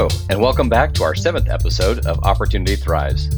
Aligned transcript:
Hello, 0.00 0.08
and 0.30 0.40
welcome 0.40 0.70
back 0.70 0.94
to 0.94 1.02
our 1.02 1.14
seventh 1.14 1.50
episode 1.50 2.06
of 2.06 2.24
Opportunity 2.24 2.74
Thrives, 2.74 3.28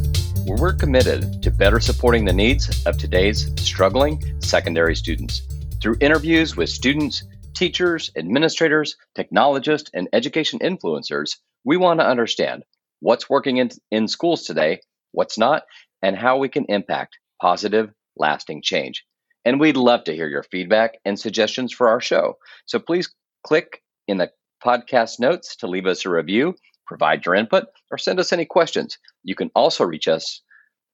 where 0.46 0.56
we're 0.56 0.72
committed 0.72 1.42
to 1.42 1.50
better 1.50 1.80
supporting 1.80 2.24
the 2.24 2.32
needs 2.32 2.86
of 2.86 2.96
today's 2.96 3.50
struggling 3.60 4.40
secondary 4.40 4.94
students 4.94 5.42
through 5.82 5.96
interviews 6.00 6.56
with 6.56 6.70
students, 6.70 7.24
teachers, 7.52 8.12
administrators, 8.14 8.94
technologists, 9.16 9.90
and 9.92 10.08
education 10.12 10.60
influencers. 10.60 11.38
We 11.64 11.78
want 11.78 11.98
to 11.98 12.06
understand 12.06 12.62
what's 13.00 13.28
working 13.28 13.56
in, 13.56 13.70
in 13.90 14.06
schools 14.06 14.44
today, 14.44 14.82
what's 15.10 15.36
not, 15.36 15.64
and 16.00 16.16
how 16.16 16.38
we 16.38 16.48
can 16.48 16.66
impact 16.68 17.18
positive, 17.40 17.92
lasting 18.16 18.62
change. 18.62 19.04
And 19.44 19.58
we'd 19.58 19.76
love 19.76 20.04
to 20.04 20.14
hear 20.14 20.28
your 20.28 20.44
feedback 20.44 20.98
and 21.04 21.18
suggestions 21.18 21.72
for 21.72 21.88
our 21.88 22.00
show. 22.00 22.38
So 22.66 22.78
please 22.78 23.12
click 23.42 23.82
in 24.06 24.18
the 24.18 24.30
podcast 24.64 25.18
notes 25.20 25.56
to 25.56 25.66
leave 25.66 25.86
us 25.86 26.04
a 26.04 26.10
review, 26.10 26.54
provide 26.86 27.24
your 27.24 27.34
input, 27.34 27.64
or 27.90 27.98
send 27.98 28.20
us 28.20 28.32
any 28.32 28.44
questions. 28.44 28.98
You 29.24 29.34
can 29.34 29.50
also 29.54 29.84
reach 29.84 30.08
us 30.08 30.42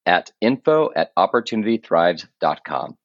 at 0.07 0.31
info 0.41 0.91
at 0.97 1.15
opportunitythrives.com. 1.17 2.97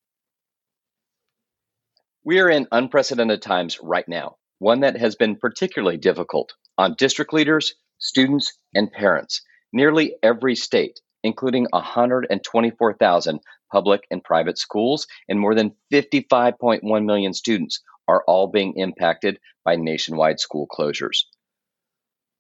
We 2.26 2.40
are 2.40 2.50
in 2.50 2.68
unprecedented 2.72 3.42
times 3.42 3.80
right 3.82 4.08
now, 4.08 4.38
one 4.60 4.80
that 4.80 4.98
has 4.98 5.16
been 5.16 5.36
particularly 5.36 5.98
difficult 5.98 6.54
on 6.78 6.96
district 6.98 7.34
leaders, 7.34 7.76
students, 7.98 8.58
and 8.74 8.92
parents. 8.92 9.42
Nearly 9.74 10.16
every 10.24 10.56
state, 10.56 11.02
including 11.24 11.68
124,000 11.72 13.40
public 13.72 14.06
and 14.12 14.24
private 14.24 14.58
schools 14.58 15.08
and 15.28 15.40
more 15.40 15.56
than 15.56 15.74
55.1 15.92 17.06
million 17.06 17.34
students, 17.34 17.82
are 18.08 18.24
all 18.28 18.48
being 18.48 18.74
impacted 18.78 19.40
by 19.64 19.76
nationwide 19.76 20.40
school 20.40 20.68
closures. 20.68 21.24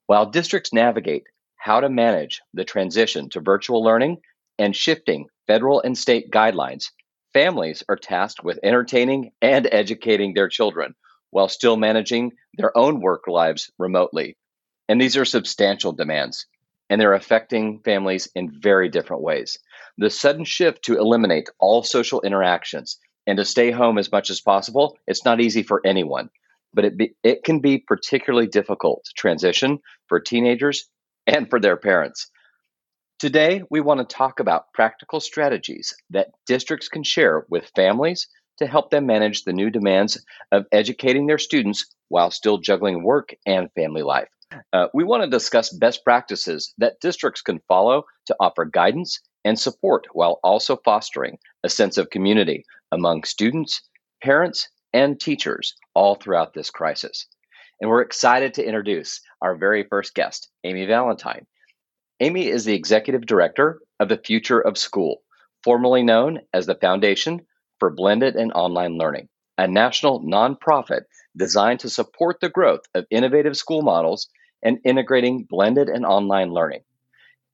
While 0.07 0.29
districts 0.29 0.73
navigate 0.73 1.23
how 1.55 1.79
to 1.79 1.89
manage 1.89 2.41
the 2.53 2.65
transition 2.65 3.29
to 3.29 3.39
virtual 3.39 3.83
learning 3.83 4.17
and 4.59 4.75
shifting 4.75 5.27
federal 5.47 5.81
and 5.81 5.97
state 5.97 6.29
guidelines, 6.29 6.91
families 7.33 7.83
are 7.87 7.95
tasked 7.95 8.43
with 8.43 8.59
entertaining 8.63 9.31
and 9.41 9.67
educating 9.71 10.33
their 10.33 10.49
children 10.49 10.93
while 11.31 11.47
still 11.47 11.77
managing 11.77 12.31
their 12.55 12.77
own 12.77 13.01
work 13.01 13.27
lives 13.27 13.71
remotely. 13.79 14.37
And 14.87 15.01
these 15.01 15.17
are 15.17 15.25
substantial 15.25 15.93
demands, 15.93 16.45
and 16.89 16.99
they're 16.99 17.13
affecting 17.13 17.79
families 17.79 18.27
in 18.35 18.59
very 18.61 18.89
different 18.89 19.23
ways. 19.23 19.57
The 19.97 20.09
sudden 20.09 20.45
shift 20.45 20.83
to 20.85 20.97
eliminate 20.97 21.49
all 21.59 21.81
social 21.81 22.21
interactions 22.21 22.99
and 23.27 23.37
to 23.37 23.45
stay 23.45 23.71
home 23.71 23.97
as 23.97 24.11
much 24.11 24.29
as 24.29 24.41
possible, 24.41 24.97
it's 25.07 25.25
not 25.25 25.41
easy 25.41 25.63
for 25.63 25.81
anyone, 25.85 26.29
but 26.73 26.85
it, 26.85 26.97
be, 26.97 27.15
it 27.23 27.43
can 27.43 27.59
be 27.59 27.77
particularly 27.77 28.47
difficult 28.47 29.05
to 29.05 29.13
transition 29.13 29.79
for 30.07 30.19
teenagers 30.19 30.89
and 31.27 31.49
for 31.49 31.59
their 31.59 31.77
parents. 31.77 32.29
Today, 33.19 33.63
we 33.69 33.79
want 33.79 33.99
to 33.99 34.15
talk 34.15 34.39
about 34.39 34.73
practical 34.73 35.19
strategies 35.19 35.93
that 36.09 36.31
districts 36.45 36.89
can 36.89 37.03
share 37.03 37.45
with 37.49 37.71
families 37.75 38.27
to 38.57 38.67
help 38.67 38.91
them 38.91 39.05
manage 39.05 39.43
the 39.43 39.53
new 39.53 39.69
demands 39.69 40.23
of 40.51 40.65
educating 40.71 41.27
their 41.27 41.37
students 41.37 41.85
while 42.09 42.31
still 42.31 42.57
juggling 42.57 43.03
work 43.03 43.33
and 43.45 43.71
family 43.73 44.03
life. 44.03 44.27
Uh, 44.73 44.87
we 44.93 45.03
want 45.03 45.23
to 45.23 45.29
discuss 45.29 45.71
best 45.73 46.03
practices 46.03 46.73
that 46.77 46.99
districts 46.99 47.41
can 47.41 47.59
follow 47.67 48.03
to 48.25 48.35
offer 48.39 48.65
guidance 48.65 49.19
and 49.45 49.59
support 49.59 50.05
while 50.13 50.39
also 50.43 50.77
fostering 50.85 51.37
a 51.63 51.69
sense 51.69 51.97
of 51.97 52.09
community 52.09 52.63
among 52.93 53.23
students, 53.23 53.81
parents, 54.21 54.69
and 54.93 55.19
teachers 55.19 55.75
all 55.93 56.15
throughout 56.15 56.53
this 56.53 56.69
crisis. 56.69 57.27
And 57.81 57.89
we're 57.89 58.01
excited 58.01 58.53
to 58.53 58.65
introduce 58.65 59.19
our 59.41 59.55
very 59.55 59.83
first 59.89 60.13
guest, 60.13 60.49
Amy 60.63 60.85
Valentine. 60.85 61.47
Amy 62.19 62.47
is 62.47 62.63
the 62.63 62.75
executive 62.75 63.25
director 63.25 63.81
of 63.99 64.07
the 64.09 64.21
Future 64.23 64.59
of 64.59 64.77
School, 64.77 65.23
formerly 65.63 66.03
known 66.03 66.39
as 66.53 66.65
the 66.65 66.75
Foundation 66.75 67.41
for 67.79 67.89
Blended 67.89 68.35
and 68.35 68.53
Online 68.53 68.97
Learning, 68.97 69.27
a 69.57 69.67
national 69.67 70.21
nonprofit 70.21 71.01
designed 71.35 71.79
to 71.81 71.89
support 71.89 72.39
the 72.39 72.49
growth 72.49 72.81
of 72.93 73.05
innovative 73.09 73.57
school 73.57 73.81
models 73.81 74.29
and 74.61 74.79
integrating 74.85 75.43
blended 75.49 75.89
and 75.89 76.05
online 76.05 76.51
learning. 76.51 76.81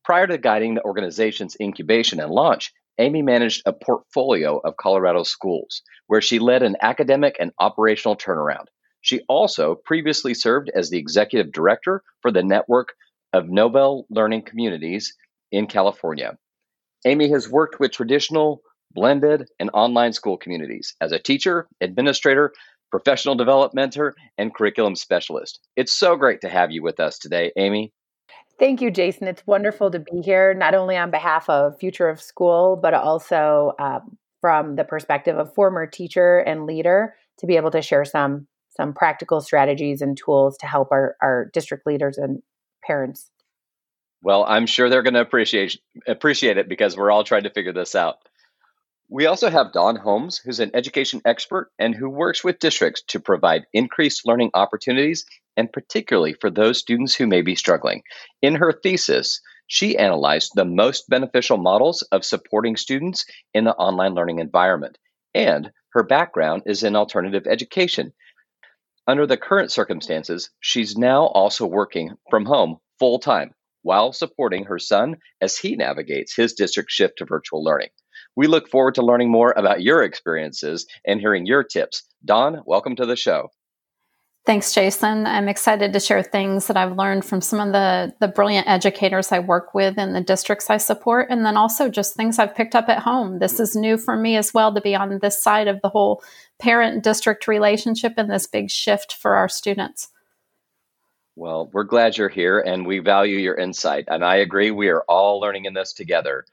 Prior 0.03 0.27
to 0.27 0.37
guiding 0.37 0.75
the 0.75 0.83
organization's 0.83 1.55
incubation 1.59 2.19
and 2.19 2.31
launch, 2.31 2.73
Amy 2.99 3.21
managed 3.21 3.63
a 3.65 3.73
portfolio 3.73 4.59
of 4.59 4.77
Colorado 4.77 5.23
schools 5.23 5.81
where 6.07 6.21
she 6.21 6.37
led 6.37 6.61
an 6.63 6.75
academic 6.81 7.37
and 7.39 7.51
operational 7.59 8.15
turnaround. 8.15 8.65
She 9.01 9.21
also 9.29 9.75
previously 9.75 10.33
served 10.33 10.69
as 10.75 10.89
the 10.89 10.97
executive 10.97 11.53
director 11.53 12.03
for 12.21 12.31
the 12.31 12.43
network 12.43 12.93
of 13.31 13.49
Nobel 13.49 14.05
Learning 14.09 14.41
Communities 14.41 15.15
in 15.51 15.67
California. 15.67 16.37
Amy 17.05 17.29
has 17.31 17.49
worked 17.49 17.79
with 17.79 17.91
traditional, 17.91 18.61
blended, 18.91 19.47
and 19.59 19.69
online 19.73 20.11
school 20.11 20.37
communities 20.37 20.95
as 20.99 21.13
a 21.13 21.19
teacher, 21.19 21.67
administrator, 21.79 22.51
professional 22.91 23.37
developmentor, 23.37 24.11
and 24.37 24.53
curriculum 24.53 24.95
specialist. 24.95 25.59
It's 25.77 25.93
so 25.93 26.17
great 26.17 26.41
to 26.41 26.49
have 26.49 26.71
you 26.71 26.83
with 26.83 26.99
us 26.99 27.17
today, 27.19 27.53
Amy. 27.55 27.93
Thank 28.59 28.81
you, 28.81 28.91
Jason. 28.91 29.27
It's 29.27 29.47
wonderful 29.47 29.89
to 29.91 29.99
be 29.99 30.21
here, 30.21 30.53
not 30.53 30.75
only 30.75 30.97
on 30.97 31.11
behalf 31.11 31.49
of 31.49 31.79
Future 31.79 32.09
of 32.09 32.21
School, 32.21 32.77
but 32.81 32.93
also 32.93 33.71
um, 33.79 34.17
from 34.41 34.75
the 34.75 34.83
perspective 34.83 35.37
of 35.37 35.53
former 35.53 35.87
teacher 35.87 36.39
and 36.39 36.65
leader 36.65 37.15
to 37.39 37.47
be 37.47 37.55
able 37.55 37.71
to 37.71 37.81
share 37.81 38.03
some 38.03 38.47
some 38.71 38.93
practical 38.93 39.41
strategies 39.41 40.01
and 40.01 40.17
tools 40.17 40.57
to 40.57 40.65
help 40.67 40.89
our, 40.91 41.15
our 41.21 41.49
district 41.53 41.85
leaders 41.85 42.17
and 42.17 42.41
parents. 42.85 43.29
Well, 44.21 44.45
I'm 44.47 44.67
sure 44.67 44.89
they're 44.89 45.03
going 45.03 45.15
to 45.15 45.21
appreciate 45.21 45.79
appreciate 46.07 46.57
it 46.57 46.69
because 46.69 46.97
we're 46.97 47.11
all 47.11 47.23
trying 47.23 47.43
to 47.43 47.49
figure 47.49 47.73
this 47.73 47.95
out. 47.95 48.17
We 49.09 49.25
also 49.25 49.49
have 49.49 49.73
Dawn 49.73 49.95
Holmes, 49.95 50.37
who's 50.37 50.59
an 50.59 50.71
education 50.73 51.21
expert 51.25 51.71
and 51.79 51.95
who 51.95 52.09
works 52.09 52.43
with 52.43 52.59
districts 52.59 53.01
to 53.07 53.19
provide 53.19 53.65
increased 53.73 54.21
learning 54.25 54.51
opportunities, 54.53 55.25
and 55.59 55.73
particularly 55.73 56.31
for 56.31 56.49
those 56.49 56.79
students 56.79 57.13
who 57.13 57.27
may 57.27 57.41
be 57.41 57.53
struggling. 57.53 58.01
In 58.41 58.55
her 58.55 58.71
thesis, 58.71 59.41
she 59.67 59.97
analyzed 59.97 60.53
the 60.55 60.63
most 60.63 61.09
beneficial 61.09 61.57
models 61.57 62.01
of 62.13 62.23
supporting 62.23 62.77
students 62.77 63.25
in 63.53 63.65
the 63.65 63.75
online 63.75 64.15
learning 64.15 64.39
environment, 64.39 64.97
and 65.35 65.69
her 65.89 66.03
background 66.03 66.63
is 66.65 66.83
in 66.83 66.95
alternative 66.95 67.45
education. 67.45 68.13
Under 69.05 69.27
the 69.27 69.35
current 69.35 69.69
circumstances, 69.69 70.49
she's 70.61 70.97
now 70.97 71.25
also 71.25 71.65
working 71.65 72.15
from 72.29 72.45
home 72.45 72.77
full 72.97 73.19
time 73.19 73.51
while 73.81 74.13
supporting 74.13 74.63
her 74.63 74.79
son 74.79 75.17
as 75.41 75.57
he 75.57 75.75
navigates 75.75 76.33
his 76.33 76.53
district 76.53 76.89
shift 76.89 77.17
to 77.17 77.25
virtual 77.25 77.61
learning. 77.61 77.89
We 78.37 78.47
look 78.47 78.69
forward 78.69 78.95
to 78.95 79.05
learning 79.05 79.29
more 79.29 79.53
about 79.57 79.81
your 79.81 80.03
experiences 80.03 80.87
and 81.05 81.19
hearing 81.19 81.45
your 81.45 81.65
tips. 81.65 82.03
Dawn, 82.23 82.61
welcome 82.65 82.95
to 82.95 83.05
the 83.05 83.17
show. 83.17 83.49
Thanks, 84.49 84.73
Jason. 84.73 85.27
I'm 85.27 85.47
excited 85.47 85.93
to 85.93 85.99
share 85.99 86.23
things 86.23 86.65
that 86.65 86.75
I've 86.75 86.97
learned 86.97 87.23
from 87.23 87.39
some 87.39 87.59
of 87.59 87.71
the, 87.71 88.15
the 88.19 88.27
brilliant 88.27 88.67
educators 88.67 89.31
I 89.31 89.37
work 89.37 89.75
with 89.75 89.95
in 89.99 90.13
the 90.13 90.21
districts 90.21 90.71
I 90.71 90.77
support, 90.77 91.27
and 91.29 91.45
then 91.45 91.55
also 91.55 91.87
just 91.87 92.15
things 92.15 92.39
I've 92.39 92.55
picked 92.55 92.73
up 92.73 92.89
at 92.89 93.03
home. 93.03 93.37
This 93.37 93.59
is 93.59 93.75
new 93.75 93.95
for 93.95 94.17
me 94.17 94.37
as 94.37 94.51
well 94.51 94.73
to 94.73 94.81
be 94.81 94.95
on 94.95 95.19
this 95.19 95.39
side 95.39 95.67
of 95.67 95.79
the 95.83 95.89
whole 95.89 96.23
parent 96.57 97.03
district 97.03 97.47
relationship 97.47 98.13
and 98.17 98.27
this 98.27 98.47
big 98.47 98.71
shift 98.71 99.13
for 99.13 99.35
our 99.35 99.47
students. 99.47 100.07
Well, 101.35 101.69
we're 101.71 101.83
glad 101.83 102.17
you're 102.17 102.27
here 102.27 102.59
and 102.59 102.87
we 102.87 102.97
value 102.97 103.37
your 103.37 103.55
insight. 103.55 104.05
And 104.07 104.25
I 104.25 104.37
agree, 104.37 104.71
we 104.71 104.89
are 104.89 105.03
all 105.07 105.39
learning 105.39 105.65
in 105.65 105.75
this 105.75 105.93
together. 105.93 106.45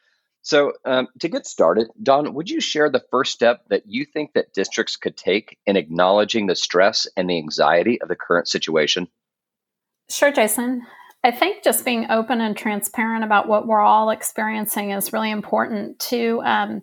So, 0.46 0.74
um, 0.84 1.08
to 1.18 1.28
get 1.28 1.44
started, 1.44 1.88
Dawn, 2.00 2.32
would 2.34 2.48
you 2.48 2.60
share 2.60 2.88
the 2.88 3.02
first 3.10 3.32
step 3.32 3.64
that 3.69 3.82
you 3.87 4.04
think 4.04 4.34
that 4.34 4.52
districts 4.52 4.94
could 4.94 5.16
take 5.16 5.58
in 5.66 5.76
acknowledging 5.76 6.46
the 6.46 6.54
stress 6.54 7.08
and 7.16 7.28
the 7.28 7.37
anxiety 7.37 8.00
of 8.00 8.06
the 8.06 8.14
current 8.14 8.46
situation? 8.46 9.08
Sure, 10.08 10.31
Jason. 10.31 10.87
I 11.25 11.32
think 11.32 11.64
just 11.64 11.84
being 11.84 12.06
open 12.10 12.40
and 12.40 12.56
transparent 12.56 13.25
about 13.25 13.48
what 13.48 13.66
we're 13.66 13.81
all 13.81 14.10
experiencing 14.10 14.93
is 14.93 15.12
really 15.12 15.32
important 15.32 15.98
to 16.10 16.40
um, 16.44 16.82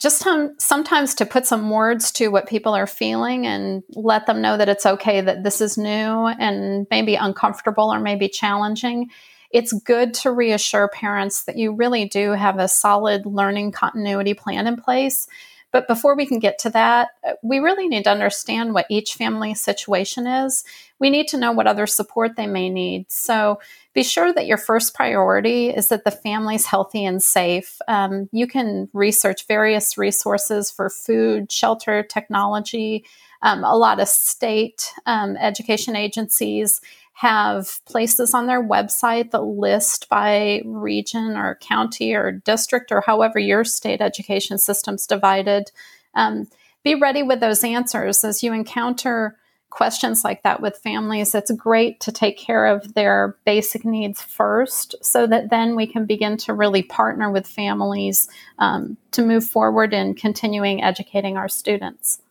just 0.00 0.26
sometimes 0.56 1.14
to 1.16 1.26
put 1.26 1.46
some 1.46 1.68
words 1.68 2.10
to 2.12 2.28
what 2.28 2.48
people 2.48 2.72
are 2.72 2.86
feeling 2.86 3.46
and 3.46 3.82
let 3.90 4.24
them 4.24 4.40
know 4.40 4.56
that 4.56 4.70
it's 4.70 4.86
okay 4.86 5.20
that 5.20 5.44
this 5.44 5.60
is 5.60 5.76
new 5.76 6.28
and 6.28 6.86
maybe 6.90 7.14
uncomfortable 7.14 7.92
or 7.92 8.00
maybe 8.00 8.26
challenging 8.26 9.10
it's 9.50 9.72
good 9.72 10.14
to 10.14 10.30
reassure 10.30 10.88
parents 10.88 11.44
that 11.44 11.56
you 11.56 11.72
really 11.72 12.06
do 12.06 12.32
have 12.32 12.58
a 12.58 12.68
solid 12.68 13.26
learning 13.26 13.72
continuity 13.72 14.34
plan 14.34 14.66
in 14.66 14.76
place. 14.76 15.26
But 15.72 15.86
before 15.86 16.16
we 16.16 16.26
can 16.26 16.40
get 16.40 16.58
to 16.60 16.70
that, 16.70 17.10
we 17.42 17.60
really 17.60 17.86
need 17.86 18.04
to 18.04 18.10
understand 18.10 18.74
what 18.74 18.86
each 18.90 19.14
family 19.14 19.54
situation 19.54 20.26
is. 20.26 20.64
We 20.98 21.10
need 21.10 21.28
to 21.28 21.36
know 21.36 21.52
what 21.52 21.68
other 21.68 21.86
support 21.86 22.34
they 22.36 22.48
may 22.48 22.70
need. 22.70 23.06
So 23.08 23.60
be 23.94 24.02
sure 24.02 24.32
that 24.32 24.46
your 24.46 24.56
first 24.56 24.94
priority 24.94 25.68
is 25.70 25.88
that 25.88 26.04
the 26.04 26.10
family's 26.10 26.66
healthy 26.66 27.04
and 27.04 27.22
safe. 27.22 27.78
Um, 27.86 28.28
you 28.32 28.48
can 28.48 28.88
research 28.92 29.46
various 29.46 29.96
resources 29.96 30.72
for 30.72 30.90
food, 30.90 31.52
shelter, 31.52 32.02
technology. 32.02 33.04
Um, 33.42 33.62
a 33.62 33.76
lot 33.76 34.00
of 34.00 34.08
state 34.08 34.92
um, 35.06 35.36
education 35.36 35.94
agencies 35.94 36.80
have 37.20 37.84
places 37.84 38.32
on 38.32 38.46
their 38.46 38.66
website 38.66 39.30
that 39.30 39.42
list 39.42 40.08
by 40.08 40.62
region 40.64 41.36
or 41.36 41.58
county 41.60 42.14
or 42.14 42.32
district 42.32 42.90
or 42.90 43.02
however 43.02 43.38
your 43.38 43.62
state 43.62 44.00
education 44.00 44.56
system's 44.56 45.06
divided. 45.06 45.70
Um, 46.14 46.48
be 46.82 46.94
ready 46.94 47.22
with 47.22 47.40
those 47.40 47.62
answers 47.62 48.24
as 48.24 48.42
you 48.42 48.54
encounter 48.54 49.36
questions 49.68 50.24
like 50.24 50.42
that 50.44 50.62
with 50.62 50.78
families. 50.78 51.34
It's 51.34 51.50
great 51.50 52.00
to 52.00 52.10
take 52.10 52.38
care 52.38 52.64
of 52.64 52.94
their 52.94 53.36
basic 53.44 53.84
needs 53.84 54.22
first 54.22 54.94
so 55.02 55.26
that 55.26 55.50
then 55.50 55.76
we 55.76 55.86
can 55.86 56.06
begin 56.06 56.38
to 56.38 56.54
really 56.54 56.82
partner 56.82 57.30
with 57.30 57.46
families 57.46 58.30
um, 58.58 58.96
to 59.10 59.26
move 59.26 59.44
forward 59.44 59.92
in 59.92 60.14
continuing 60.14 60.82
educating 60.82 61.36
our 61.36 61.50
students. 61.50 62.22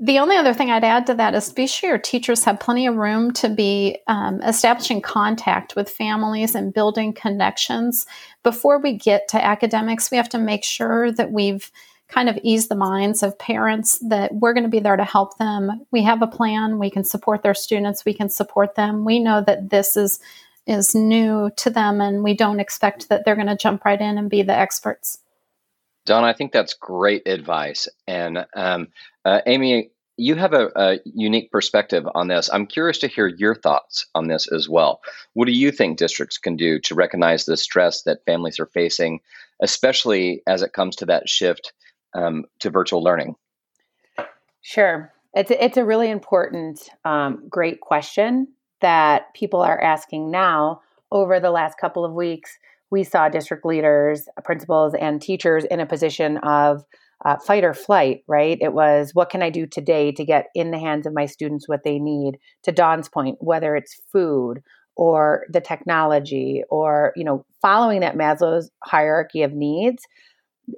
The 0.00 0.20
only 0.20 0.36
other 0.36 0.54
thing 0.54 0.70
I'd 0.70 0.84
add 0.84 1.06
to 1.06 1.14
that 1.14 1.34
is 1.34 1.52
be 1.52 1.66
sure 1.66 1.90
your 1.90 1.98
teachers 1.98 2.44
have 2.44 2.60
plenty 2.60 2.86
of 2.86 2.94
room 2.94 3.32
to 3.32 3.48
be 3.48 3.98
um, 4.06 4.40
establishing 4.42 5.02
contact 5.02 5.74
with 5.74 5.90
families 5.90 6.54
and 6.54 6.72
building 6.72 7.12
connections. 7.12 8.06
Before 8.44 8.78
we 8.78 8.92
get 8.96 9.26
to 9.28 9.44
academics, 9.44 10.10
we 10.10 10.16
have 10.16 10.28
to 10.28 10.38
make 10.38 10.62
sure 10.62 11.10
that 11.12 11.32
we've 11.32 11.72
kind 12.06 12.28
of 12.28 12.38
eased 12.44 12.68
the 12.68 12.76
minds 12.76 13.24
of 13.24 13.38
parents 13.38 13.98
that 14.08 14.32
we're 14.32 14.54
going 14.54 14.64
to 14.64 14.70
be 14.70 14.78
there 14.78 14.96
to 14.96 15.04
help 15.04 15.36
them. 15.36 15.84
We 15.90 16.02
have 16.04 16.22
a 16.22 16.28
plan, 16.28 16.78
we 16.78 16.90
can 16.90 17.04
support 17.04 17.42
their 17.42 17.54
students, 17.54 18.04
we 18.04 18.14
can 18.14 18.30
support 18.30 18.76
them. 18.76 19.04
We 19.04 19.18
know 19.18 19.42
that 19.42 19.70
this 19.70 19.96
is 19.96 20.20
is 20.66 20.94
new 20.94 21.50
to 21.56 21.70
them 21.70 22.00
and 22.00 22.22
we 22.22 22.34
don't 22.34 22.60
expect 22.60 23.08
that 23.08 23.24
they're 23.24 23.34
going 23.34 23.46
to 23.46 23.56
jump 23.56 23.86
right 23.86 24.00
in 24.00 24.18
and 24.18 24.28
be 24.28 24.42
the 24.42 24.54
experts. 24.54 25.18
Dawn, 26.04 26.24
I 26.24 26.34
think 26.34 26.52
that's 26.52 26.74
great 26.74 27.26
advice. 27.26 27.88
And 28.06 28.46
um, 28.54 28.88
uh, 29.28 29.42
Amy, 29.44 29.90
you 30.16 30.34
have 30.36 30.54
a, 30.54 30.70
a, 30.74 30.98
unique 31.04 31.52
perspective 31.52 32.04
on 32.14 32.28
this. 32.28 32.48
I'm 32.50 32.66
curious 32.66 32.98
to 32.98 33.08
hear 33.08 33.26
your 33.26 33.54
thoughts 33.54 34.06
on 34.14 34.26
this 34.26 34.50
as 34.50 34.70
well. 34.70 35.00
What 35.34 35.44
do 35.44 35.52
you 35.52 35.70
think 35.70 35.98
districts 35.98 36.38
can 36.38 36.56
do 36.56 36.80
to 36.80 36.94
recognize 36.94 37.44
the 37.44 37.58
stress 37.58 38.02
that 38.04 38.24
families 38.24 38.58
are 38.58 38.66
facing, 38.66 39.20
especially 39.62 40.42
as 40.46 40.62
it 40.62 40.72
comes 40.72 40.96
to 40.96 41.06
that 41.06 41.28
shift 41.28 41.74
um, 42.14 42.46
to 42.60 42.70
virtual 42.70 43.02
learning? 43.02 43.36
Sure. 44.62 45.12
It's 45.34 45.50
a, 45.50 45.62
it's 45.62 45.76
a 45.76 45.84
really 45.84 46.10
important, 46.10 46.88
um, 47.04 47.44
great 47.50 47.80
question 47.80 48.48
that 48.80 49.34
people 49.34 49.60
are 49.60 49.80
asking 49.80 50.30
now. 50.30 50.80
Over 51.10 51.38
the 51.38 51.50
last 51.50 51.78
couple 51.78 52.04
of 52.04 52.12
weeks, 52.12 52.58
we 52.90 53.04
saw 53.04 53.28
district 53.28 53.66
leaders, 53.66 54.26
principals, 54.42 54.94
and 54.94 55.20
teachers 55.20 55.64
in 55.64 55.80
a 55.80 55.86
position 55.86 56.38
of 56.38 56.84
uh, 57.24 57.36
fight 57.38 57.64
or 57.64 57.74
flight, 57.74 58.22
right? 58.28 58.58
It 58.60 58.72
was 58.72 59.10
what 59.14 59.30
can 59.30 59.42
I 59.42 59.50
do 59.50 59.66
today 59.66 60.12
to 60.12 60.24
get 60.24 60.46
in 60.54 60.70
the 60.70 60.78
hands 60.78 61.06
of 61.06 61.14
my 61.14 61.26
students 61.26 61.68
what 61.68 61.84
they 61.84 61.98
need? 61.98 62.38
To 62.64 62.72
Dawn's 62.72 63.08
point, 63.08 63.38
whether 63.40 63.74
it's 63.74 64.00
food 64.12 64.62
or 64.96 65.44
the 65.50 65.60
technology 65.60 66.62
or, 66.70 67.12
you 67.16 67.24
know, 67.24 67.44
following 67.60 68.00
that 68.00 68.16
Maslow's 68.16 68.70
hierarchy 68.84 69.42
of 69.42 69.52
needs, 69.52 70.04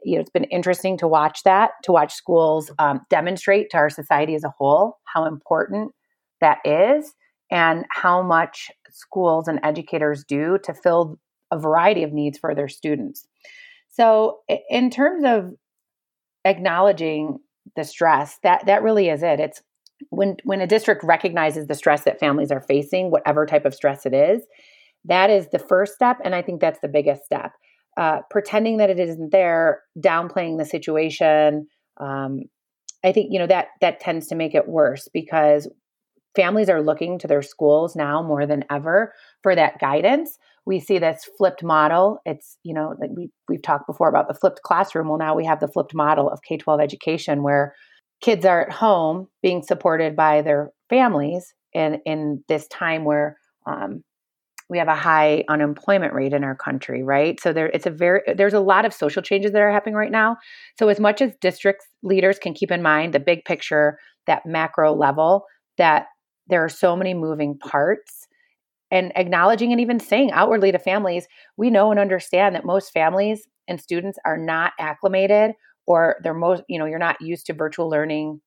you 0.05 0.15
know, 0.15 0.21
it's 0.21 0.31
been 0.31 0.45
interesting 0.45 0.97
to 0.99 1.09
watch 1.09 1.43
that, 1.45 1.73
to 1.83 1.93
watch 1.93 2.15
schools 2.15 2.71
um, 2.79 3.01
demonstrate 3.11 3.71
to 3.71 3.77
our 3.77 3.91
society 3.91 4.35
as 4.35 4.45
a 4.45 4.55
whole 4.57 4.99
how 5.05 5.25
important 5.25 5.93
that 6.41 6.59
is 6.65 7.13
and 7.51 7.85
how 7.91 8.23
much 8.23 8.71
schools 8.91 9.49
and 9.49 9.59
educators 9.63 10.25
do 10.25 10.59
to 10.63 10.73
fill 10.73 11.19
a 11.51 11.59
variety 11.59 12.03
of 12.03 12.13
needs 12.13 12.39
for 12.39 12.55
their 12.55 12.69
students. 12.69 13.27
So, 13.89 14.39
in 14.69 14.89
terms 14.89 15.25
of 15.27 15.53
acknowledging 16.45 17.39
the 17.77 17.85
stress 17.85 18.39
that 18.43 18.67
that 18.67 18.83
really 18.83 19.09
is 19.09 19.23
it. 19.23 19.41
It's 19.41 19.63
when 20.09 20.37
when 20.45 20.61
a 20.61 20.67
district 20.67 21.05
recognizes 21.05 21.67
the 21.67 21.75
stress 21.75 22.05
that 22.05 22.19
families 22.19 22.51
are 22.51 22.61
facing 22.63 23.11
whatever 23.11 23.45
type 23.45 23.65
of 23.65 23.75
stress 23.75 24.07
it 24.07 24.15
is 24.15 24.43
that 25.05 25.31
is 25.31 25.49
the 25.49 25.59
first 25.59 25.95
step 25.95 26.19
and 26.25 26.35
i 26.35 26.43
think 26.43 26.61
that's 26.61 26.81
the 26.81 26.89
biggest 26.89 27.25
step. 27.25 27.53
Uh, 27.97 28.21
pretending 28.31 28.77
that 28.77 28.89
it 28.89 29.01
isn't 29.01 29.33
there 29.33 29.83
downplaying 29.99 30.57
the 30.57 30.65
situation 30.65 31.67
um, 31.99 32.41
i 33.05 33.13
think 33.13 33.29
you 33.31 33.39
know 33.39 33.47
that 33.47 33.67
that 33.81 34.01
tends 34.01 34.27
to 34.27 34.35
make 34.35 34.55
it 34.55 34.69
worse 34.69 35.09
because 35.13 35.69
families 36.37 36.71
are 36.71 36.83
looking 36.83 37.19
to 37.19 37.27
their 37.27 37.43
schools 37.43 37.97
now 37.97 38.23
more 38.23 38.47
than 38.47 38.65
ever 38.71 39.13
for 39.43 39.55
that 39.55 39.79
guidance 39.81 40.39
we 40.67 40.81
see 40.81 40.99
this 40.99 41.29
flipped 41.39 41.63
model. 41.63 42.19
It's, 42.25 42.59
you 42.63 42.75
know, 42.75 42.95
like 43.01 43.11
we, 43.15 43.31
we've 43.49 43.63
talked 43.63 43.87
before 43.87 44.09
about 44.09 44.29
the 44.29 44.35
flipped 44.35 44.63
classroom. 44.63 45.09
Well, 45.09 45.19
now 45.19 45.35
we 45.35 45.47
have 45.47 45.61
the 45.61 45.69
flipped 45.69 45.95
model 45.95 46.29
of 46.29 46.41
K 46.43 46.57
12 46.57 46.81
education 46.81 47.43
where 47.43 47.75
kids 48.21 48.45
are 48.45 48.63
at 48.63 48.73
home 48.73 49.29
being 49.43 49.63
supported 49.63 50.15
by 50.15 50.43
their 50.43 50.71
families 50.89 51.55
in, 51.73 52.01
in 52.05 52.45
this 52.49 52.69
time 52.69 53.05
where 53.05 53.39
um, 53.67 54.03
we 54.69 54.79
have 54.79 54.89
a 54.89 54.95
high 54.95 55.45
unemployment 55.49 56.15
rate 56.15 56.33
in 56.33 56.45
our 56.45 56.55
country, 56.55 57.03
right? 57.03 57.41
So 57.41 57.53
there, 57.53 57.67
it's 57.67 57.87
a 57.87 57.91
very 57.91 58.21
there's 58.37 58.55
a 58.55 58.61
lot 58.61 58.85
of 58.85 58.95
social 58.95 59.21
changes 59.21 59.53
that 59.53 59.61
are 59.61 59.73
happening 59.73 59.97
right 59.97 60.13
now. 60.13 60.37
So 60.79 60.89
as 60.89 61.01
much 61.01 61.21
as 61.21 61.33
district 61.41 61.83
leaders 62.05 62.39
can 62.39 62.55
keep 62.55 62.71
in 62.71 62.81
mind 62.81 63.13
the 63.13 63.21
big 63.21 63.45
picture, 63.45 63.99
that 64.27 64.47
macro 64.47 64.95
level, 64.95 65.45
that 65.77 66.07
there 66.47 66.65
are 66.65 66.69
so 66.69 66.95
many 66.95 67.15
moving 67.15 67.59
parts 67.59 68.29
and 68.91 69.13
acknowledging 69.17 69.73
and 69.73 69.81
even 69.81 70.01
saying 70.01 70.33
outwardly 70.33 70.73
to 70.73 70.79
families, 70.79 71.29
we 71.57 71.71
know 71.71 71.91
and 71.91 72.01
understand 72.01 72.55
that 72.55 72.65
most 72.65 72.93
families 72.93 73.47
and 73.69 73.81
students 73.81 74.19
are 74.25 74.37
not 74.37 74.73
acclimated 74.79 75.53
or 75.87 76.17
they're 76.23 76.35
most, 76.35 76.63
you 76.69 76.79
know, 76.79 76.87
you're 76.87 76.99
not 76.99 77.21
used 77.21 77.47
to 77.47 77.53
virtual 77.53 77.89
learning 77.89 78.41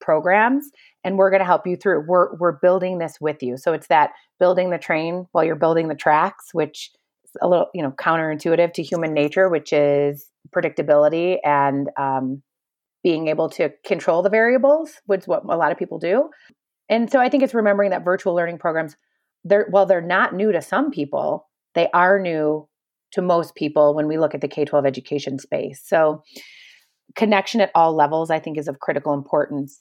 programs 0.00 0.70
and 1.04 1.16
we're 1.16 1.30
going 1.30 1.40
to 1.40 1.46
help 1.46 1.66
you 1.66 1.76
through. 1.76 2.04
We're 2.06 2.36
we're 2.36 2.58
building 2.58 2.98
this 2.98 3.18
with 3.20 3.42
you. 3.42 3.56
So 3.56 3.72
it's 3.72 3.86
that 3.88 4.10
building 4.38 4.70
the 4.70 4.78
train 4.78 5.26
while 5.32 5.44
you're 5.44 5.56
building 5.56 5.88
the 5.88 5.94
tracks, 5.94 6.50
which 6.52 6.90
is 7.24 7.30
a 7.40 7.48
little, 7.48 7.68
you 7.74 7.82
know, 7.82 7.92
counterintuitive 7.92 8.72
to 8.74 8.82
human 8.82 9.14
nature, 9.14 9.48
which 9.48 9.72
is 9.72 10.26
predictability 10.54 11.38
and 11.44 11.88
um, 11.98 12.42
being 13.02 13.28
able 13.28 13.48
to 13.50 13.70
control 13.84 14.22
the 14.22 14.30
variables, 14.30 14.94
which 15.06 15.22
is 15.22 15.28
what 15.28 15.44
a 15.44 15.56
lot 15.56 15.72
of 15.72 15.78
people 15.78 15.98
do. 15.98 16.28
And 16.88 17.10
so 17.10 17.20
I 17.20 17.28
think 17.28 17.42
it's 17.42 17.54
remembering 17.54 17.90
that 17.90 18.04
virtual 18.04 18.34
learning 18.34 18.58
programs 18.58 18.96
they're 19.46 19.68
well 19.70 19.86
they're 19.86 20.00
not 20.00 20.34
new 20.34 20.52
to 20.52 20.60
some 20.60 20.90
people. 20.90 21.48
They 21.74 21.88
are 21.92 22.18
new 22.18 22.68
to 23.12 23.22
most 23.22 23.54
people 23.54 23.94
when 23.94 24.08
we 24.08 24.18
look 24.18 24.34
at 24.34 24.40
the 24.40 24.48
k-12 24.48 24.86
education 24.86 25.38
space. 25.38 25.82
So 25.84 26.22
connection 27.14 27.60
at 27.60 27.70
all 27.74 27.94
levels 27.94 28.30
i 28.30 28.38
think 28.38 28.58
is 28.58 28.68
of 28.68 28.80
critical 28.80 29.14
importance. 29.14 29.80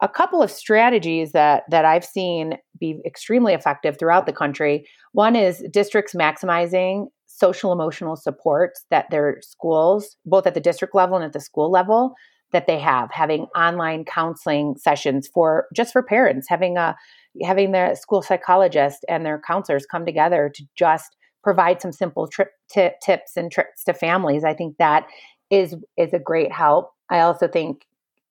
A 0.00 0.08
couple 0.08 0.42
of 0.42 0.50
strategies 0.50 1.32
that 1.32 1.64
that 1.70 1.84
i've 1.84 2.04
seen 2.04 2.58
be 2.78 3.00
extremely 3.06 3.54
effective 3.54 3.98
throughout 3.98 4.26
the 4.26 4.32
country. 4.32 4.86
One 5.12 5.36
is 5.36 5.64
districts 5.70 6.14
maximizing 6.14 7.06
social 7.26 7.72
emotional 7.72 8.16
supports 8.16 8.84
that 8.90 9.06
their 9.10 9.38
schools 9.42 10.16
both 10.26 10.46
at 10.46 10.54
the 10.54 10.60
district 10.60 10.94
level 10.94 11.16
and 11.16 11.24
at 11.24 11.32
the 11.32 11.40
school 11.40 11.70
level 11.70 12.14
that 12.52 12.66
they 12.66 12.78
have 12.78 13.10
having 13.10 13.46
online 13.56 14.04
counseling 14.04 14.76
sessions 14.76 15.28
for 15.32 15.66
just 15.74 15.92
for 15.92 16.02
parents 16.02 16.46
having 16.48 16.76
a 16.76 16.94
having 17.42 17.72
the 17.72 17.94
school 17.94 18.22
psychologist 18.22 19.04
and 19.08 19.24
their 19.24 19.40
counselors 19.46 19.86
come 19.86 20.04
together 20.04 20.50
to 20.54 20.64
just 20.76 21.16
provide 21.42 21.80
some 21.80 21.92
simple 21.92 22.28
trip 22.28 22.50
t- 22.70 22.90
tips 23.02 23.36
and 23.36 23.50
tricks 23.50 23.84
to 23.84 23.92
families 23.92 24.44
i 24.44 24.54
think 24.54 24.76
that 24.78 25.06
is 25.52 25.76
is 25.98 26.14
a 26.14 26.18
great 26.18 26.50
help. 26.50 26.92
I 27.10 27.20
also 27.20 27.46
think 27.46 27.86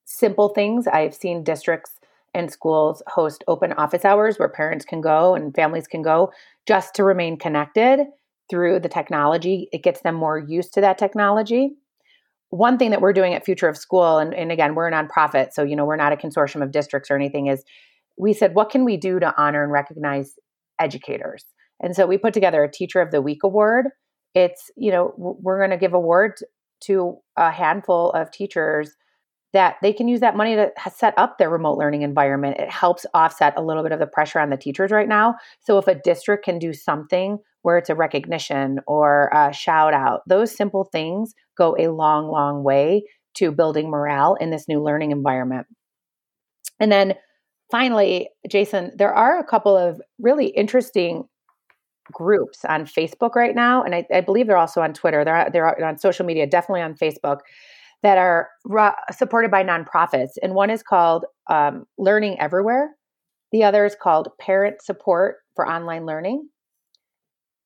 simple 0.06 0.50
things 0.50 0.88
i've 0.88 1.14
seen 1.14 1.44
districts 1.44 2.00
and 2.34 2.52
schools 2.52 3.04
host 3.08 3.44
open 3.48 3.74
office 3.74 4.04
hours 4.04 4.40
where 4.40 4.50
parents 4.50 4.84
can 4.84 5.02
go 5.02 5.36
and 5.36 5.54
families 5.54 5.88
can 5.88 6.02
go 6.02 6.32
just 6.66 6.96
to 6.96 7.04
remain 7.04 7.38
connected 7.38 8.06
through 8.50 8.80
the 8.80 8.90
technology. 8.90 9.70
It 9.72 9.84
gets 9.84 10.02
them 10.02 10.16
more 10.16 10.38
used 10.38 10.74
to 10.74 10.82
that 10.82 10.98
technology. 10.98 11.72
One 12.50 12.78
thing 12.78 12.92
that 12.92 13.02
we're 13.02 13.14
doing 13.14 13.34
at 13.34 13.46
future 13.46 13.70
of 13.70 13.78
school 13.78 14.18
and, 14.18 14.34
and 14.34 14.52
again 14.52 14.76
we're 14.76 14.88
a 14.88 14.92
nonprofit 14.92 15.54
so 15.54 15.64
you 15.64 15.76
know 15.76 15.86
we're 15.86 15.96
not 15.96 16.12
a 16.12 16.18
consortium 16.18 16.64
of 16.64 16.72
districts 16.72 17.12
or 17.12 17.16
anything 17.16 17.48
is 17.48 17.64
we 18.18 18.34
said, 18.34 18.54
what 18.54 18.70
can 18.70 18.86
we 18.86 18.98
do 18.98 19.20
to 19.20 19.34
honor 19.38 19.64
and 19.64 19.72
recognize 19.72 20.34
educators? 20.80 21.46
And 21.80 21.96
so 21.96 22.06
we 22.06 22.18
put 22.18 22.34
together 22.34 22.64
a 22.64 22.72
Teacher 22.72 23.02
of 23.02 23.12
the 23.12 23.22
Week 23.22 23.44
award. 23.44 23.88
It's, 24.36 24.70
you 24.78 24.92
know, 24.92 25.14
we're 25.18 25.60
going 25.60 25.72
to 25.72 25.78
give 25.78 25.94
awards 25.94 26.44
to 26.82 27.18
a 27.38 27.52
handful 27.52 28.12
of 28.12 28.32
teachers 28.32 28.96
that 29.54 29.76
they 29.82 29.92
can 29.92 30.08
use 30.08 30.22
that 30.22 30.38
money 30.38 30.56
to 30.56 30.72
set 30.96 31.14
up 31.18 31.38
their 31.38 31.50
remote 31.50 31.78
learning 31.78 32.04
environment. 32.04 32.58
It 32.58 32.70
helps 32.70 33.06
offset 33.14 33.54
a 33.58 33.62
little 33.62 33.84
bit 33.84 33.92
of 33.92 34.00
the 34.00 34.08
pressure 34.08 34.40
on 34.40 34.50
the 34.50 34.56
teachers 34.56 34.92
right 34.92 35.10
now. 35.10 35.36
So 35.60 35.78
if 35.78 35.88
a 35.88 35.96
district 35.96 36.46
can 36.46 36.58
do 36.58 36.72
something 36.72 37.38
where 37.64 37.78
it's 37.78 37.90
a 37.90 37.96
recognition 37.96 38.80
or 38.88 39.30
a 39.34 39.52
shout 39.52 39.94
out, 39.94 40.22
those 40.26 40.56
simple 40.56 40.86
things 40.86 41.34
go 41.58 41.76
a 41.78 41.90
long, 41.90 42.30
long 42.30 42.64
way 42.64 43.04
to 43.36 43.52
building 43.52 43.90
morale 43.90 44.36
in 44.40 44.52
this 44.52 44.68
new 44.68 44.82
learning 44.82 45.12
environment. 45.12 45.68
And 46.80 46.92
then 46.92 47.16
finally, 47.72 48.30
Jason, 48.50 48.92
there 48.96 49.14
are 49.14 49.40
a 49.40 49.44
couple 49.44 49.76
of 49.76 50.02
really 50.20 50.48
interesting 50.48 51.24
groups 52.12 52.66
on 52.66 52.86
Facebook 52.86 53.36
right 53.36 53.56
now, 53.56 53.82
and 53.84 53.96
I, 53.96 54.06
I 54.14 54.22
believe 54.22 54.48
they're 54.48 54.58
also 54.58 54.82
on 54.82 54.94
Twitter. 54.94 55.24
They're 55.24 55.50
they're 55.52 55.86
on 55.86 55.98
social 55.98 56.26
media, 56.26 56.46
definitely 56.46 56.82
on 56.82 56.96
Facebook, 56.96 57.40
that 58.04 58.18
are 58.18 58.50
ra- 58.66 58.96
supported 59.12 59.52
by 59.52 59.64
nonprofits. 59.64 60.32
And 60.44 60.54
one 60.54 60.70
is 60.70 60.84
called 60.84 61.26
um, 61.50 61.86
Learning 61.98 62.40
Everywhere, 62.40 62.96
The 63.52 63.64
other 63.64 63.86
is 63.86 63.96
called 63.96 64.30
Parent 64.40 64.82
Support 64.82 65.38
for 65.56 65.68
Online 65.68 66.06
Learning. 66.06 66.50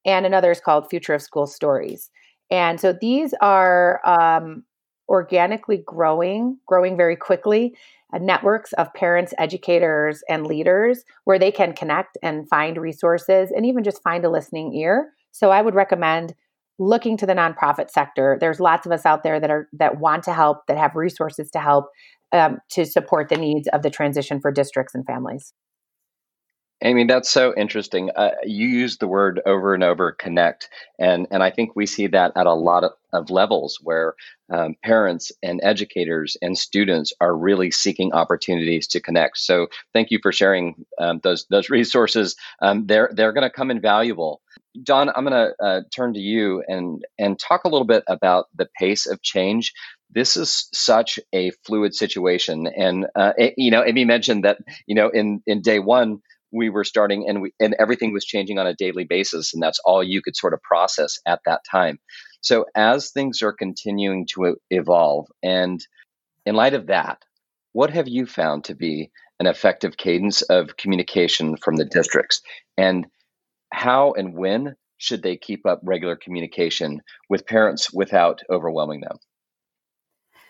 And 0.06 0.26
another 0.26 0.52
is 0.52 0.60
called 0.60 0.90
Future 0.90 1.14
of 1.14 1.22
School 1.22 1.48
Stories. 1.48 2.10
And 2.52 2.80
so 2.80 2.94
these 2.94 3.34
are 3.42 4.02
um, 4.06 4.64
organically 5.10 5.84
growing, 5.86 6.58
growing 6.66 6.98
very 6.98 7.16
quickly, 7.16 7.76
uh, 8.14 8.20
networks 8.20 8.74
of 8.74 8.94
parents, 8.94 9.34
educators, 9.38 10.24
and 10.30 10.46
leaders 10.46 11.04
where 11.26 11.40
they 11.40 11.52
can 11.52 11.74
connect 11.74 12.18
and 12.24 12.48
find 12.50 12.78
resources 12.78 13.52
and 13.56 13.66
even 13.66 13.84
just 13.84 14.02
find 14.04 14.24
a 14.26 14.30
listening 14.30 14.74
ear. 14.74 15.12
So 15.32 15.52
I 15.52 15.62
would 15.62 15.76
recommend 15.76 16.34
looking 16.78 17.18
to 17.18 17.26
the 17.26 17.34
nonprofit 17.34 17.90
sector. 17.90 18.38
There's 18.40 18.60
lots 18.60 18.86
of 18.86 18.92
us 18.92 19.06
out 19.06 19.24
there 19.24 19.40
that 19.40 19.50
are 19.50 19.68
that 19.74 20.00
want 20.00 20.24
to 20.24 20.34
help, 20.34 20.68
that 20.68 20.78
have 20.78 20.96
resources 20.96 21.50
to 21.52 21.60
help 21.60 21.86
um, 22.32 22.60
to 22.72 22.86
support 22.86 23.30
the 23.30 23.38
needs 23.38 23.68
of 23.70 23.82
the 23.82 23.90
transition 23.90 24.40
for 24.40 24.52
districts 24.52 24.94
and 24.94 25.06
families. 25.06 25.54
Amy, 26.86 27.06
that's 27.06 27.32
so 27.32 27.52
interesting. 27.58 28.12
Uh, 28.16 28.30
you 28.44 28.68
use 28.68 29.00
the 29.00 29.08
word 29.08 29.42
over 29.48 29.74
and 29.74 29.84
over, 29.84 30.12
connect, 30.12 30.70
and 31.00 31.26
and 31.32 31.42
I 31.42 31.50
think 31.50 31.76
we 31.76 31.88
see 31.88 32.06
that 32.06 32.34
at 32.36 32.46
a 32.46 32.54
lot 32.54 32.84
of, 32.84 32.92
of 33.12 33.32
levels 33.32 33.80
where 33.82 34.14
um, 34.52 34.76
parents 34.84 35.32
and 35.42 35.60
educators 35.64 36.38
and 36.44 36.56
students 36.56 37.12
are 37.20 37.36
really 37.36 37.72
seeking 37.72 38.14
opportunities 38.14 38.86
to 38.90 39.02
connect. 39.02 39.40
So, 39.40 39.66
thank 39.94 40.12
you 40.12 40.20
for 40.22 40.32
sharing 40.32 40.86
um, 41.00 41.22
those 41.24 41.48
those 41.50 41.70
resources. 41.72 42.36
Um, 42.62 42.86
they're 42.86 43.10
they're 43.12 43.34
going 43.34 43.50
to 43.50 43.50
come 43.50 43.72
invaluable. 43.72 44.42
Dawn, 44.84 45.10
I'm 45.10 45.26
going 45.26 45.34
to 45.34 45.66
uh, 45.66 45.82
turn 45.92 46.14
to 46.14 46.20
you 46.20 46.64
and 46.68 47.04
and 47.18 47.40
talk 47.40 47.64
a 47.64 47.68
little 47.68 47.88
bit 47.88 48.04
about 48.06 48.46
the 48.56 48.70
pace 48.78 49.08
of 49.08 49.24
change 49.24 49.74
this 50.12 50.38
is 50.38 50.70
such 50.72 51.20
a 51.34 51.50
fluid 51.66 51.96
situation 51.96 52.68
and 52.68 53.08
uh, 53.16 53.34
it, 53.38 53.56
you 53.58 53.72
know 53.72 53.84
amy 53.84 54.06
mentioned 54.06 54.44
that 54.44 54.60
you 54.86 54.94
know 54.94 55.10
in 55.10 55.42
in 55.48 55.62
day 55.62 55.80
one 55.80 56.22
we 56.52 56.70
were 56.70 56.84
starting 56.84 57.28
and 57.28 57.42
we 57.42 57.52
and 57.60 57.76
everything 57.80 58.14
was 58.14 58.26
changing 58.26 58.60
on 58.60 58.68
a 58.68 58.76
daily 58.76 59.04
basis 59.04 59.54
and 59.54 59.62
that's 59.62 59.80
all 59.86 60.04
you 60.04 60.22
could 60.22 60.36
sort 60.36 60.54
of 60.54 60.62
process 60.62 61.18
at 61.26 61.40
that 61.46 61.62
time. 61.70 62.00
So 62.42 62.66
as 62.76 63.12
things 63.12 63.42
are 63.42 63.54
continuing 63.54 64.28
to 64.34 64.56
evolve 64.70 65.28
and 65.44 65.86
in 66.46 66.56
light 66.56 66.74
of 66.74 66.88
that 66.88 67.24
what 67.76 67.90
have 67.90 68.08
you 68.08 68.26
found 68.26 68.64
to 68.64 68.74
be 68.74 69.12
an 69.42 69.48
effective 69.48 69.98
cadence 69.98 70.42
of 70.44 70.78
communication 70.78 71.58
from 71.58 71.76
the 71.76 71.84
districts? 71.84 72.42
And 72.78 73.06
how 73.74 74.14
and 74.14 74.34
when 74.34 74.78
should 74.98 75.24
they 75.24 75.36
keep 75.36 75.66
up 75.66 75.82
regular 75.84 76.16
communication 76.16 77.02
with 77.30 77.46
parents 77.46 77.92
without 77.92 78.40
overwhelming 78.50 79.02
them? 79.02 79.18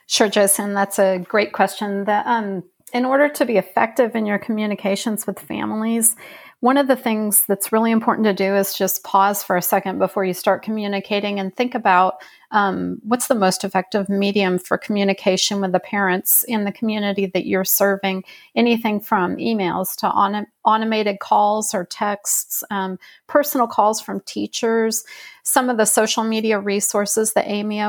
Sure, 0.08 0.30
Jason, 0.30 0.76
that's 0.76 1.00
a 1.00 1.18
great 1.18 1.52
question. 1.52 2.06
The, 2.06 2.22
um, 2.30 2.64
in 2.94 3.06
order 3.06 3.28
to 3.30 3.46
be 3.46 3.58
effective 3.58 4.16
in 4.16 4.26
your 4.26 4.38
communications 4.38 5.26
with 5.26 5.40
families, 5.40 6.16
one 6.62 6.78
of 6.78 6.88
the 6.88 6.96
things 6.96 7.46
that's 7.48 7.72
really 7.72 7.92
important 7.92 8.26
to 8.26 8.34
do 8.34 8.56
is 8.56 8.74
just 8.74 9.04
pause 9.04 9.44
for 9.44 9.58
a 9.58 9.62
second 9.62 10.00
before 10.00 10.24
you 10.24 10.34
start 10.34 10.64
communicating 10.64 11.40
and 11.40 11.56
think 11.56 11.76
about 11.76 12.16
um, 12.52 13.00
what's 13.04 13.28
the 13.28 13.36
most 13.36 13.64
effective 13.64 14.08
medium 14.08 14.58
for 14.58 14.78
communication 14.78 15.62
with 15.62 15.74
the 15.74 15.80
parents 15.80 16.44
in 16.48 16.64
the 16.64 16.72
community 16.72 17.26
that 17.28 17.46
you're 17.46 17.66
serving. 17.66 18.24
Anything 18.56 19.00
from 19.00 19.36
emails 19.36 19.96
to 19.98 20.08
on- 20.08 20.48
automated 20.64 21.20
calls 21.20 21.74
or 21.74 21.86
texts, 21.86 22.64
um, 22.72 22.98
personal 23.28 23.68
calls 23.68 24.00
from 24.00 24.22
teachers, 24.22 25.04
some 25.44 25.70
of 25.70 25.78
the 25.78 25.86
social 25.86 26.24
media 26.24 26.60
resources 26.60 27.34
that 27.34 27.48
Amy, 27.48 27.84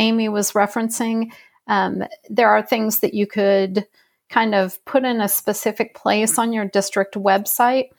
Amy 0.00 0.28
was 0.28 0.52
referencing. 0.52 1.32
Um, 1.66 2.02
there 2.28 2.50
are 2.50 2.62
things 2.62 3.00
that 3.00 3.14
you 3.14 3.26
could 3.26 3.86
kind 4.28 4.54
of 4.54 4.84
put 4.84 5.04
in 5.04 5.20
a 5.20 5.28
specific 5.28 5.94
place 5.94 6.38
on 6.38 6.52
your 6.52 6.66
district 6.66 7.14
website. 7.14 7.90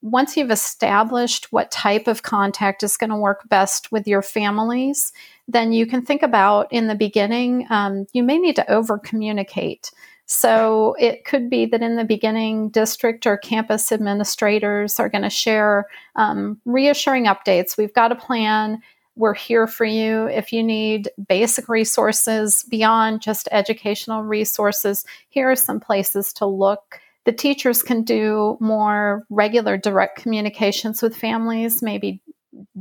Once 0.00 0.36
you've 0.36 0.50
established 0.50 1.52
what 1.52 1.70
type 1.70 2.06
of 2.06 2.22
contact 2.22 2.82
is 2.82 2.96
going 2.96 3.10
to 3.10 3.16
work 3.16 3.48
best 3.48 3.90
with 3.90 4.06
your 4.06 4.22
families, 4.22 5.12
then 5.48 5.72
you 5.72 5.86
can 5.86 6.02
think 6.02 6.22
about 6.22 6.72
in 6.72 6.86
the 6.86 6.94
beginning, 6.94 7.66
um, 7.70 8.06
you 8.12 8.22
may 8.22 8.38
need 8.38 8.54
to 8.54 8.70
over 8.70 8.98
communicate. 8.98 9.90
So 10.26 10.94
it 10.98 11.24
could 11.24 11.48
be 11.48 11.64
that 11.66 11.82
in 11.82 11.96
the 11.96 12.04
beginning, 12.04 12.68
district 12.68 13.26
or 13.26 13.38
campus 13.38 13.90
administrators 13.90 15.00
are 15.00 15.08
going 15.08 15.22
to 15.22 15.30
share 15.30 15.86
um, 16.16 16.60
reassuring 16.66 17.24
updates. 17.24 17.78
We've 17.78 17.94
got 17.94 18.12
a 18.12 18.16
plan. 18.16 18.82
We're 19.18 19.34
here 19.34 19.66
for 19.66 19.84
you. 19.84 20.26
If 20.26 20.52
you 20.52 20.62
need 20.62 21.10
basic 21.28 21.68
resources 21.68 22.64
beyond 22.70 23.20
just 23.20 23.48
educational 23.50 24.22
resources, 24.22 25.04
here 25.28 25.50
are 25.50 25.56
some 25.56 25.80
places 25.80 26.32
to 26.34 26.46
look. 26.46 27.00
The 27.24 27.32
teachers 27.32 27.82
can 27.82 28.04
do 28.04 28.56
more 28.60 29.24
regular 29.28 29.76
direct 29.76 30.22
communications 30.22 31.02
with 31.02 31.16
families, 31.16 31.82
maybe 31.82 32.22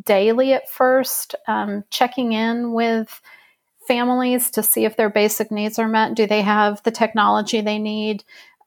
daily 0.05 0.53
at 0.53 0.69
first, 0.69 1.33
um, 1.47 1.83
checking 1.89 2.33
in 2.33 2.71
with 2.71 3.19
families 3.87 4.51
to 4.51 4.61
see 4.61 4.85
if 4.85 4.95
their 4.95 5.09
basic 5.09 5.49
needs 5.49 5.79
are 5.79 5.87
met. 5.87 6.13
Do 6.13 6.27
they 6.27 6.43
have 6.43 6.83
the 6.83 6.91
technology 6.91 7.61
they 7.61 7.79
need? 7.79 8.23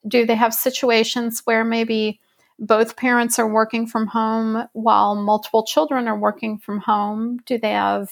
Do 0.09 0.27
they 0.27 0.35
have 0.35 0.55
situations 0.55 1.43
where 1.45 1.65
maybe 1.65 2.21
both 2.61 2.97
parents 2.97 3.39
are 3.39 3.49
working 3.49 3.87
from 3.87 4.07
home 4.07 4.69
while 4.75 5.15
multiple 5.15 5.65
children 5.65 6.07
are 6.07 6.19
working 6.19 6.59
from 6.59 6.79
home? 6.79 7.39
Do 7.47 7.59
they 7.59 7.73
have 7.73 8.11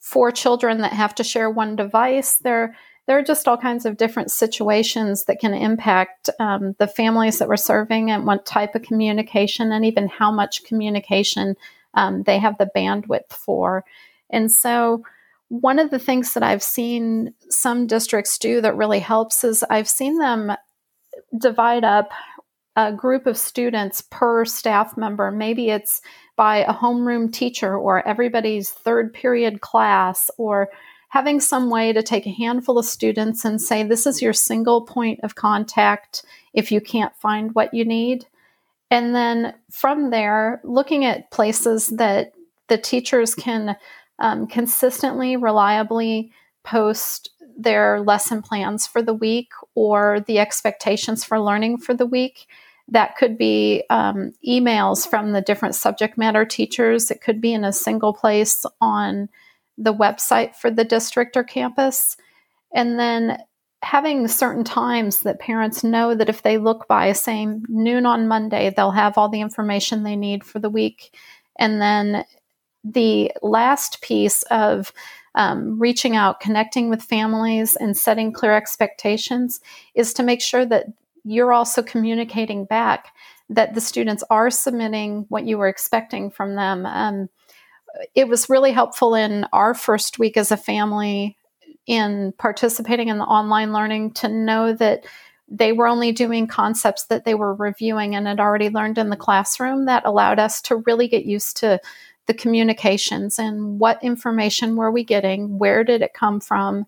four 0.00 0.32
children 0.32 0.78
that 0.78 0.92
have 0.92 1.14
to 1.14 1.24
share 1.24 1.48
one 1.48 1.76
device? 1.76 2.36
There, 2.38 2.76
there 3.06 3.16
are 3.18 3.22
just 3.22 3.46
all 3.46 3.56
kinds 3.56 3.86
of 3.86 3.96
different 3.96 4.32
situations 4.32 5.24
that 5.24 5.38
can 5.38 5.54
impact 5.54 6.28
um, 6.40 6.74
the 6.78 6.88
families 6.88 7.38
that 7.38 7.46
we're 7.46 7.56
serving 7.56 8.10
and 8.10 8.26
what 8.26 8.44
type 8.44 8.74
of 8.74 8.82
communication 8.82 9.70
and 9.70 9.84
even 9.84 10.08
how 10.08 10.32
much 10.32 10.64
communication 10.64 11.54
um, 11.94 12.24
they 12.24 12.40
have 12.40 12.58
the 12.58 12.70
bandwidth 12.76 13.30
for. 13.30 13.84
And 14.28 14.50
so, 14.50 15.04
one 15.48 15.78
of 15.78 15.90
the 15.90 15.98
things 16.00 16.34
that 16.34 16.42
I've 16.42 16.62
seen 16.64 17.32
some 17.48 17.86
districts 17.86 18.38
do 18.38 18.60
that 18.62 18.76
really 18.76 18.98
helps 18.98 19.44
is 19.44 19.62
I've 19.70 19.88
seen 19.88 20.18
them 20.18 20.50
divide 21.38 21.84
up 21.84 22.10
a 22.76 22.92
group 22.92 23.26
of 23.26 23.38
students 23.38 24.02
per 24.10 24.44
staff 24.44 24.96
member. 24.96 25.30
Maybe 25.30 25.70
it's 25.70 26.00
by 26.36 26.58
a 26.58 26.74
homeroom 26.74 27.32
teacher 27.32 27.76
or 27.76 28.06
everybody's 28.06 28.70
third 28.70 29.12
period 29.14 29.60
class 29.60 30.30
or 30.38 30.70
having 31.10 31.38
some 31.38 31.70
way 31.70 31.92
to 31.92 32.02
take 32.02 32.26
a 32.26 32.30
handful 32.30 32.76
of 32.76 32.84
students 32.84 33.44
and 33.44 33.60
say, 33.60 33.84
this 33.84 34.04
is 34.04 34.20
your 34.20 34.32
single 34.32 34.82
point 34.82 35.20
of 35.22 35.36
contact 35.36 36.24
if 36.52 36.72
you 36.72 36.80
can't 36.80 37.14
find 37.16 37.54
what 37.54 37.72
you 37.72 37.84
need. 37.84 38.26
And 38.90 39.14
then 39.14 39.54
from 39.70 40.10
there, 40.10 40.60
looking 40.64 41.04
at 41.04 41.30
places 41.30 41.88
that 41.88 42.32
the 42.68 42.78
teachers 42.78 43.34
can 43.34 43.76
um, 44.18 44.48
consistently, 44.48 45.36
reliably 45.36 46.32
post 46.64 47.30
their 47.56 48.00
lesson 48.00 48.42
plans 48.42 48.86
for 48.86 49.00
the 49.00 49.14
week 49.14 49.50
or 49.76 50.20
the 50.26 50.40
expectations 50.40 51.22
for 51.22 51.38
learning 51.38 51.78
for 51.78 51.94
the 51.94 52.06
week 52.06 52.46
that 52.88 53.16
could 53.16 53.38
be 53.38 53.84
um, 53.90 54.32
emails 54.46 55.08
from 55.08 55.32
the 55.32 55.40
different 55.40 55.74
subject 55.74 56.18
matter 56.18 56.44
teachers. 56.44 57.10
It 57.10 57.20
could 57.20 57.40
be 57.40 57.52
in 57.52 57.64
a 57.64 57.72
single 57.72 58.12
place 58.12 58.64
on 58.80 59.28
the 59.78 59.94
website 59.94 60.54
for 60.54 60.70
the 60.70 60.84
district 60.84 61.36
or 61.36 61.44
campus. 61.44 62.16
And 62.74 62.98
then 62.98 63.38
having 63.82 64.28
certain 64.28 64.64
times 64.64 65.20
that 65.20 65.40
parents 65.40 65.84
know 65.84 66.14
that 66.14 66.28
if 66.28 66.42
they 66.42 66.58
look 66.58 66.86
by, 66.88 67.12
say, 67.12 67.46
noon 67.68 68.06
on 68.06 68.28
Monday, 68.28 68.72
they'll 68.74 68.90
have 68.90 69.18
all 69.18 69.28
the 69.28 69.40
information 69.40 70.02
they 70.02 70.16
need 70.16 70.44
for 70.44 70.58
the 70.58 70.70
week. 70.70 71.14
And 71.58 71.80
then 71.80 72.24
the 72.82 73.32
last 73.42 74.02
piece 74.02 74.42
of 74.44 74.92
um, 75.34 75.78
reaching 75.78 76.16
out, 76.16 76.40
connecting 76.40 76.88
with 76.88 77.02
families, 77.02 77.76
and 77.76 77.96
setting 77.96 78.32
clear 78.32 78.52
expectations 78.52 79.60
is 79.94 80.14
to 80.14 80.22
make 80.22 80.40
sure 80.40 80.64
that 80.64 80.86
you're 81.24 81.52
also 81.52 81.82
communicating 81.82 82.64
back 82.64 83.14
that 83.50 83.74
the 83.74 83.80
students 83.80 84.24
are 84.30 84.50
submitting 84.50 85.26
what 85.28 85.44
you 85.46 85.58
were 85.58 85.68
expecting 85.68 86.30
from 86.30 86.54
them. 86.54 86.86
Um, 86.86 87.28
it 88.14 88.28
was 88.28 88.50
really 88.50 88.72
helpful 88.72 89.14
in 89.14 89.46
our 89.52 89.74
first 89.74 90.18
week 90.18 90.36
as 90.36 90.50
a 90.50 90.56
family 90.56 91.36
in 91.86 92.32
participating 92.38 93.08
in 93.08 93.18
the 93.18 93.24
online 93.24 93.72
learning 93.72 94.12
to 94.12 94.28
know 94.28 94.72
that 94.72 95.04
they 95.48 95.72
were 95.72 95.86
only 95.86 96.10
doing 96.10 96.46
concepts 96.46 97.04
that 97.04 97.24
they 97.24 97.34
were 97.34 97.54
reviewing 97.54 98.16
and 98.16 98.26
had 98.26 98.40
already 98.40 98.70
learned 98.70 98.98
in 98.98 99.10
the 99.10 99.16
classroom. 99.16 99.84
That 99.84 100.06
allowed 100.06 100.38
us 100.38 100.62
to 100.62 100.76
really 100.76 101.06
get 101.06 101.26
used 101.26 101.56
to 101.58 101.78
the 102.26 102.34
communications 102.34 103.38
and 103.38 103.78
what 103.78 104.02
information 104.02 104.76
were 104.76 104.90
we 104.90 105.04
getting, 105.04 105.58
where 105.58 105.84
did 105.84 106.00
it 106.00 106.14
come 106.14 106.40
from, 106.40 106.86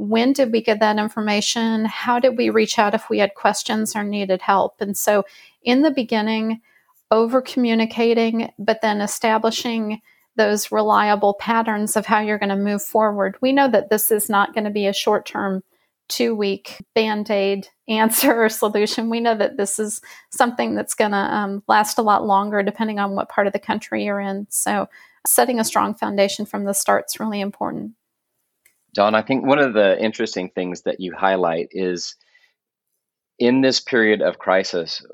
when 0.00 0.32
did 0.32 0.50
we 0.50 0.62
get 0.62 0.80
that 0.80 0.98
information? 0.98 1.84
How 1.84 2.18
did 2.18 2.38
we 2.38 2.48
reach 2.48 2.78
out 2.78 2.94
if 2.94 3.10
we 3.10 3.18
had 3.18 3.34
questions 3.34 3.94
or 3.94 4.02
needed 4.02 4.40
help? 4.40 4.80
And 4.80 4.96
so, 4.96 5.24
in 5.62 5.82
the 5.82 5.90
beginning, 5.90 6.62
over 7.10 7.42
communicating, 7.42 8.50
but 8.58 8.80
then 8.80 9.02
establishing 9.02 10.00
those 10.36 10.72
reliable 10.72 11.34
patterns 11.34 11.96
of 11.96 12.06
how 12.06 12.20
you're 12.20 12.38
going 12.38 12.48
to 12.48 12.56
move 12.56 12.82
forward. 12.82 13.36
We 13.42 13.52
know 13.52 13.68
that 13.68 13.90
this 13.90 14.10
is 14.10 14.30
not 14.30 14.54
going 14.54 14.64
to 14.64 14.70
be 14.70 14.86
a 14.86 14.92
short 14.94 15.26
term 15.26 15.62
two 16.08 16.34
week 16.34 16.78
band 16.94 17.30
aid 17.30 17.68
answer 17.88 18.42
or 18.42 18.48
solution. 18.48 19.10
We 19.10 19.20
know 19.20 19.36
that 19.36 19.58
this 19.58 19.78
is 19.78 20.00
something 20.30 20.74
that's 20.74 20.94
going 20.94 21.10
to 21.10 21.16
um, 21.16 21.62
last 21.68 21.98
a 21.98 22.02
lot 22.02 22.26
longer 22.26 22.62
depending 22.62 22.98
on 22.98 23.14
what 23.14 23.28
part 23.28 23.46
of 23.46 23.52
the 23.52 23.58
country 23.58 24.04
you're 24.04 24.20
in. 24.20 24.46
So, 24.48 24.88
setting 25.26 25.60
a 25.60 25.64
strong 25.64 25.94
foundation 25.94 26.46
from 26.46 26.64
the 26.64 26.72
start 26.72 27.04
is 27.08 27.20
really 27.20 27.42
important. 27.42 27.92
Dawn, 28.94 29.14
I 29.14 29.22
think 29.22 29.44
one 29.44 29.58
of 29.58 29.74
the 29.74 30.00
interesting 30.02 30.50
things 30.50 30.82
that 30.82 31.00
you 31.00 31.14
highlight 31.16 31.68
is 31.72 32.16
in 33.38 33.60
this 33.60 33.80
period 33.80 34.20
of 34.20 34.38
crisis, 34.38 35.04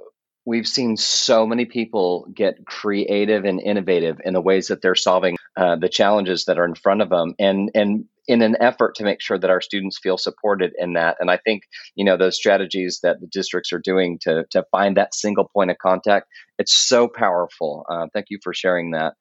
we've 0.47 0.66
seen 0.66 0.97
so 0.97 1.47
many 1.47 1.64
people 1.64 2.26
get 2.35 2.64
creative 2.64 3.45
and 3.45 3.61
innovative 3.61 4.21
in 4.25 4.33
the 4.33 4.40
ways 4.40 4.68
that 4.68 4.80
they're 4.80 4.95
solving 4.95 5.37
uh, 5.56 5.76
the 5.76 5.88
challenges 5.88 6.45
that 6.45 6.59
are 6.59 6.64
in 6.64 6.75
front 6.75 7.02
of 7.02 7.11
them 7.11 7.35
and 7.38 7.71
and 7.75 8.04
in 8.28 8.42
an 8.42 8.56
effort 8.61 8.97
to 8.97 9.04
make 9.04 9.21
sure 9.21 9.38
that 9.38 9.50
our 9.50 9.61
students 9.61 9.99
feel 9.99 10.18
supported 10.18 10.73
in 10.78 10.95
that. 10.95 11.16
And 11.21 11.30
i 11.30 11.37
think 11.37 11.62
you 11.95 12.04
know 12.04 12.16
those 12.16 12.37
strategies 12.37 13.00
that 13.02 13.21
the 13.21 13.26
districts 13.26 13.73
are 13.73 13.78
doing 13.78 14.18
to 14.23 14.45
to 14.50 14.64
find 14.71 14.97
that 14.97 15.14
single 15.14 15.49
point 15.52 15.71
of 15.71 15.78
contact 15.78 16.26
it's 16.59 16.75
so 16.75 17.06
powerful. 17.09 17.85
Uh, 17.88 18.06
thank 18.12 18.26
you 18.30 18.38
for 18.42 18.54
sharing 18.54 18.92
that 18.92 19.14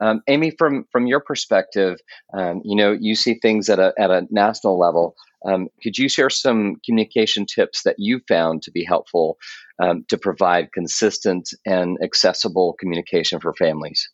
um, 0.00 0.22
Amy, 0.28 0.52
from 0.56 0.84
from 0.92 1.06
your 1.06 1.20
perspective, 1.20 1.98
um, 2.36 2.60
you 2.64 2.76
know 2.76 2.92
you 2.92 3.14
see 3.14 3.34
things 3.34 3.68
at 3.68 3.78
a 3.78 3.92
at 3.98 4.10
a 4.10 4.26
national 4.30 4.78
level. 4.78 5.14
Um, 5.44 5.68
could 5.82 5.96
you 5.98 6.08
share 6.08 6.30
some 6.30 6.76
communication 6.84 7.46
tips 7.46 7.82
that 7.84 7.96
you 7.98 8.20
found 8.26 8.62
to 8.62 8.72
be 8.72 8.84
helpful 8.84 9.38
um, 9.80 10.04
to 10.08 10.18
provide 10.18 10.72
consistent 10.72 11.50
and 11.64 11.96
accessible 12.02 12.74
communication 12.78 13.38
for 13.38 13.54
families? 13.54 14.10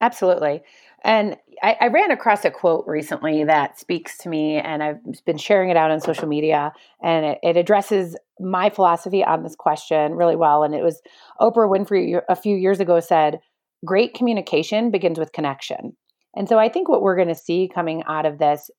Absolutely. 0.00 0.62
And 1.02 1.36
I, 1.62 1.76
I, 1.80 1.88
ran 1.88 2.10
across 2.10 2.44
a 2.44 2.50
quote 2.50 2.84
recently 2.86 3.44
that 3.44 3.78
speaks 3.78 4.18
to 4.18 4.28
me, 4.28 4.56
and 4.56 4.82
I've 4.82 4.98
been 5.24 5.38
sharing 5.38 5.70
it 5.70 5.76
out 5.76 5.90
on 5.90 6.00
social 6.00 6.28
media, 6.28 6.72
and 7.02 7.24
it, 7.24 7.38
it 7.42 7.56
addresses 7.56 8.16
my 8.38 8.70
philosophy 8.70 9.24
on 9.24 9.42
this 9.42 9.56
question 9.56 10.12
really 10.12 10.36
well. 10.36 10.62
And 10.62 10.74
it 10.74 10.82
was 10.82 11.00
Oprah 11.40 11.70
Winfrey 11.70 12.20
a 12.28 12.36
few 12.36 12.56
years 12.56 12.80
ago 12.80 13.00
said, 13.00 13.40
great 13.84 14.14
communication 14.14 14.90
begins 14.90 15.18
with 15.18 15.32
connection. 15.32 15.96
And 16.36 16.48
so 16.48 16.58
I 16.58 16.68
think 16.68 16.88
what 16.88 17.02
we're 17.02 17.16
going 17.16 17.28
to 17.28 17.34
see 17.34 17.68
coming 17.74 18.04
out 18.06 18.24
of 18.24 18.38
this 18.38 18.70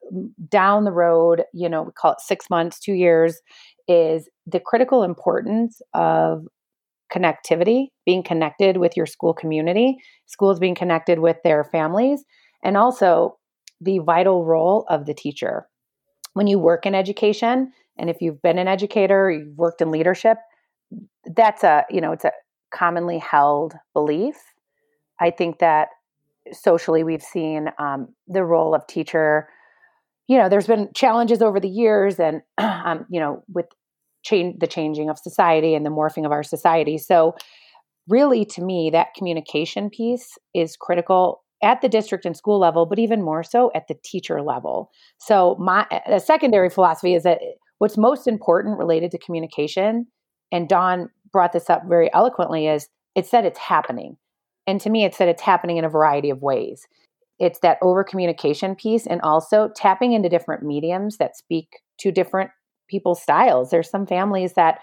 down 0.49 0.85
the 0.85 0.91
road, 0.91 1.43
you 1.53 1.67
know, 1.67 1.83
we 1.83 1.91
call 1.91 2.13
it 2.13 2.21
six 2.21 2.49
months, 2.49 2.79
two 2.79 2.93
years, 2.93 3.41
is 3.87 4.29
the 4.45 4.59
critical 4.59 5.03
importance 5.03 5.81
of 5.93 6.45
connectivity, 7.13 7.87
being 8.05 8.23
connected 8.23 8.77
with 8.77 8.95
your 8.95 9.05
school 9.05 9.33
community, 9.33 9.97
schools 10.27 10.59
being 10.59 10.75
connected 10.75 11.19
with 11.19 11.37
their 11.43 11.65
families, 11.65 12.23
and 12.63 12.77
also 12.77 13.37
the 13.81 13.99
vital 13.99 14.45
role 14.45 14.85
of 14.89 15.05
the 15.05 15.13
teacher. 15.13 15.67
When 16.33 16.47
you 16.47 16.57
work 16.57 16.85
in 16.85 16.95
education, 16.95 17.73
and 17.97 18.09
if 18.09 18.21
you've 18.21 18.41
been 18.41 18.59
an 18.59 18.69
educator, 18.69 19.29
you've 19.29 19.57
worked 19.57 19.81
in 19.81 19.91
leadership, 19.91 20.37
that's 21.35 21.65
a, 21.65 21.83
you 21.89 21.99
know, 21.99 22.13
it's 22.13 22.23
a 22.23 22.31
commonly 22.73 23.17
held 23.17 23.73
belief 23.93 24.35
I 25.21 25.29
think 25.29 25.59
that 25.59 25.89
socially 26.51 27.03
we've 27.03 27.21
seen 27.21 27.69
um, 27.79 28.09
the 28.27 28.43
role 28.43 28.73
of 28.73 28.85
teacher. 28.87 29.47
You 30.27 30.37
know, 30.37 30.49
there's 30.49 30.67
been 30.67 30.89
challenges 30.93 31.41
over 31.41 31.59
the 31.59 31.69
years, 31.69 32.19
and 32.19 32.41
um, 32.57 33.05
you 33.09 33.19
know, 33.19 33.43
with 33.53 33.67
change 34.23 34.59
the 34.59 34.67
changing 34.67 35.09
of 35.09 35.17
society 35.17 35.75
and 35.75 35.85
the 35.85 35.89
morphing 35.89 36.25
of 36.25 36.31
our 36.31 36.43
society. 36.43 36.97
So, 36.97 37.35
really, 38.07 38.45
to 38.45 38.61
me, 38.61 38.89
that 38.91 39.13
communication 39.15 39.89
piece 39.89 40.37
is 40.53 40.75
critical 40.75 41.43
at 41.63 41.81
the 41.81 41.89
district 41.89 42.25
and 42.25 42.35
school 42.35 42.59
level, 42.59 42.87
but 42.87 42.97
even 42.97 43.21
more 43.21 43.43
so 43.43 43.71
at 43.75 43.87
the 43.87 43.95
teacher 44.03 44.41
level. 44.41 44.89
So, 45.19 45.55
my 45.59 45.85
a 46.07 46.19
secondary 46.19 46.69
philosophy 46.69 47.13
is 47.13 47.23
that 47.23 47.39
what's 47.77 47.97
most 47.97 48.27
important 48.27 48.77
related 48.77 49.11
to 49.11 49.19
communication, 49.19 50.07
and 50.51 50.67
Dawn 50.67 51.09
brought 51.31 51.53
this 51.53 51.69
up 51.69 51.83
very 51.87 52.11
eloquently, 52.13 52.67
is 52.67 52.87
it's 53.15 53.29
that 53.31 53.45
it's 53.45 53.59
happening. 53.59 54.17
And 54.67 54.79
to 54.81 54.89
me, 54.89 55.03
it's 55.03 55.17
that 55.17 55.27
it's 55.27 55.41
happening 55.41 55.77
in 55.77 55.85
a 55.85 55.89
variety 55.89 56.29
of 56.29 56.41
ways. 56.41 56.87
It's 57.39 57.59
that 57.59 57.79
over 57.81 58.03
communication 58.03 58.75
piece 58.75 59.07
and 59.07 59.19
also 59.21 59.69
tapping 59.75 60.13
into 60.13 60.29
different 60.29 60.63
mediums 60.63 61.17
that 61.17 61.35
speak 61.35 61.79
to 61.99 62.11
different 62.11 62.51
people's 62.87 63.21
styles. 63.21 63.71
There's 63.71 63.89
some 63.89 64.05
families 64.05 64.53
that, 64.53 64.79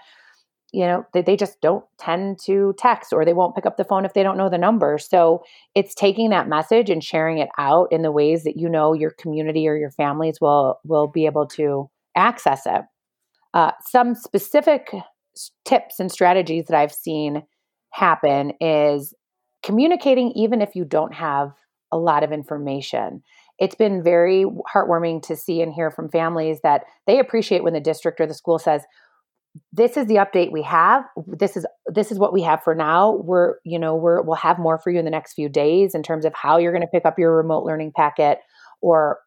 you 0.73 0.85
know, 0.85 1.05
they, 1.13 1.21
they 1.21 1.37
just 1.37 1.61
don't 1.61 1.85
tend 1.97 2.39
to 2.45 2.73
text 2.77 3.13
or 3.13 3.23
they 3.23 3.33
won't 3.33 3.55
pick 3.55 3.65
up 3.65 3.77
the 3.77 3.85
phone 3.85 4.03
if 4.03 4.13
they 4.13 4.23
don't 4.23 4.37
know 4.37 4.49
the 4.49 4.57
number. 4.57 4.97
So 4.97 5.43
it's 5.73 5.95
taking 5.95 6.31
that 6.31 6.49
message 6.49 6.89
and 6.89 7.03
sharing 7.03 7.37
it 7.37 7.49
out 7.57 7.87
in 7.91 8.01
the 8.01 8.11
ways 8.11 8.43
that 8.43 8.57
you 8.57 8.67
know 8.67 8.93
your 8.93 9.11
community 9.11 9.67
or 9.67 9.77
your 9.77 9.91
families 9.91 10.39
will 10.41 10.79
will 10.83 11.07
be 11.07 11.25
able 11.25 11.47
to 11.47 11.89
access 12.15 12.65
it. 12.65 12.81
Uh, 13.53 13.71
some 13.85 14.15
specific 14.15 14.93
tips 15.65 15.99
and 15.99 16.11
strategies 16.11 16.65
that 16.65 16.77
I've 16.77 16.93
seen 16.93 17.43
happen 17.91 18.53
is 18.59 19.13
communicating 19.63 20.31
even 20.31 20.61
if 20.61 20.75
you 20.75 20.85
don't 20.85 21.13
have 21.13 21.51
a 21.91 21.97
lot 21.97 22.23
of 22.23 22.31
information. 22.31 23.23
It's 23.57 23.75
been 23.75 24.03
very 24.03 24.45
heartwarming 24.73 25.23
to 25.23 25.35
see 25.35 25.61
and 25.61 25.73
hear 25.73 25.91
from 25.91 26.09
families 26.09 26.59
that 26.63 26.83
they 27.07 27.19
appreciate 27.19 27.63
when 27.63 27.73
the 27.73 27.79
district 27.79 28.21
or 28.21 28.27
the 28.27 28.33
school 28.33 28.59
says, 28.59 28.83
this 29.73 29.97
is 29.97 30.05
the 30.07 30.15
update 30.15 30.51
we 30.51 30.61
have 30.61 31.03
this 31.27 31.57
is 31.57 31.65
this 31.87 32.11
is 32.11 32.19
what 32.19 32.31
we 32.31 32.41
have 32.43 32.63
for 32.63 32.75
now 32.75 33.13
we're 33.23 33.55
you 33.65 33.79
know 33.79 33.95
we're 33.95 34.21
we'll 34.21 34.35
have 34.35 34.59
more 34.59 34.77
for 34.77 34.91
you 34.91 34.99
in 34.99 35.05
the 35.05 35.11
next 35.11 35.33
few 35.33 35.49
days 35.49 35.95
in 35.95 36.03
terms 36.03 36.23
of 36.23 36.33
how 36.35 36.57
you're 36.57 36.71
going 36.71 36.83
to 36.83 36.87
pick 36.87 37.05
up 37.05 37.17
your 37.17 37.35
remote 37.35 37.65
learning 37.65 37.91
packet 37.95 38.39
or 38.81 39.19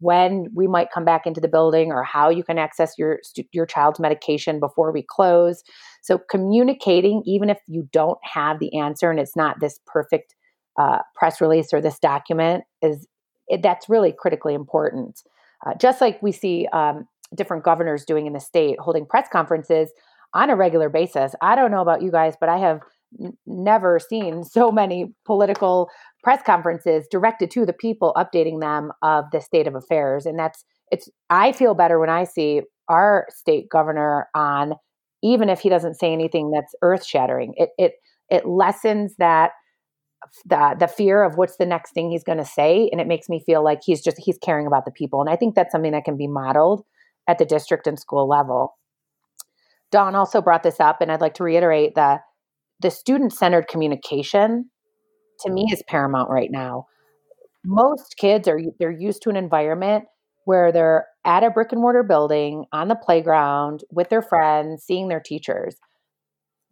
when 0.00 0.46
we 0.54 0.66
might 0.66 0.92
come 0.92 1.04
back 1.04 1.26
into 1.26 1.40
the 1.40 1.48
building 1.48 1.92
or 1.92 2.02
how 2.04 2.28
you 2.28 2.44
can 2.44 2.58
access 2.58 2.94
your 2.98 3.18
your 3.52 3.66
child's 3.66 4.00
medication 4.00 4.60
before 4.60 4.92
we 4.92 5.02
close. 5.02 5.62
So 6.02 6.18
communicating, 6.18 7.22
even 7.26 7.50
if 7.50 7.58
you 7.66 7.88
don't 7.92 8.18
have 8.22 8.58
the 8.58 8.78
answer 8.78 9.10
and 9.10 9.20
it's 9.20 9.36
not 9.36 9.60
this 9.60 9.78
perfect 9.86 10.34
uh, 10.78 10.98
press 11.14 11.40
release 11.40 11.72
or 11.72 11.80
this 11.80 11.98
document, 11.98 12.64
is 12.80 13.06
it, 13.48 13.62
that's 13.62 13.88
really 13.88 14.12
critically 14.16 14.54
important. 14.54 15.22
Uh, 15.66 15.74
just 15.74 16.00
like 16.00 16.22
we 16.22 16.32
see 16.32 16.66
um, 16.72 17.06
different 17.34 17.64
governors 17.64 18.04
doing 18.04 18.26
in 18.26 18.32
the 18.32 18.40
state, 18.40 18.78
holding 18.80 19.06
press 19.06 19.28
conferences 19.30 19.90
on 20.34 20.50
a 20.50 20.56
regular 20.56 20.88
basis. 20.88 21.34
I 21.40 21.54
don't 21.54 21.70
know 21.70 21.82
about 21.82 22.02
you 22.02 22.10
guys, 22.10 22.34
but 22.40 22.48
I 22.48 22.58
have 22.58 22.80
never 23.46 23.98
seen 23.98 24.44
so 24.44 24.70
many 24.70 25.12
political 25.24 25.88
press 26.22 26.42
conferences 26.44 27.06
directed 27.10 27.50
to 27.50 27.66
the 27.66 27.72
people 27.72 28.12
updating 28.16 28.60
them 28.60 28.92
of 29.02 29.24
the 29.32 29.40
state 29.40 29.66
of 29.66 29.74
affairs 29.74 30.26
and 30.26 30.38
that's 30.38 30.64
it's 30.90 31.08
i 31.30 31.52
feel 31.52 31.74
better 31.74 31.98
when 31.98 32.10
i 32.10 32.24
see 32.24 32.62
our 32.88 33.26
state 33.30 33.68
governor 33.70 34.28
on 34.34 34.74
even 35.22 35.48
if 35.48 35.60
he 35.60 35.68
doesn't 35.68 35.94
say 35.94 36.12
anything 36.12 36.50
that's 36.50 36.74
earth 36.82 37.04
shattering 37.04 37.54
it 37.56 37.70
it 37.78 37.92
it 38.30 38.46
lessens 38.46 39.14
that 39.18 39.52
the 40.46 40.76
the 40.78 40.86
fear 40.86 41.22
of 41.24 41.36
what's 41.36 41.56
the 41.56 41.66
next 41.66 41.92
thing 41.92 42.10
he's 42.10 42.24
going 42.24 42.38
to 42.38 42.44
say 42.44 42.88
and 42.92 43.00
it 43.00 43.06
makes 43.06 43.28
me 43.28 43.42
feel 43.44 43.64
like 43.64 43.80
he's 43.84 44.02
just 44.02 44.16
he's 44.18 44.38
caring 44.38 44.66
about 44.66 44.84
the 44.84 44.92
people 44.92 45.20
and 45.20 45.28
i 45.28 45.36
think 45.36 45.54
that's 45.54 45.72
something 45.72 45.92
that 45.92 46.04
can 46.04 46.16
be 46.16 46.28
modeled 46.28 46.84
at 47.28 47.38
the 47.38 47.44
district 47.44 47.86
and 47.86 48.00
school 48.00 48.28
level. 48.28 48.76
Dawn 49.92 50.16
also 50.16 50.40
brought 50.40 50.62
this 50.62 50.80
up 50.80 51.00
and 51.00 51.10
i'd 51.10 51.20
like 51.20 51.34
to 51.34 51.44
reiterate 51.44 51.94
that 51.96 52.22
the 52.82 52.90
student 52.90 53.32
centered 53.32 53.68
communication 53.68 54.70
to 55.40 55.50
me 55.50 55.66
mm. 55.68 55.72
is 55.72 55.82
paramount 55.88 56.30
right 56.30 56.50
now. 56.50 56.86
Most 57.64 58.16
kids 58.18 58.48
are 58.48 58.60
they're 58.78 58.90
used 58.90 59.22
to 59.22 59.30
an 59.30 59.36
environment 59.36 60.04
where 60.44 60.72
they're 60.72 61.06
at 61.24 61.44
a 61.44 61.50
brick 61.50 61.70
and 61.70 61.80
mortar 61.80 62.02
building 62.02 62.64
on 62.72 62.88
the 62.88 62.96
playground 62.96 63.84
with 63.90 64.08
their 64.08 64.22
friends, 64.22 64.82
seeing 64.84 65.08
their 65.08 65.20
teachers. 65.20 65.76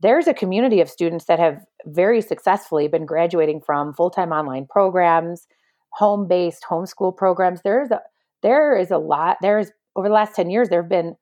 There's 0.00 0.26
a 0.26 0.34
community 0.34 0.80
of 0.80 0.90
students 0.90 1.26
that 1.26 1.38
have 1.38 1.58
very 1.86 2.20
successfully 2.20 2.88
been 2.88 3.06
graduating 3.06 3.60
from 3.64 3.94
full-time 3.94 4.32
online 4.32 4.66
programs, 4.68 5.46
home-based 5.92 6.64
homeschool 6.68 7.16
programs. 7.16 7.60
There's 7.62 7.90
a 7.90 8.00
there 8.42 8.76
is 8.76 8.90
a 8.90 8.98
lot 8.98 9.36
there's 9.42 9.70
over 9.94 10.08
the 10.08 10.14
last 10.14 10.34
10 10.34 10.50
years 10.50 10.68
there 10.68 10.82
have 10.82 10.90
been 10.90 11.14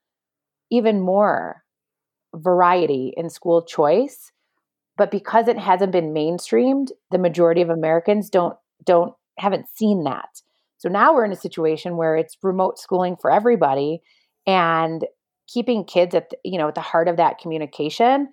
even 0.70 1.00
more 1.00 1.62
variety 2.34 3.12
in 3.16 3.28
school 3.28 3.64
choice 3.64 4.30
but 4.98 5.10
because 5.10 5.48
it 5.48 5.58
hasn't 5.58 5.92
been 5.92 6.12
mainstreamed 6.12 6.88
the 7.10 7.18
majority 7.18 7.62
of 7.62 7.70
americans 7.70 8.28
don't 8.28 8.56
don't 8.84 9.14
haven't 9.38 9.68
seen 9.74 10.04
that. 10.04 10.42
So 10.78 10.88
now 10.88 11.14
we're 11.14 11.24
in 11.24 11.32
a 11.32 11.36
situation 11.36 11.96
where 11.96 12.16
it's 12.16 12.36
remote 12.42 12.78
schooling 12.78 13.16
for 13.20 13.30
everybody 13.30 14.00
and 14.46 15.04
keeping 15.46 15.84
kids 15.84 16.14
at 16.14 16.30
the, 16.30 16.36
you 16.44 16.58
know 16.58 16.68
at 16.68 16.74
the 16.74 16.80
heart 16.80 17.08
of 17.08 17.16
that 17.16 17.38
communication 17.38 18.28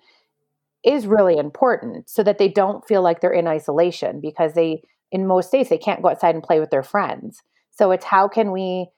is 0.84 1.06
really 1.06 1.36
important 1.36 2.08
so 2.08 2.22
that 2.22 2.38
they 2.38 2.48
don't 2.48 2.86
feel 2.86 3.02
like 3.02 3.20
they're 3.20 3.32
in 3.32 3.48
isolation 3.48 4.20
because 4.20 4.54
they 4.54 4.82
in 5.10 5.26
most 5.26 5.48
states 5.48 5.70
they 5.70 5.78
can't 5.78 6.02
go 6.02 6.10
outside 6.10 6.34
and 6.34 6.44
play 6.44 6.60
with 6.60 6.70
their 6.70 6.82
friends. 6.82 7.42
So 7.70 7.90
it's 7.90 8.04
how 8.04 8.28
can 8.28 8.52
we 8.52 8.88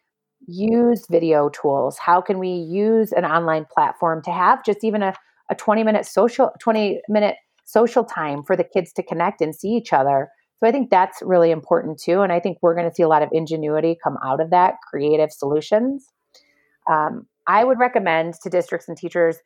use 0.47 1.07
video 1.11 1.49
tools? 1.49 1.99
How 1.99 2.21
can 2.21 2.39
we 2.39 2.51
use 2.51 3.13
an 3.13 3.25
online 3.25 3.67
platform 3.73 4.23
to 4.23 4.31
have 4.31 4.65
just 4.65 4.85
even 4.85 5.03
a, 5.03 5.15
a 5.51 5.55
20 5.55 5.85
minute 5.85 6.05
social 6.05 6.51
20 6.61 7.01
minute 7.09 7.37
social 7.69 8.03
time 8.03 8.43
for 8.43 8.57
the 8.57 8.65
kids 8.65 8.95
to 8.95 9.03
connect 9.03 9.43
and 9.43 9.55
see 9.55 9.69
each 9.69 9.93
other. 9.93 10.31
So 10.59 10.67
I 10.67 10.73
think 10.73 10.89
that's 10.89 11.19
really 11.21 11.51
important 11.51 12.01
too. 12.01 12.23
And 12.23 12.33
I 12.33 12.41
think 12.41 12.57
we're 12.63 12.75
going 12.75 12.89
to 12.89 12.95
see 12.95 13.03
a 13.03 13.09
lot 13.09 13.23
of 13.23 13.29
ingenuity 13.31 13.95
come 14.03 14.17
out 14.25 14.41
of 14.41 14.49
that, 14.51 14.77
creative 14.89 15.31
solutions. 15.31 16.07
um, 16.91 17.27
I 17.47 17.65
would 17.65 17.79
recommend 17.79 18.35
to 18.43 18.51
districts 18.51 18.89
and 18.89 18.97
teachers 18.97 19.37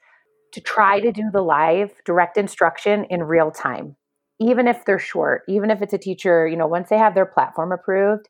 to 0.53 0.61
try 0.61 1.01
to 1.01 1.13
do 1.13 1.31
the 1.33 1.43
live 1.43 1.91
direct 2.05 2.37
instruction 2.37 3.05
in 3.11 3.25
real 3.25 3.51
time, 3.51 3.97
even 4.41 4.69
if 4.69 4.85
they're 4.85 4.99
short, 4.99 5.43
even 5.49 5.71
if 5.71 5.83
it's 5.83 5.93
a 5.93 5.99
teacher, 5.99 6.47
you 6.47 6.57
know, 6.57 6.67
once 6.67 6.91
they 6.91 6.99
have 6.99 7.15
their 7.15 7.27
platform 7.27 7.73
approved, 7.73 8.29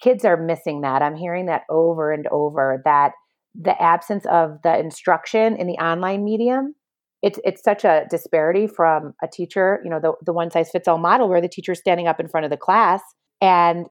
kids 0.00 0.24
are 0.24 0.36
missing 0.36 0.82
that. 0.82 1.02
I'm 1.02 1.16
hearing 1.16 1.46
that 1.46 1.62
over 1.68 2.12
and 2.12 2.26
over 2.28 2.80
that 2.84 3.12
the 3.54 3.80
absence 3.80 4.24
of 4.26 4.60
the 4.62 4.78
instruction 4.78 5.56
in 5.56 5.66
the 5.66 5.74
online 5.74 6.24
medium 6.24 6.74
it's 7.22 7.38
it's 7.44 7.62
such 7.62 7.84
a 7.84 8.06
disparity 8.10 8.66
from 8.66 9.14
a 9.22 9.28
teacher, 9.28 9.80
you 9.84 9.90
know, 9.90 10.00
the, 10.00 10.12
the 10.24 10.32
one 10.32 10.50
size 10.50 10.70
fits 10.70 10.88
all 10.88 10.98
model 10.98 11.28
where 11.28 11.40
the 11.40 11.48
teacher's 11.48 11.78
standing 11.78 12.08
up 12.08 12.18
in 12.18 12.28
front 12.28 12.44
of 12.44 12.50
the 12.50 12.56
class 12.56 13.00
and 13.40 13.86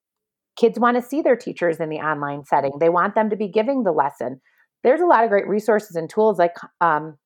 kids 0.56 0.78
want 0.78 0.96
to 0.96 1.02
see 1.02 1.22
their 1.22 1.36
teachers 1.36 1.80
in 1.80 1.88
the 1.88 1.96
online 1.96 2.44
setting. 2.44 2.72
They 2.78 2.90
want 2.90 3.14
them 3.14 3.30
to 3.30 3.36
be 3.36 3.48
giving 3.48 3.84
the 3.84 3.92
lesson. 3.92 4.40
There's 4.84 5.00
a 5.00 5.06
lot 5.06 5.24
of 5.24 5.30
great 5.30 5.48
resources 5.48 5.96
and 5.96 6.10
tools 6.10 6.38
like 6.38 6.54
um, 6.80 7.16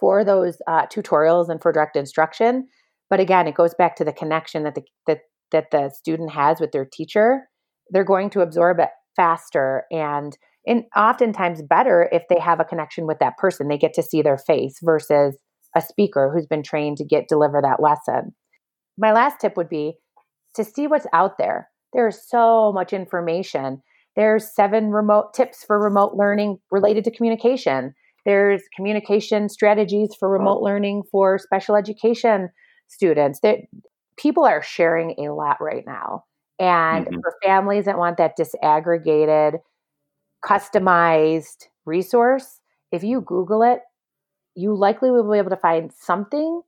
for 0.00 0.24
those 0.24 0.58
uh, 0.66 0.86
tutorials 0.86 1.48
and 1.48 1.62
for 1.62 1.72
direct 1.72 1.96
instruction. 1.96 2.66
But 3.08 3.20
again, 3.20 3.46
it 3.46 3.54
goes 3.54 3.74
back 3.74 3.94
to 3.96 4.04
the 4.04 4.12
connection 4.12 4.64
that 4.64 4.74
the 4.74 4.82
that 5.06 5.20
that 5.52 5.70
the 5.70 5.90
student 5.90 6.32
has 6.32 6.60
with 6.60 6.72
their 6.72 6.84
teacher. 6.84 7.48
They're 7.90 8.04
going 8.04 8.30
to 8.30 8.40
absorb 8.40 8.80
it 8.80 8.88
faster 9.14 9.84
and 9.92 10.36
and 10.66 10.84
oftentimes 10.96 11.62
better 11.62 12.08
if 12.12 12.24
they 12.28 12.40
have 12.40 12.60
a 12.60 12.64
connection 12.64 13.06
with 13.06 13.18
that 13.20 13.36
person. 13.38 13.68
They 13.68 13.78
get 13.78 13.94
to 13.94 14.02
see 14.02 14.22
their 14.22 14.38
face 14.38 14.78
versus 14.82 15.36
a 15.76 15.80
speaker 15.80 16.30
who's 16.32 16.46
been 16.46 16.62
trained 16.62 16.96
to 16.98 17.04
get 17.04 17.28
deliver 17.28 17.60
that 17.62 17.82
lesson. 17.82 18.34
My 18.98 19.12
last 19.12 19.40
tip 19.40 19.56
would 19.56 19.68
be 19.68 19.94
to 20.54 20.64
see 20.64 20.86
what's 20.86 21.06
out 21.12 21.38
there. 21.38 21.68
There's 21.92 22.18
so 22.28 22.72
much 22.72 22.92
information. 22.92 23.82
There's 24.16 24.54
seven 24.54 24.90
remote 24.90 25.34
tips 25.34 25.64
for 25.64 25.78
remote 25.78 26.14
learning 26.14 26.58
related 26.70 27.04
to 27.04 27.10
communication. 27.10 27.94
There's 28.24 28.62
communication 28.74 29.48
strategies 29.48 30.14
for 30.18 30.28
remote 30.28 30.62
learning 30.62 31.04
for 31.12 31.38
special 31.38 31.76
education 31.76 32.48
students. 32.88 33.40
That 33.40 33.58
people 34.16 34.44
are 34.44 34.62
sharing 34.62 35.14
a 35.18 35.32
lot 35.32 35.58
right 35.60 35.84
now. 35.86 36.24
And 36.58 37.06
mm-hmm. 37.06 37.20
for 37.20 37.34
families 37.42 37.84
that 37.84 37.98
want 37.98 38.16
that 38.16 38.36
disaggregated 38.38 39.58
customized 40.46 41.66
resource, 41.84 42.60
if 42.92 43.02
you 43.02 43.20
Google 43.20 43.62
it, 43.62 43.80
you 44.54 44.74
likely 44.74 45.10
will 45.10 45.30
be 45.30 45.38
able 45.38 45.50
to 45.50 45.56
find 45.56 45.92
something 45.92 46.62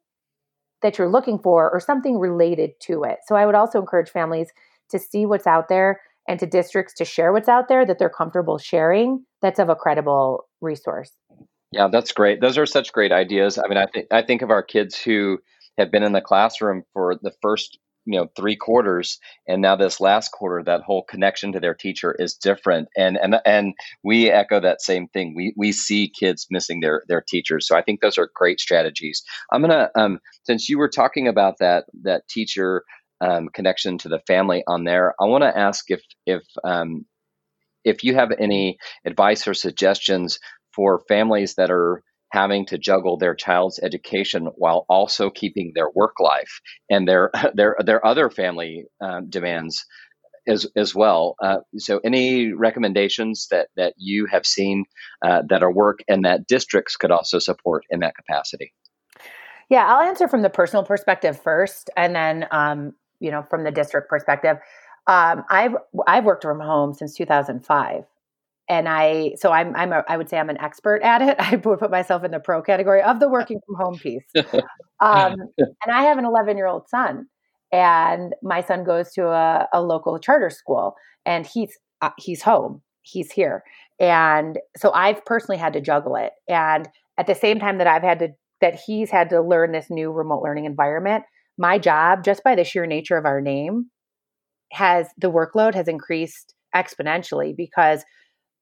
that 0.82 0.98
you're 0.98 1.08
looking 1.08 1.38
for 1.38 1.70
or 1.70 1.80
something 1.80 2.18
related 2.18 2.72
to 2.80 3.04
it. 3.04 3.18
So 3.26 3.34
I 3.34 3.46
would 3.46 3.54
also 3.54 3.80
encourage 3.80 4.10
families 4.10 4.50
to 4.90 4.98
see 4.98 5.26
what's 5.26 5.46
out 5.46 5.68
there 5.68 6.00
and 6.28 6.38
to 6.40 6.46
districts 6.46 6.94
to 6.94 7.04
share 7.04 7.32
what's 7.32 7.48
out 7.48 7.68
there 7.68 7.86
that 7.86 7.98
they're 7.98 8.10
comfortable 8.10 8.58
sharing 8.58 9.24
that's 9.40 9.58
of 9.58 9.68
a 9.68 9.74
credible 9.74 10.46
resource. 10.60 11.12
Yeah, 11.72 11.88
that's 11.88 12.12
great. 12.12 12.40
Those 12.40 12.58
are 12.58 12.66
such 12.66 12.92
great 12.92 13.12
ideas. 13.12 13.58
I 13.58 13.68
mean, 13.68 13.78
I 13.78 13.86
think 13.86 14.06
I 14.10 14.22
think 14.22 14.42
of 14.42 14.50
our 14.50 14.62
kids 14.62 14.98
who 14.98 15.38
have 15.76 15.90
been 15.90 16.02
in 16.02 16.12
the 16.12 16.20
classroom 16.20 16.82
for 16.92 17.16
the 17.20 17.32
first 17.42 17.78
you 18.08 18.18
know 18.18 18.28
three 18.36 18.56
quarters 18.56 19.18
and 19.46 19.60
now 19.62 19.76
this 19.76 20.00
last 20.00 20.30
quarter 20.32 20.62
that 20.64 20.80
whole 20.82 21.04
connection 21.04 21.52
to 21.52 21.60
their 21.60 21.74
teacher 21.74 22.16
is 22.18 22.34
different. 22.34 22.88
And 22.96 23.18
and 23.18 23.36
and 23.44 23.74
we 24.02 24.30
echo 24.30 24.60
that 24.60 24.80
same 24.80 25.08
thing. 25.08 25.34
We 25.36 25.54
we 25.56 25.72
see 25.72 26.08
kids 26.08 26.46
missing 26.50 26.80
their 26.80 27.02
their 27.08 27.22
teachers. 27.26 27.68
So 27.68 27.76
i 27.76 27.82
think 27.82 28.00
those 28.00 28.18
are 28.18 28.30
great 28.34 28.60
strategies. 28.60 29.22
I'm 29.52 29.60
gonna 29.60 29.90
um 29.94 30.20
since 30.44 30.68
you 30.68 30.78
were 30.78 30.88
talking 30.88 31.28
about 31.28 31.56
that 31.60 31.84
that 32.02 32.28
teacher 32.28 32.84
um, 33.20 33.48
connection 33.52 33.98
to 33.98 34.08
the 34.08 34.20
family 34.28 34.62
on 34.68 34.84
there 34.84 35.14
i 35.20 35.24
want 35.24 35.42
to 35.42 35.58
ask 35.58 35.90
if 35.90 36.02
if 36.26 36.42
um 36.64 37.04
if 37.84 38.04
you 38.04 38.14
have 38.14 38.32
any 38.38 38.78
advice 39.04 39.48
or 39.48 39.54
suggestions 39.54 40.38
for 40.74 41.00
families 41.08 41.54
that 41.56 41.70
are 41.70 42.02
having 42.30 42.66
to 42.66 42.78
juggle 42.78 43.16
their 43.16 43.34
child's 43.34 43.78
education 43.82 44.48
while 44.56 44.84
also 44.88 45.30
keeping 45.30 45.72
their 45.74 45.90
work 45.94 46.20
life 46.20 46.60
and 46.90 47.08
their 47.08 47.30
their 47.54 47.76
their 47.84 48.04
other 48.04 48.30
family 48.30 48.84
um, 49.00 49.28
demands 49.28 49.84
as 50.48 50.66
as 50.76 50.94
well. 50.94 51.36
Uh, 51.42 51.58
so, 51.76 52.00
any 52.02 52.52
recommendations 52.52 53.48
that 53.50 53.68
that 53.76 53.94
you 53.96 54.26
have 54.26 54.46
seen 54.46 54.84
uh, 55.24 55.42
that 55.48 55.62
are 55.62 55.72
work 55.72 56.00
and 56.08 56.24
that 56.24 56.46
districts 56.46 56.96
could 56.96 57.10
also 57.10 57.38
support 57.38 57.84
in 57.90 58.00
that 58.00 58.14
capacity? 58.16 58.72
Yeah, 59.68 59.86
I'll 59.86 60.08
answer 60.08 60.28
from 60.28 60.42
the 60.42 60.50
personal 60.50 60.82
perspective 60.82 61.40
first, 61.40 61.90
and 61.96 62.14
then 62.14 62.46
um, 62.50 62.94
you 63.20 63.30
know 63.30 63.42
from 63.42 63.64
the 63.64 63.70
district 63.70 64.08
perspective. 64.08 64.56
Um, 65.06 65.44
I've 65.48 65.74
I've 66.06 66.24
worked 66.24 66.42
from 66.42 66.60
home 66.60 66.92
since 66.92 67.14
2005, 67.14 68.04
and 68.68 68.88
I 68.88 69.32
so 69.36 69.50
I'm 69.50 69.74
I'm 69.74 69.92
a, 69.92 70.04
I 70.08 70.16
would 70.16 70.28
say 70.28 70.38
I'm 70.38 70.50
an 70.50 70.60
expert 70.60 71.02
at 71.02 71.22
it. 71.22 71.36
I 71.40 71.56
would 71.56 71.78
put 71.78 71.90
myself 71.90 72.24
in 72.24 72.30
the 72.30 72.40
pro 72.40 72.62
category 72.62 73.02
of 73.02 73.20
the 73.20 73.28
working 73.28 73.60
from 73.66 73.76
home 73.76 73.98
piece. 73.98 74.24
Um, 75.00 75.36
and 75.58 75.92
I 75.92 76.02
have 76.02 76.18
an 76.18 76.24
11 76.24 76.56
year 76.56 76.66
old 76.66 76.88
son, 76.88 77.26
and 77.72 78.34
my 78.42 78.62
son 78.62 78.84
goes 78.84 79.12
to 79.14 79.28
a, 79.28 79.68
a 79.72 79.82
local 79.82 80.18
charter 80.18 80.50
school, 80.50 80.94
and 81.24 81.46
he's 81.46 81.78
uh, 82.02 82.10
he's 82.18 82.42
home, 82.42 82.82
he's 83.02 83.32
here, 83.32 83.62
and 83.98 84.58
so 84.76 84.92
I've 84.92 85.24
personally 85.24 85.58
had 85.58 85.72
to 85.72 85.80
juggle 85.80 86.16
it. 86.16 86.32
And 86.48 86.88
at 87.18 87.26
the 87.26 87.34
same 87.34 87.58
time 87.58 87.78
that 87.78 87.86
I've 87.86 88.02
had 88.02 88.18
to 88.20 88.28
that 88.60 88.80
he's 88.86 89.10
had 89.10 89.30
to 89.30 89.40
learn 89.40 89.72
this 89.72 89.86
new 89.88 90.10
remote 90.10 90.42
learning 90.42 90.64
environment, 90.64 91.24
my 91.56 91.78
job 91.78 92.24
just 92.24 92.42
by 92.44 92.54
the 92.54 92.64
sheer 92.64 92.86
nature 92.86 93.16
of 93.16 93.24
our 93.24 93.40
name 93.40 93.86
has 94.72 95.06
the 95.16 95.30
workload 95.30 95.74
has 95.74 95.88
increased 95.88 96.54
exponentially 96.74 97.56
because 97.56 98.04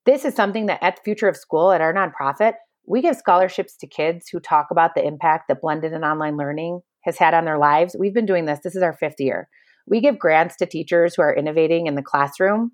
this 0.07 0.25
is 0.25 0.35
something 0.35 0.67
that 0.67 0.83
at 0.83 0.97
the 0.97 1.03
Future 1.03 1.29
of 1.29 1.37
School, 1.37 1.73
at 1.73 1.81
our 1.81 1.93
nonprofit, 1.93 2.55
we 2.87 3.03
give 3.03 3.17
scholarships 3.17 3.77
to 3.77 3.87
kids 3.87 4.29
who 4.29 4.41
talk 4.41 4.69
about 4.71 4.95
the 4.95 5.05
impact 5.05 5.49
that 5.49 5.61
blended 5.61 5.93
and 5.93 6.05
online 6.05 6.37
learning 6.37 6.81
has 7.03 7.19
had 7.19 7.35
on 7.35 7.45
their 7.45 7.59
lives. 7.59 7.97
We've 7.99 8.15
been 8.15 8.27
doing 8.27 8.47
this, 8.47 8.61
this 8.63 8.77
is 8.77 8.83
our 8.83 8.93
fifth 8.93 9.19
year. 9.19 9.49
We 9.87 10.01
give 10.01 10.19
grants 10.19 10.57
to 10.57 10.67
teachers 10.67 11.15
who 11.15 11.23
are 11.23 11.35
innovating 11.35 11.87
in 11.87 11.97
the 11.97 12.03
classroom, 12.03 12.73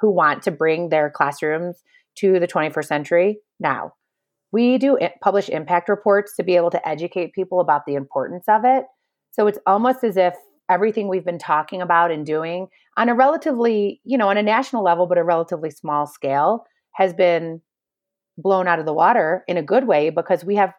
who 0.00 0.10
want 0.10 0.42
to 0.44 0.50
bring 0.50 0.88
their 0.88 1.10
classrooms 1.10 1.82
to 2.16 2.38
the 2.38 2.48
21st 2.48 2.86
century 2.86 3.38
now. 3.58 3.92
We 4.52 4.78
do 4.78 4.98
publish 5.20 5.48
impact 5.48 5.88
reports 5.88 6.36
to 6.36 6.44
be 6.44 6.54
able 6.54 6.70
to 6.70 6.88
educate 6.88 7.32
people 7.32 7.60
about 7.60 7.82
the 7.86 7.94
importance 7.94 8.44
of 8.48 8.62
it. 8.64 8.84
So 9.32 9.48
it's 9.48 9.58
almost 9.66 10.04
as 10.04 10.16
if 10.16 10.34
everything 10.70 11.08
we've 11.08 11.24
been 11.24 11.38
talking 11.38 11.82
about 11.82 12.12
and 12.12 12.24
doing 12.24 12.68
on 12.96 13.08
a 13.08 13.14
relatively, 13.14 14.00
you 14.04 14.16
know, 14.16 14.28
on 14.28 14.36
a 14.36 14.42
national 14.42 14.84
level, 14.84 15.06
but 15.06 15.18
a 15.18 15.24
relatively 15.24 15.70
small 15.70 16.06
scale 16.06 16.64
has 16.92 17.12
been 17.12 17.60
blown 18.38 18.66
out 18.66 18.78
of 18.78 18.86
the 18.86 18.92
water 18.92 19.44
in 19.46 19.56
a 19.56 19.62
good 19.62 19.86
way 19.86 20.10
because 20.10 20.44
we 20.44 20.56
have 20.56 20.72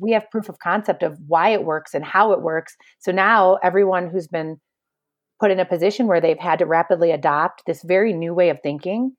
we 0.00 0.12
have 0.12 0.30
proof 0.30 0.50
of 0.50 0.58
concept 0.58 1.02
of 1.02 1.18
why 1.26 1.48
it 1.48 1.64
works 1.64 1.94
and 1.94 2.04
how 2.04 2.32
it 2.32 2.42
works. 2.42 2.76
So 2.98 3.10
now 3.10 3.56
everyone 3.62 4.10
who's 4.10 4.28
been 4.28 4.60
put 5.40 5.50
in 5.50 5.60
a 5.60 5.64
position 5.64 6.06
where 6.06 6.20
they've 6.20 6.38
had 6.38 6.58
to 6.58 6.66
rapidly 6.66 7.10
adopt 7.10 7.62
this 7.66 7.82
very 7.82 8.12
new 8.12 8.34
way 8.34 8.50
of 8.50 8.60
thinking 8.62 9.16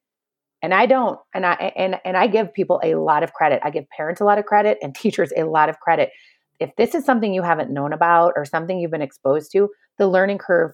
and 0.62 0.74
I 0.74 0.86
don't 0.86 1.20
and 1.34 1.46
I 1.46 1.54
and 1.76 2.00
and 2.04 2.18
I 2.18 2.28
give 2.28 2.54
people 2.54 2.80
a 2.84 2.96
lot 2.96 3.24
of 3.24 3.34
credit. 3.34 3.62
I 3.64 3.70
give 3.70 3.90
parents 3.90 4.22
a 4.22 4.26
lot 4.26 4.38
of 4.38 4.46
credit 4.46 4.78
and 4.82 4.94
teachers 4.96 5.32
a 5.36 5.44
lot 5.44 5.70
of 5.70 5.80
credit. 5.80 6.12
If 6.60 6.76
this 6.76 6.94
is 6.94 7.06
something 7.06 7.34
you 7.34 7.42
haven't 7.42 7.72
known 7.72 7.94
about 7.94 8.34
or 8.36 8.44
something 8.44 8.80
you've 8.80 8.92
been 8.92 9.02
exposed 9.02 9.52
to, 9.54 9.70
the 9.98 10.08
learning 10.08 10.40
curve 10.40 10.72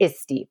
is 0.00 0.18
steep. 0.18 0.48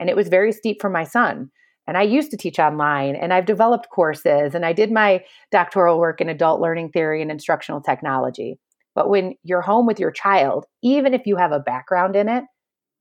And 0.00 0.08
it 0.08 0.16
was 0.16 0.28
very 0.28 0.52
steep 0.52 0.80
for 0.80 0.90
my 0.90 1.04
son. 1.04 1.50
And 1.86 1.96
I 1.96 2.02
used 2.02 2.30
to 2.32 2.36
teach 2.36 2.58
online 2.58 3.16
and 3.16 3.32
I've 3.32 3.46
developed 3.46 3.88
courses 3.90 4.54
and 4.54 4.66
I 4.66 4.72
did 4.72 4.92
my 4.92 5.24
doctoral 5.50 5.98
work 5.98 6.20
in 6.20 6.28
adult 6.28 6.60
learning 6.60 6.90
theory 6.90 7.22
and 7.22 7.30
instructional 7.30 7.80
technology. 7.80 8.58
But 8.94 9.08
when 9.08 9.34
you're 9.42 9.62
home 9.62 9.86
with 9.86 9.98
your 9.98 10.10
child, 10.10 10.66
even 10.82 11.14
if 11.14 11.22
you 11.24 11.36
have 11.36 11.52
a 11.52 11.60
background 11.60 12.14
in 12.14 12.28
it, 12.28 12.44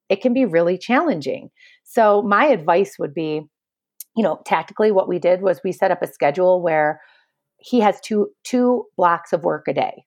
it 0.10 0.22
can 0.22 0.34
be 0.34 0.46
really 0.46 0.78
challenging. 0.78 1.50
So, 1.84 2.22
my 2.22 2.46
advice 2.46 2.96
would 2.98 3.14
be 3.14 3.42
you 4.16 4.24
know, 4.24 4.42
tactically, 4.46 4.92
what 4.92 5.08
we 5.08 5.20
did 5.20 5.44
was 5.44 5.62
we 5.64 5.72
set 5.72 5.92
up 5.92 6.02
a 6.02 6.08
schedule 6.08 6.60
where 6.60 7.00
he 7.60 7.80
has 7.80 8.00
two 8.02 8.30
two 8.44 8.86
blocks 8.98 9.32
of 9.32 9.44
work 9.44 9.68
a 9.68 9.74
day 9.74 10.04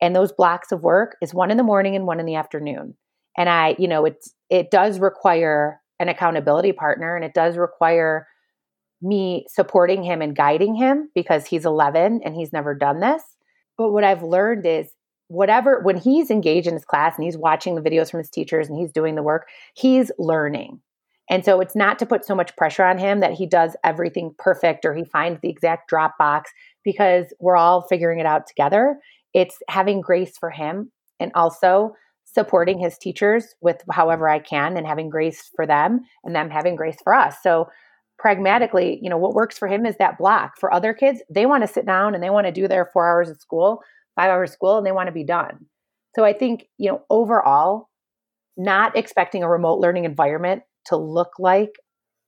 and 0.00 0.14
those 0.14 0.32
blocks 0.32 0.72
of 0.72 0.82
work 0.82 1.16
is 1.22 1.34
one 1.34 1.50
in 1.50 1.56
the 1.56 1.62
morning 1.62 1.96
and 1.96 2.06
one 2.06 2.20
in 2.20 2.26
the 2.26 2.34
afternoon 2.34 2.94
and 3.36 3.48
i 3.48 3.74
you 3.78 3.88
know 3.88 4.04
it's 4.04 4.32
it 4.50 4.70
does 4.70 4.98
require 5.00 5.80
an 6.04 6.10
accountability 6.10 6.72
partner 6.72 7.16
and 7.16 7.24
it 7.24 7.34
does 7.34 7.56
require 7.56 8.26
me 9.02 9.46
supporting 9.48 10.02
him 10.02 10.22
and 10.22 10.36
guiding 10.36 10.74
him 10.74 11.10
because 11.14 11.46
he's 11.46 11.64
11 11.66 12.20
and 12.24 12.34
he's 12.34 12.52
never 12.52 12.74
done 12.74 13.00
this. 13.00 13.22
But 13.76 13.90
what 13.90 14.04
i've 14.04 14.22
learned 14.22 14.66
is 14.66 14.88
whatever 15.28 15.80
when 15.80 15.96
he's 15.96 16.30
engaged 16.30 16.66
in 16.66 16.74
his 16.74 16.84
class 16.84 17.14
and 17.16 17.24
he's 17.24 17.36
watching 17.36 17.74
the 17.74 17.80
videos 17.80 18.10
from 18.10 18.18
his 18.18 18.30
teachers 18.30 18.68
and 18.68 18.78
he's 18.78 18.92
doing 18.92 19.14
the 19.14 19.22
work 19.22 19.48
he's 19.74 20.12
learning. 20.18 20.80
And 21.30 21.42
so 21.42 21.60
it's 21.60 21.74
not 21.74 21.98
to 22.00 22.06
put 22.06 22.26
so 22.26 22.34
much 22.34 22.54
pressure 22.54 22.84
on 22.84 22.98
him 22.98 23.20
that 23.20 23.32
he 23.32 23.46
does 23.46 23.74
everything 23.82 24.34
perfect 24.38 24.84
or 24.84 24.94
he 24.94 25.04
finds 25.04 25.40
the 25.40 25.48
exact 25.48 25.88
drop 25.88 26.18
box 26.18 26.50
because 26.84 27.32
we're 27.40 27.56
all 27.56 27.86
figuring 27.88 28.20
it 28.20 28.26
out 28.26 28.46
together. 28.46 28.98
It's 29.32 29.56
having 29.68 30.02
grace 30.02 30.36
for 30.38 30.50
him 30.50 30.92
and 31.18 31.32
also 31.34 31.94
supporting 32.34 32.78
his 32.78 32.98
teachers 32.98 33.54
with 33.60 33.82
however 33.90 34.28
I 34.28 34.40
can 34.40 34.76
and 34.76 34.86
having 34.86 35.08
grace 35.08 35.50
for 35.54 35.66
them 35.66 36.00
and 36.24 36.34
them 36.34 36.50
having 36.50 36.76
grace 36.76 36.98
for 37.02 37.14
us. 37.14 37.36
So 37.42 37.68
pragmatically, 38.18 38.98
you 39.00 39.08
know, 39.08 39.16
what 39.16 39.34
works 39.34 39.58
for 39.58 39.68
him 39.68 39.86
is 39.86 39.96
that 39.98 40.18
block. 40.18 40.54
For 40.58 40.72
other 40.72 40.92
kids, 40.92 41.22
they 41.30 41.46
want 41.46 41.62
to 41.62 41.72
sit 41.72 41.86
down 41.86 42.14
and 42.14 42.22
they 42.22 42.30
want 42.30 42.46
to 42.46 42.52
do 42.52 42.68
their 42.68 42.90
four 42.92 43.08
hours 43.08 43.30
of 43.30 43.40
school, 43.40 43.80
five 44.16 44.30
hours 44.30 44.50
of 44.50 44.54
school, 44.54 44.78
and 44.78 44.86
they 44.86 44.92
want 44.92 45.06
to 45.06 45.12
be 45.12 45.24
done. 45.24 45.66
So 46.16 46.24
I 46.24 46.32
think, 46.32 46.66
you 46.78 46.90
know, 46.90 47.02
overall, 47.10 47.88
not 48.56 48.96
expecting 48.96 49.42
a 49.42 49.48
remote 49.48 49.80
learning 49.80 50.04
environment 50.04 50.62
to 50.86 50.96
look 50.96 51.32
like 51.38 51.70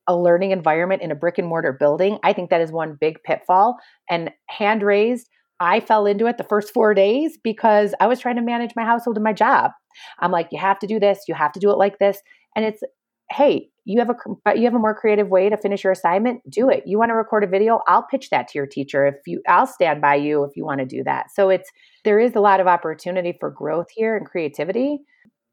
a 0.08 0.16
learning 0.16 0.52
environment 0.52 1.02
in 1.02 1.10
a 1.10 1.16
brick 1.16 1.38
and 1.38 1.48
mortar 1.48 1.72
building, 1.72 2.18
I 2.22 2.32
think 2.32 2.50
that 2.50 2.60
is 2.60 2.70
one 2.70 2.96
big 3.00 3.22
pitfall. 3.24 3.76
And 4.08 4.30
hand 4.48 4.82
raised, 4.82 5.28
I 5.60 5.80
fell 5.80 6.06
into 6.06 6.26
it 6.26 6.38
the 6.38 6.44
first 6.44 6.72
four 6.72 6.94
days 6.94 7.38
because 7.42 7.94
I 8.00 8.06
was 8.06 8.20
trying 8.20 8.36
to 8.36 8.42
manage 8.42 8.72
my 8.76 8.84
household 8.84 9.16
and 9.16 9.24
my 9.24 9.32
job. 9.32 9.72
I'm 10.20 10.30
like, 10.30 10.48
you 10.52 10.58
have 10.58 10.78
to 10.80 10.86
do 10.86 11.00
this, 11.00 11.20
you 11.28 11.34
have 11.34 11.52
to 11.52 11.60
do 11.60 11.70
it 11.70 11.78
like 11.78 11.98
this. 11.98 12.20
And 12.54 12.64
it's, 12.64 12.82
hey, 13.30 13.68
you 13.84 14.00
have 14.00 14.10
a 14.10 14.56
you 14.56 14.64
have 14.64 14.74
a 14.74 14.78
more 14.78 14.94
creative 14.94 15.28
way 15.28 15.48
to 15.48 15.56
finish 15.56 15.84
your 15.84 15.92
assignment, 15.92 16.40
do 16.50 16.68
it. 16.68 16.82
You 16.86 16.98
want 16.98 17.10
to 17.10 17.14
record 17.14 17.44
a 17.44 17.46
video, 17.46 17.80
I'll 17.86 18.02
pitch 18.02 18.30
that 18.30 18.48
to 18.48 18.58
your 18.58 18.66
teacher. 18.66 19.06
If 19.06 19.14
you 19.26 19.40
I'll 19.48 19.66
stand 19.66 20.00
by 20.02 20.16
you 20.16 20.44
if 20.44 20.56
you 20.56 20.64
want 20.64 20.80
to 20.80 20.86
do 20.86 21.02
that. 21.04 21.26
So 21.32 21.48
it's 21.48 21.70
there 22.04 22.18
is 22.18 22.34
a 22.34 22.40
lot 22.40 22.60
of 22.60 22.66
opportunity 22.66 23.34
for 23.38 23.50
growth 23.50 23.86
here 23.94 24.16
and 24.16 24.26
creativity. 24.26 24.98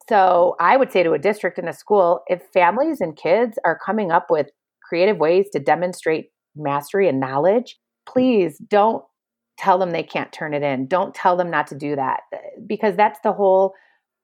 So 0.09 0.55
I 0.59 0.77
would 0.77 0.91
say 0.91 1.03
to 1.03 1.13
a 1.13 1.19
district 1.19 1.57
and 1.57 1.69
a 1.69 1.73
school, 1.73 2.21
if 2.27 2.41
families 2.53 2.99
and 2.99 3.15
kids 3.15 3.57
are 3.63 3.79
coming 3.83 4.11
up 4.11 4.27
with 4.29 4.47
creative 4.87 5.17
ways 5.17 5.45
to 5.53 5.59
demonstrate 5.59 6.31
mastery 6.55 7.07
and 7.07 7.19
knowledge, 7.19 7.77
please 8.05 8.57
don't 8.67 9.03
tell 9.57 9.77
them 9.77 9.91
they 9.91 10.03
can't 10.03 10.31
turn 10.31 10.53
it 10.53 10.63
in. 10.63 10.87
Don't 10.87 11.13
tell 11.13 11.37
them 11.37 11.49
not 11.49 11.67
to 11.67 11.75
do 11.75 11.95
that 11.95 12.21
because 12.65 12.95
that's 12.95 13.19
the 13.23 13.33
whole 13.33 13.73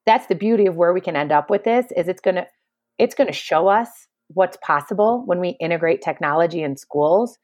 that's 0.05 0.27
the 0.27 0.35
beauty 0.35 0.65
of 0.65 0.75
where 0.75 0.93
we 0.93 1.01
can 1.01 1.15
end 1.15 1.31
up 1.31 1.49
with 1.49 1.63
this 1.63 1.85
is 1.95 2.07
it's 2.07 2.21
going 2.21 2.35
to 2.35 2.47
it's 2.97 3.15
going 3.15 3.27
to 3.27 3.33
show 3.33 3.67
us 3.67 3.89
what's 4.29 4.57
possible 4.57 5.23
when 5.25 5.39
we 5.39 5.49
integrate 5.59 6.01
technology 6.01 6.61
in 6.63 6.77
schools 6.77 7.37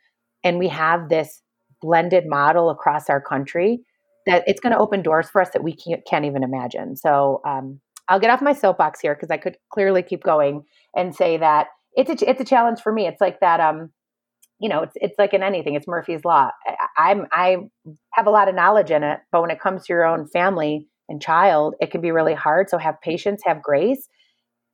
and 0.44 0.60
we 0.60 0.68
have 0.68 1.10
this 1.10 1.42
blended 1.82 2.26
model 2.28 2.70
across 2.70 3.10
our 3.10 3.22
country 3.22 3.80
that 4.26 4.44
it's 4.48 4.60
going 4.60 4.74
to 4.74 4.80
open 4.80 5.02
doors 5.02 5.30
for 5.30 5.42
us 5.42 5.50
that 5.52 5.64
we 5.64 5.76
can't, 5.76 6.06
can't 6.06 6.26
even 6.26 6.44
imagine. 6.44 6.96
So 6.96 7.42
um, 7.46 7.80
I'll 8.08 8.20
get 8.20 8.30
off 8.30 8.42
my 8.42 8.54
soapbox 8.54 9.00
here 9.00 9.16
because 9.16 9.32
I 9.32 9.38
could 9.38 9.58
clearly 9.72 10.02
keep 10.02 10.24
going 10.24 10.64
and 10.96 11.16
say 11.16 11.38
that 11.38 11.68
it's 11.96 12.22
a, 12.22 12.30
it's 12.30 12.42
a 12.42 12.46
challenge 12.46 12.82
for 12.82 12.92
me. 12.92 13.08
It's 13.08 13.22
like 13.22 13.40
that, 13.40 13.60
um, 13.60 13.92
you 14.60 14.70
know, 14.70 14.84
it's, 14.84 14.94
it's 14.96 15.16
like 15.18 15.34
in 15.34 15.44
anything, 15.44 15.76
it's 15.76 15.88
Murphy's 15.88 16.24
law. 16.24 16.50
I, 16.66 17.12
I'm, 17.12 17.28
I 17.32 17.58
have 18.14 18.28
a 18.28 18.32
lot 18.32 18.48
of 18.48 18.56
knowledge 18.56 18.92
in 18.92 19.04
it, 19.04 19.20
but 19.32 19.42
when 19.42 19.52
it 19.52 19.60
comes 19.60 19.86
to 19.86 19.94
your 19.94 20.06
own 20.06 20.28
family 20.28 20.88
and 21.10 21.22
child, 21.22 21.76
it 21.80 21.92
can 21.92 22.02
be 22.02 22.12
really 22.12 22.34
hard. 22.34 22.70
So 22.70 22.78
have 22.78 22.96
patience, 23.02 23.42
have 23.46 23.62
grace, 23.62 24.08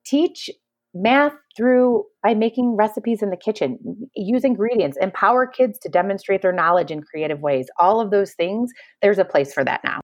teach 0.05 0.49
math 0.93 1.33
through 1.55 2.03
by 2.21 2.33
making 2.33 2.75
recipes 2.75 3.21
in 3.21 3.29
the 3.29 3.37
kitchen, 3.37 3.79
use 4.15 4.43
ingredients, 4.43 4.97
empower 5.01 5.47
kids 5.47 5.79
to 5.79 5.89
demonstrate 5.89 6.41
their 6.41 6.51
knowledge 6.51 6.91
in 6.91 7.01
creative 7.01 7.39
ways. 7.39 7.67
All 7.79 8.01
of 8.01 8.11
those 8.11 8.33
things, 8.33 8.71
there's 9.01 9.19
a 9.19 9.25
place 9.25 9.53
for 9.53 9.63
that 9.63 9.81
now. 9.83 10.01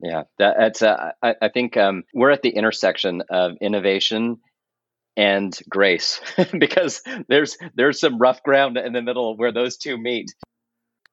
Yeah, 0.00 0.24
that, 0.38 0.56
that's. 0.58 0.82
Uh, 0.82 1.12
I, 1.22 1.34
I, 1.40 1.48
think 1.48 1.76
um, 1.76 2.02
we're 2.12 2.32
at 2.32 2.42
the 2.42 2.50
intersection 2.50 3.22
of 3.30 3.52
innovation 3.62 4.38
and 5.16 5.58
grace 5.68 6.20
because 6.58 7.02
there's 7.28 7.56
there's 7.74 8.00
some 8.00 8.18
rough 8.18 8.42
ground 8.42 8.76
in 8.76 8.92
the 8.92 9.02
middle 9.02 9.36
where 9.36 9.52
those 9.52 9.76
two 9.76 9.96
meet. 9.96 10.34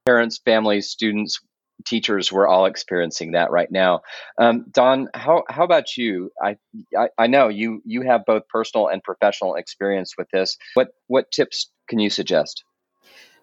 Parents, 0.04 0.40
families, 0.44 0.90
students, 0.90 1.40
teachers, 1.86 2.32
we're 2.32 2.48
all 2.48 2.66
experiencing 2.66 3.32
that 3.34 3.52
right 3.52 3.72
now. 3.72 4.02
Um, 4.38 4.66
Dawn, 4.72 5.10
how 5.14 5.44
how 5.50 5.64
about 5.64 5.98
you? 5.98 6.32
I, 6.42 6.58
I, 6.98 7.10
I 7.18 7.28
know 7.28 7.50
you 7.50 7.82
you 7.86 8.02
have 8.02 8.26
both 8.26 8.48
personal 8.48 8.88
and 8.88 9.04
professional 9.04 9.56
experience 9.56 10.14
with 10.18 10.28
this. 10.32 10.58
What 10.74 10.90
what 11.08 11.32
tips 11.32 11.70
can 11.88 12.00
you 12.00 12.10
suggest? 12.10 12.64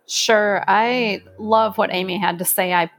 Sure, 0.07 0.65
I 0.67 1.23
love 1.39 1.77
what 1.77 1.91
Amy 1.93 2.19
had 2.19 2.39
to 2.39 2.45
say. 2.45 2.73
I 2.73 2.91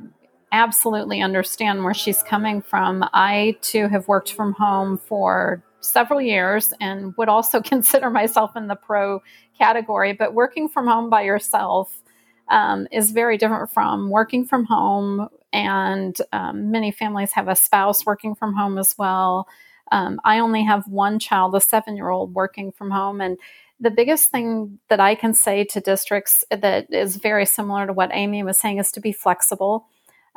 absolutely 0.51 1.21
understand 1.21 1.83
where 1.83 1.93
she's 1.93 2.23
coming 2.23 2.61
from. 2.61 3.03
I 3.13 3.57
too 3.61 3.87
have 3.87 4.07
worked 4.07 4.31
from 4.33 4.53
home 4.53 4.97
for 4.97 5.63
several 5.81 6.21
years 6.21 6.73
and 6.79 7.13
would 7.17 7.29
also 7.29 7.61
consider 7.63 8.09
myself 8.09 8.55
in 8.55 8.67
the 8.67 8.75
pro 8.75 9.21
category. 9.57 10.13
But 10.13 10.33
working 10.33 10.69
from 10.69 10.87
home 10.87 11.09
by 11.09 11.21
yourself 11.23 12.01
um, 12.49 12.87
is 12.91 13.11
very 13.11 13.37
different 13.37 13.71
from 13.71 14.09
working 14.09 14.45
from 14.45 14.65
home. 14.65 15.29
And 15.51 16.15
um, 16.31 16.71
many 16.71 16.91
families 16.91 17.33
have 17.33 17.47
a 17.47 17.55
spouse 17.55 18.05
working 18.05 18.35
from 18.35 18.55
home 18.55 18.77
as 18.77 18.95
well. 18.97 19.47
Um, 19.91 20.19
I 20.23 20.39
only 20.39 20.63
have 20.63 20.87
one 20.87 21.19
child, 21.19 21.55
a 21.55 21.61
seven 21.61 21.95
year 21.95 22.09
old, 22.09 22.33
working 22.33 22.71
from 22.71 22.91
home. 22.91 23.21
And 23.21 23.37
the 23.79 23.89
biggest 23.89 24.29
thing 24.29 24.79
that 24.89 24.99
I 24.99 25.15
can 25.15 25.33
say 25.33 25.63
to 25.65 25.79
districts 25.79 26.43
that 26.51 26.93
is 26.93 27.15
very 27.15 27.45
similar 27.45 27.87
to 27.87 27.93
what 27.93 28.11
Amy 28.13 28.43
was 28.43 28.59
saying 28.59 28.77
is 28.77 28.91
to 28.91 28.99
be 28.99 29.11
flexible 29.11 29.87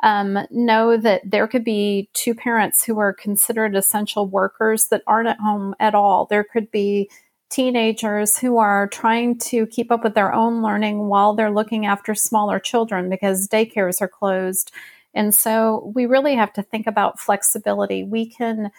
um, 0.03 0.37
know 0.51 0.97
that 0.97 1.21
there 1.23 1.47
could 1.47 1.63
be 1.63 2.09
two 2.13 2.35
parents 2.35 2.83
who 2.83 2.99
are 2.99 3.13
considered 3.13 3.75
essential 3.75 4.27
workers 4.27 4.89
that 4.89 5.01
aren't 5.07 5.29
at 5.29 5.39
home 5.39 5.73
at 5.79 5.95
all. 5.95 6.25
There 6.25 6.43
could 6.43 6.69
be 6.69 7.09
teenagers 7.49 8.37
who 8.37 8.57
are 8.57 8.87
trying 8.89 9.37
to 9.37 9.65
keep 9.67 9.91
up 9.91 10.03
with 10.03 10.13
their 10.13 10.33
own 10.33 10.61
learning 10.61 11.07
while 11.07 11.33
they're 11.33 11.51
looking 11.51 11.85
after 11.85 12.13
smaller 12.13 12.59
children 12.59 13.09
because 13.09 13.47
daycares 13.47 14.01
are 14.01 14.07
closed. 14.09 14.71
And 15.13 15.33
so 15.33 15.91
we 15.95 16.05
really 16.05 16.35
have 16.35 16.51
to 16.53 16.63
think 16.63 16.85
about 16.85 17.19
flexibility. 17.19 18.03
We 18.03 18.25
can 18.25 18.71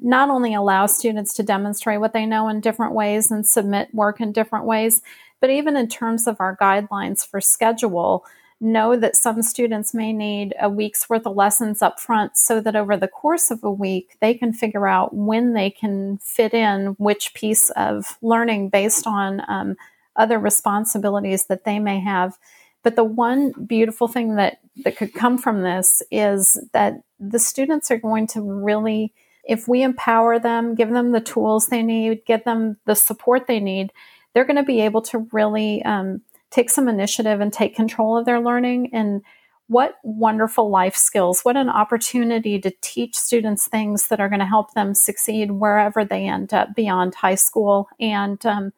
not 0.00 0.30
only 0.30 0.54
allow 0.54 0.86
students 0.86 1.34
to 1.34 1.42
demonstrate 1.42 2.00
what 2.00 2.14
they 2.14 2.24
know 2.24 2.48
in 2.48 2.60
different 2.60 2.94
ways 2.94 3.30
and 3.30 3.46
submit 3.46 3.92
work 3.92 4.22
in 4.22 4.32
different 4.32 4.64
ways, 4.64 5.02
but 5.40 5.50
even 5.50 5.76
in 5.76 5.88
terms 5.88 6.26
of 6.26 6.40
our 6.40 6.56
guidelines 6.56 7.26
for 7.26 7.42
schedule, 7.42 8.24
know 8.62 8.96
that 8.96 9.16
some 9.16 9.42
students 9.42 9.92
may 9.92 10.12
need 10.12 10.54
a 10.60 10.70
week's 10.70 11.08
worth 11.10 11.26
of 11.26 11.36
lessons 11.36 11.82
up 11.82 11.98
front 11.98 12.36
so 12.36 12.60
that 12.60 12.76
over 12.76 12.96
the 12.96 13.08
course 13.08 13.50
of 13.50 13.62
a 13.64 13.70
week 13.70 14.16
they 14.20 14.34
can 14.34 14.52
figure 14.52 14.86
out 14.86 15.14
when 15.14 15.52
they 15.52 15.68
can 15.68 16.18
fit 16.18 16.54
in 16.54 16.94
which 16.98 17.34
piece 17.34 17.70
of 17.70 18.16
learning 18.22 18.68
based 18.68 19.06
on 19.06 19.42
um, 19.48 19.76
other 20.16 20.38
responsibilities 20.38 21.46
that 21.46 21.64
they 21.64 21.78
may 21.78 21.98
have. 21.98 22.38
But 22.82 22.96
the 22.96 23.04
one 23.04 23.52
beautiful 23.66 24.08
thing 24.08 24.36
that 24.36 24.58
that 24.84 24.96
could 24.96 25.12
come 25.12 25.38
from 25.38 25.62
this 25.62 26.02
is 26.10 26.58
that 26.72 27.02
the 27.20 27.38
students 27.38 27.90
are 27.90 27.98
going 27.98 28.26
to 28.28 28.40
really 28.40 29.12
if 29.44 29.68
we 29.68 29.82
empower 29.82 30.38
them 30.38 30.74
give 30.74 30.90
them 30.90 31.12
the 31.12 31.20
tools 31.20 31.66
they 31.66 31.82
need 31.82 32.24
give 32.24 32.42
them 32.44 32.78
the 32.86 32.94
support 32.94 33.46
they 33.46 33.60
need 33.60 33.92
they're 34.32 34.46
going 34.46 34.56
to 34.56 34.62
be 34.62 34.80
able 34.80 35.02
to 35.02 35.28
really 35.30 35.82
um, 35.84 36.22
take 36.52 36.70
some 36.70 36.88
initiative 36.88 37.40
and 37.40 37.52
take 37.52 37.74
control 37.74 38.16
of 38.16 38.26
their 38.26 38.40
learning. 38.40 38.90
And 38.92 39.22
what 39.68 39.94
wonderful 40.02 40.68
life 40.70 40.94
skills 40.94 41.42
what 41.42 41.56
an 41.56 41.68
opportunity 41.68 42.60
to 42.60 42.70
teach 42.82 43.16
students 43.16 43.66
things 43.66 44.08
that 44.08 44.20
are 44.20 44.28
going 44.28 44.40
to 44.40 44.46
help 44.46 44.74
them 44.74 44.94
succeed 44.94 45.50
wherever 45.50 46.04
they 46.04 46.26
end 46.26 46.52
up 46.52 46.74
beyond 46.74 47.14
high 47.14 47.34
school. 47.34 47.88
And 47.98 48.44
um, 48.44 48.72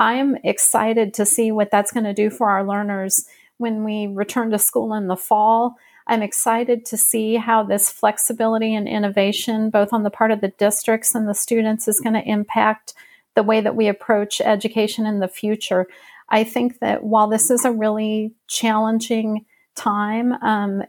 i'm 0.00 0.36
excited 0.42 1.14
to 1.14 1.24
see 1.24 1.52
what 1.52 1.70
that's 1.70 1.92
going 1.92 2.04
to 2.04 2.14
do 2.14 2.28
for 2.28 2.50
our 2.50 2.66
learners 2.66 3.24
when 3.58 3.84
we 3.84 4.08
return 4.08 4.50
to 4.50 4.58
school 4.58 4.94
in 4.94 5.06
the 5.06 5.16
fall. 5.16 5.76
I'm 6.08 6.22
excited 6.22 6.84
to 6.86 6.96
see 6.96 7.36
how 7.36 7.62
this 7.62 7.88
flexibility 7.88 8.74
and 8.74 8.88
innovation 8.88 9.70
both 9.70 9.92
on 9.92 10.02
the 10.02 10.10
part 10.10 10.32
of 10.32 10.40
the 10.40 10.52
districts 10.58 11.14
and 11.14 11.28
the 11.28 11.34
students 11.34 11.86
is 11.86 12.00
going 12.00 12.14
to 12.14 12.28
impact 12.28 12.94
the 13.36 13.42
way 13.42 13.60
that 13.60 13.76
we 13.76 13.86
approach 13.86 14.40
education 14.40 15.06
in 15.06 15.20
the 15.20 15.28
future 15.28 15.86
I 16.32 16.44
think 16.44 16.80
that 16.80 17.04
while 17.04 17.28
this 17.28 17.50
is 17.50 17.66
a 17.66 17.70
really 17.70 18.34
challenging 18.48 19.44
time, 19.76 20.32
um, 20.42 20.82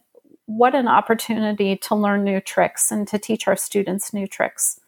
what 0.45 0.73
an 0.73 0.87
opportunity 0.87 1.75
to 1.75 1.95
learn 1.95 2.23
new 2.23 2.39
tricks 2.39 2.91
and 2.91 3.07
to 3.09 3.19
teach 3.19 3.47
our 3.47 3.57
students 3.57 4.13
new 4.13 4.25
tricks. 4.25 4.79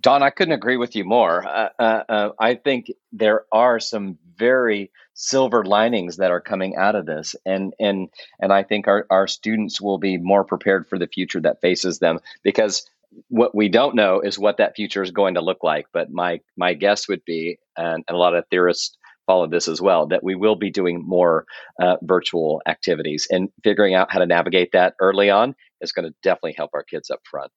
Dawn, 0.00 0.22
I 0.22 0.30
couldn't 0.30 0.54
agree 0.54 0.78
with 0.78 0.96
you 0.96 1.04
more. 1.04 1.46
Uh, 1.46 1.68
uh, 1.78 2.02
uh, 2.08 2.30
I 2.38 2.54
think 2.54 2.90
there 3.12 3.44
are 3.52 3.78
some 3.78 4.18
very 4.34 4.90
silver 5.12 5.62
linings 5.62 6.16
that 6.16 6.30
are 6.30 6.40
coming 6.40 6.76
out 6.76 6.94
of 6.94 7.04
this, 7.04 7.36
and 7.44 7.74
and 7.78 8.08
and 8.40 8.50
I 8.50 8.62
think 8.62 8.88
our, 8.88 9.06
our 9.10 9.26
students 9.26 9.78
will 9.78 9.98
be 9.98 10.16
more 10.16 10.42
prepared 10.44 10.88
for 10.88 10.98
the 10.98 11.06
future 11.06 11.40
that 11.42 11.60
faces 11.60 11.98
them 11.98 12.20
because 12.42 12.88
what 13.28 13.54
we 13.54 13.68
don't 13.68 13.94
know 13.94 14.20
is 14.20 14.38
what 14.38 14.56
that 14.58 14.76
future 14.76 15.02
is 15.02 15.10
going 15.10 15.34
to 15.34 15.42
look 15.42 15.62
like. 15.62 15.86
But 15.92 16.10
my 16.10 16.40
my 16.56 16.72
guess 16.72 17.06
would 17.06 17.24
be, 17.26 17.58
and, 17.76 18.02
and 18.08 18.14
a 18.14 18.18
lot 18.18 18.34
of 18.34 18.46
theorists 18.48 18.96
follow 19.30 19.46
this 19.46 19.68
as 19.68 19.80
well 19.80 20.08
that 20.08 20.24
we 20.24 20.34
will 20.34 20.56
be 20.56 20.72
doing 20.72 21.04
more 21.06 21.44
uh, 21.80 21.94
virtual 22.02 22.60
activities 22.66 23.28
and 23.30 23.48
figuring 23.62 23.94
out 23.94 24.10
how 24.10 24.18
to 24.18 24.26
navigate 24.26 24.72
that 24.72 24.94
early 25.00 25.30
on 25.30 25.54
is 25.80 25.92
going 25.92 26.04
to 26.04 26.14
definitely 26.24 26.54
help 26.56 26.70
our 26.74 26.82
kids 26.82 27.10
up 27.10 27.20
front. 27.30 27.52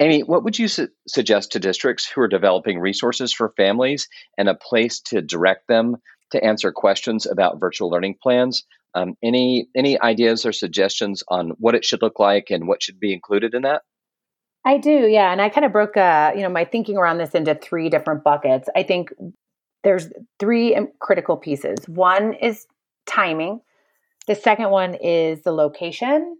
Amy, 0.00 0.22
what 0.24 0.42
would 0.42 0.58
you 0.58 0.66
su- 0.66 0.88
suggest 1.06 1.52
to 1.52 1.60
districts 1.60 2.08
who 2.08 2.20
are 2.22 2.28
developing 2.28 2.80
resources 2.80 3.32
for 3.32 3.54
families 3.56 4.08
and 4.36 4.48
a 4.48 4.54
place 4.56 4.98
to 5.00 5.22
direct 5.22 5.68
them 5.68 5.96
to 6.32 6.42
answer 6.44 6.72
questions 6.72 7.24
about 7.24 7.60
virtual 7.60 7.88
learning 7.88 8.16
plans? 8.20 8.64
Um, 8.94 9.14
any 9.22 9.68
any 9.76 10.00
ideas 10.00 10.44
or 10.44 10.52
suggestions 10.52 11.22
on 11.28 11.52
what 11.58 11.76
it 11.76 11.84
should 11.84 12.02
look 12.02 12.18
like 12.18 12.50
and 12.50 12.66
what 12.66 12.82
should 12.82 12.98
be 12.98 13.14
included 13.14 13.54
in 13.54 13.62
that? 13.62 13.82
I 14.64 14.78
do, 14.78 14.90
yeah, 14.90 15.32
and 15.32 15.40
I 15.40 15.48
kind 15.48 15.64
of 15.64 15.72
broke, 15.72 15.96
uh, 15.96 16.32
you 16.34 16.42
know, 16.42 16.48
my 16.48 16.64
thinking 16.64 16.96
around 16.96 17.18
this 17.18 17.34
into 17.34 17.54
three 17.54 17.88
different 17.88 18.22
buckets. 18.22 18.68
I 18.76 18.82
think 18.82 19.10
there's 19.84 20.08
three 20.38 20.76
critical 21.00 21.36
pieces. 21.36 21.78
One 21.88 22.34
is 22.34 22.66
timing. 23.06 23.60
The 24.26 24.34
second 24.34 24.70
one 24.70 24.94
is 24.94 25.42
the 25.42 25.52
location. 25.52 26.36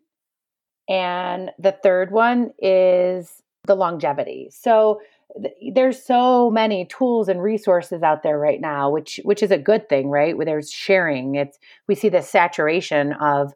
And 0.89 1.51
the 1.59 1.73
third 1.73 2.11
one 2.11 2.53
is 2.61 3.43
the 3.67 3.75
longevity. 3.75 4.51
So 4.53 5.01
th- 5.41 5.75
there's 5.75 6.03
so 6.03 6.51
many 6.51 6.87
tools 6.87 7.29
and 7.29 7.43
resources 7.43 8.03
out 8.03 8.23
there 8.23 8.39
right 8.39 8.61
now, 8.61 8.91
which 8.91 9.21
which 9.25 9.43
is 9.43 9.51
a 9.51 9.59
good 9.59 9.89
thing, 9.89 10.09
right? 10.09 10.37
Where 10.37 10.47
there's 10.47 10.71
sharing. 10.71 11.37
It's 11.37 11.59
we 11.89 11.95
see 11.95 12.09
the 12.09 12.23
saturation 12.23 13.13
of 13.15 13.53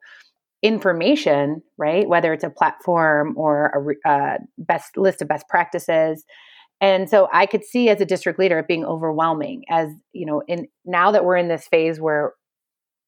information, 0.62 1.62
right? 1.76 2.08
Whether 2.08 2.32
it's 2.32 2.44
a 2.44 2.50
platform 2.50 3.34
or 3.36 3.96
a 4.04 4.08
uh, 4.08 4.38
best 4.58 4.96
list 4.96 5.20
of 5.22 5.28
best 5.28 5.48
practices. 5.48 6.24
And 6.80 7.08
so 7.08 7.28
I 7.32 7.46
could 7.46 7.64
see 7.64 7.88
as 7.88 8.00
a 8.00 8.06
district 8.06 8.38
leader 8.38 8.58
it 8.58 8.68
being 8.68 8.84
overwhelming 8.84 9.64
as, 9.70 9.90
you 10.12 10.26
know, 10.26 10.42
in 10.46 10.68
now 10.84 11.10
that 11.10 11.24
we're 11.24 11.36
in 11.36 11.48
this 11.48 11.66
phase 11.66 12.00
where 12.00 12.34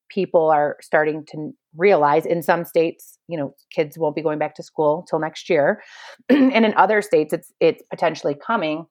people 0.09 0.51
are 0.51 0.77
starting 0.81 1.25
to 1.27 1.53
realize 1.77 2.25
in 2.25 2.43
some 2.43 2.65
states, 2.65 3.19
you 3.29 3.37
know, 3.37 3.55
kids 3.71 3.99
won't 3.99 4.17
be 4.17 4.23
going 4.23 4.39
back 4.39 4.55
to 4.55 4.63
school 4.63 5.05
till 5.09 5.19
next 5.19 5.51
year. 5.51 5.83
and 6.29 6.65
in 6.65 6.75
other 6.75 7.03
states 7.03 7.33
it's 7.33 7.53
it's 7.61 7.83
potentially 7.91 8.35
coming. 8.35 8.87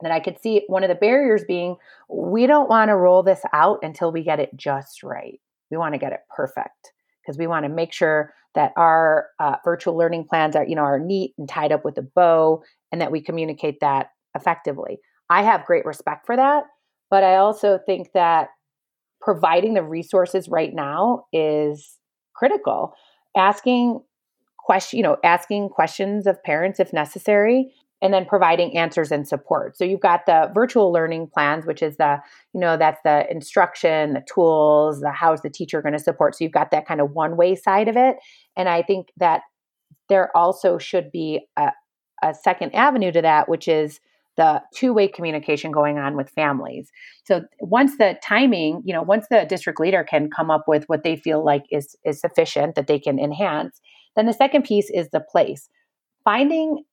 That 0.00 0.12
I 0.12 0.20
could 0.20 0.40
see 0.40 0.62
one 0.68 0.84
of 0.84 0.88
the 0.88 0.94
barriers 0.94 1.42
being 1.46 1.76
we 2.08 2.46
don't 2.46 2.68
want 2.68 2.88
to 2.88 2.96
roll 2.96 3.24
this 3.24 3.42
out 3.52 3.80
until 3.82 4.12
we 4.12 4.22
get 4.22 4.38
it 4.38 4.56
just 4.56 5.02
right. 5.02 5.40
We 5.70 5.76
want 5.76 5.94
to 5.94 5.98
get 5.98 6.12
it 6.12 6.20
perfect 6.34 6.92
because 7.20 7.36
we 7.36 7.48
want 7.48 7.64
to 7.64 7.68
make 7.68 7.92
sure 7.92 8.32
that 8.58 8.72
our 8.76 9.28
uh, 9.38 9.54
virtual 9.64 9.96
learning 9.96 10.26
plans 10.28 10.56
are, 10.56 10.66
you 10.66 10.74
know, 10.74 10.82
are 10.82 10.98
neat 10.98 11.32
and 11.38 11.48
tied 11.48 11.70
up 11.70 11.84
with 11.84 11.96
a 11.96 12.02
bow 12.02 12.60
and 12.90 13.00
that 13.00 13.12
we 13.12 13.20
communicate 13.20 13.78
that 13.80 14.10
effectively. 14.34 14.98
I 15.30 15.44
have 15.44 15.64
great 15.64 15.84
respect 15.84 16.26
for 16.26 16.34
that, 16.34 16.64
but 17.08 17.22
I 17.22 17.36
also 17.36 17.78
think 17.86 18.08
that 18.14 18.48
providing 19.20 19.74
the 19.74 19.84
resources 19.84 20.48
right 20.48 20.74
now 20.74 21.26
is 21.32 21.98
critical. 22.34 22.94
Asking 23.36 24.00
question, 24.58 24.96
you 24.96 25.04
know, 25.04 25.18
asking 25.22 25.68
questions 25.68 26.26
of 26.26 26.42
parents 26.42 26.80
if 26.80 26.92
necessary 26.92 27.72
and 28.00 28.14
then 28.14 28.24
providing 28.24 28.76
answers 28.76 29.10
and 29.10 29.26
support. 29.26 29.76
So 29.76 29.84
you've 29.84 30.00
got 30.00 30.26
the 30.26 30.50
virtual 30.54 30.92
learning 30.92 31.30
plans, 31.34 31.66
which 31.66 31.82
is 31.82 31.96
the, 31.96 32.18
you 32.54 32.60
know, 32.60 32.76
that's 32.76 33.00
the 33.04 33.30
instruction, 33.30 34.14
the 34.14 34.24
tools, 34.32 35.00
the 35.00 35.10
how's 35.10 35.42
the 35.42 35.50
teacher 35.50 35.82
going 35.82 35.94
to 35.94 35.98
support. 35.98 36.36
So 36.36 36.44
you've 36.44 36.52
got 36.52 36.70
that 36.70 36.86
kind 36.86 37.00
of 37.00 37.10
one 37.10 37.36
way 37.36 37.54
side 37.54 37.88
of 37.88 37.96
it. 37.96 38.16
And 38.56 38.68
I 38.68 38.82
think 38.82 39.08
that 39.16 39.42
there 40.08 40.34
also 40.36 40.78
should 40.78 41.10
be 41.10 41.46
a, 41.56 41.72
a 42.22 42.34
second 42.34 42.74
avenue 42.74 43.12
to 43.12 43.22
that, 43.22 43.48
which 43.48 43.66
is 43.66 44.00
the 44.36 44.62
two-way 44.72 45.08
communication 45.08 45.72
going 45.72 45.98
on 45.98 46.16
with 46.16 46.30
families. 46.30 46.92
So 47.24 47.42
once 47.58 47.98
the 47.98 48.16
timing, 48.22 48.82
you 48.84 48.94
know, 48.94 49.02
once 49.02 49.26
the 49.28 49.44
district 49.48 49.80
leader 49.80 50.04
can 50.04 50.30
come 50.30 50.48
up 50.48 50.66
with 50.68 50.84
what 50.86 51.02
they 51.02 51.16
feel 51.16 51.44
like 51.44 51.64
is 51.72 51.96
is 52.04 52.20
sufficient 52.20 52.76
that 52.76 52.86
they 52.86 53.00
can 53.00 53.18
enhance, 53.18 53.80
then 54.14 54.26
the 54.26 54.32
second 54.32 54.62
piece 54.62 54.90
is 54.90 55.08
the 55.10 55.20
place. 55.20 55.68
Finding 56.22 56.84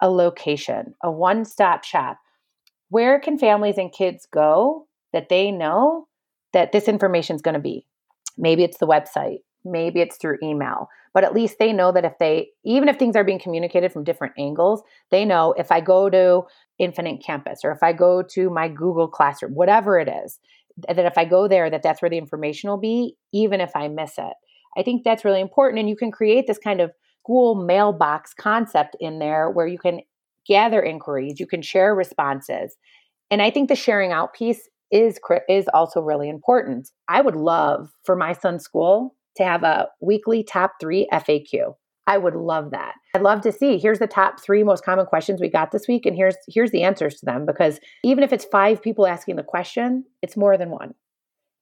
a 0.00 0.10
location, 0.10 0.94
a 1.02 1.10
one-stop 1.10 1.84
shop. 1.84 2.18
Where 2.88 3.20
can 3.20 3.38
families 3.38 3.78
and 3.78 3.92
kids 3.92 4.26
go 4.32 4.86
that 5.12 5.28
they 5.28 5.50
know 5.50 6.08
that 6.52 6.72
this 6.72 6.88
information 6.88 7.36
is 7.36 7.42
going 7.42 7.54
to 7.54 7.60
be? 7.60 7.86
Maybe 8.36 8.64
it's 8.64 8.78
the 8.78 8.86
website, 8.86 9.38
maybe 9.64 10.00
it's 10.00 10.16
through 10.16 10.38
email, 10.42 10.88
but 11.12 11.24
at 11.24 11.34
least 11.34 11.58
they 11.58 11.72
know 11.72 11.92
that 11.92 12.04
if 12.04 12.18
they, 12.18 12.48
even 12.64 12.88
if 12.88 12.98
things 12.98 13.16
are 13.16 13.24
being 13.24 13.38
communicated 13.38 13.92
from 13.92 14.04
different 14.04 14.34
angles, 14.38 14.82
they 15.10 15.24
know 15.24 15.52
if 15.56 15.70
I 15.70 15.80
go 15.80 16.08
to 16.08 16.42
Infinite 16.78 17.22
Campus 17.22 17.60
or 17.62 17.72
if 17.72 17.82
I 17.82 17.92
go 17.92 18.22
to 18.22 18.50
my 18.50 18.68
Google 18.68 19.08
Classroom, 19.08 19.54
whatever 19.54 19.98
it 19.98 20.08
is, 20.24 20.38
that 20.88 20.98
if 20.98 21.18
I 21.18 21.24
go 21.26 21.46
there, 21.46 21.68
that 21.68 21.82
that's 21.82 22.00
where 22.00 22.08
the 22.08 22.16
information 22.16 22.70
will 22.70 22.78
be, 22.78 23.16
even 23.32 23.60
if 23.60 23.70
I 23.74 23.88
miss 23.88 24.14
it. 24.16 24.32
I 24.76 24.82
think 24.82 25.04
that's 25.04 25.24
really 25.24 25.40
important. 25.40 25.80
And 25.80 25.88
you 25.88 25.96
can 25.96 26.10
create 26.10 26.46
this 26.46 26.58
kind 26.58 26.80
of 26.80 26.92
school 27.22 27.54
mailbox 27.54 28.34
concept 28.34 28.96
in 29.00 29.18
there 29.18 29.50
where 29.50 29.66
you 29.66 29.78
can 29.78 30.00
gather 30.46 30.82
inquiries, 30.82 31.38
you 31.38 31.46
can 31.46 31.62
share 31.62 31.94
responses. 31.94 32.76
And 33.30 33.40
I 33.42 33.50
think 33.50 33.68
the 33.68 33.76
sharing 33.76 34.12
out 34.12 34.34
piece 34.34 34.68
is 34.90 35.20
is 35.48 35.68
also 35.72 36.00
really 36.00 36.28
important. 36.28 36.90
I 37.08 37.20
would 37.20 37.36
love 37.36 37.90
for 38.04 38.16
my 38.16 38.32
son's 38.32 38.64
school 38.64 39.14
to 39.36 39.44
have 39.44 39.62
a 39.62 39.88
weekly 40.00 40.42
top 40.42 40.72
3 40.80 41.08
FAQ. 41.12 41.74
I 42.06 42.18
would 42.18 42.34
love 42.34 42.72
that. 42.72 42.94
I'd 43.14 43.22
love 43.22 43.40
to 43.42 43.52
see 43.52 43.78
here's 43.78 44.00
the 44.00 44.08
top 44.08 44.40
3 44.42 44.64
most 44.64 44.84
common 44.84 45.06
questions 45.06 45.40
we 45.40 45.48
got 45.48 45.70
this 45.70 45.86
week 45.86 46.06
and 46.06 46.16
here's 46.16 46.36
here's 46.48 46.72
the 46.72 46.82
answers 46.82 47.16
to 47.16 47.26
them 47.26 47.46
because 47.46 47.78
even 48.02 48.24
if 48.24 48.32
it's 48.32 48.44
5 48.46 48.82
people 48.82 49.06
asking 49.06 49.36
the 49.36 49.44
question, 49.44 50.04
it's 50.22 50.36
more 50.36 50.58
than 50.58 50.70
one. 50.70 50.94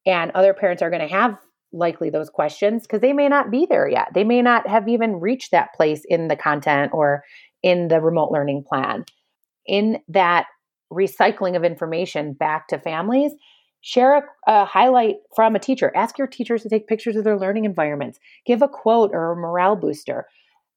And 0.07 0.31
other 0.31 0.55
parents 0.55 0.83
are 0.83 0.91
going 0.91 1.07
to 1.07 1.15
have 1.15 1.37
likely 1.73 2.11
those 2.11 2.31
questions 2.31 2.83
because 2.83 3.01
they 3.01 3.13
may 3.13 3.29
not 3.29 3.51
be 3.51 3.67
there 3.69 3.89
yet. 3.89 4.09
They 4.15 4.25
may 4.25 4.43
not 4.43 4.69
have 4.69 4.89
even 4.89 5.21
reached 5.21 5.51
that 5.51 5.75
place 5.75 6.03
in 6.09 6.29
the 6.29 6.37
content 6.37 6.93
or 6.95 7.25
in 7.63 7.89
the 7.89 8.01
remote 8.01 8.31
learning 8.31 8.65
plan. 8.67 9.05
In 9.67 9.99
that 10.09 10.47
recycling 10.93 11.57
of 11.57 11.65
information 11.65 12.33
back 12.33 12.69
to 12.69 12.79
families, 12.79 13.33
share 13.81 14.17
a, 14.17 14.23
a, 14.47 14.65
highlight 14.65 15.17
from 15.37 15.55
a 15.55 15.59
teacher. 15.59 15.93
Ask 15.95 16.19
your 16.19 16.27
teachers 16.27 16.63
to 16.63 16.69
take 16.69 16.89
pictures 16.89 17.17
of 17.17 17.25
their 17.25 17.39
learning 17.39 17.65
environments. 17.65 18.19
Give 18.47 18.63
a 18.63 18.69
quote 18.69 19.11
or 19.13 19.33
a 19.33 19.37
morale 19.37 19.77
booster. 19.77 20.27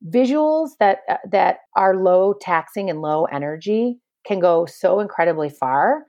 Visuals 0.08 0.72
that 0.80 1.00
uh, 1.10 1.18
that 1.30 1.60
are 1.76 1.96
low 1.96 2.34
taxing 2.42 2.90
and 2.90 3.02
low 3.02 3.26
energy 3.26 4.00
can 4.26 4.40
go 4.40 4.66
so 4.66 5.00
incredibly 5.00 5.50
far 5.50 6.06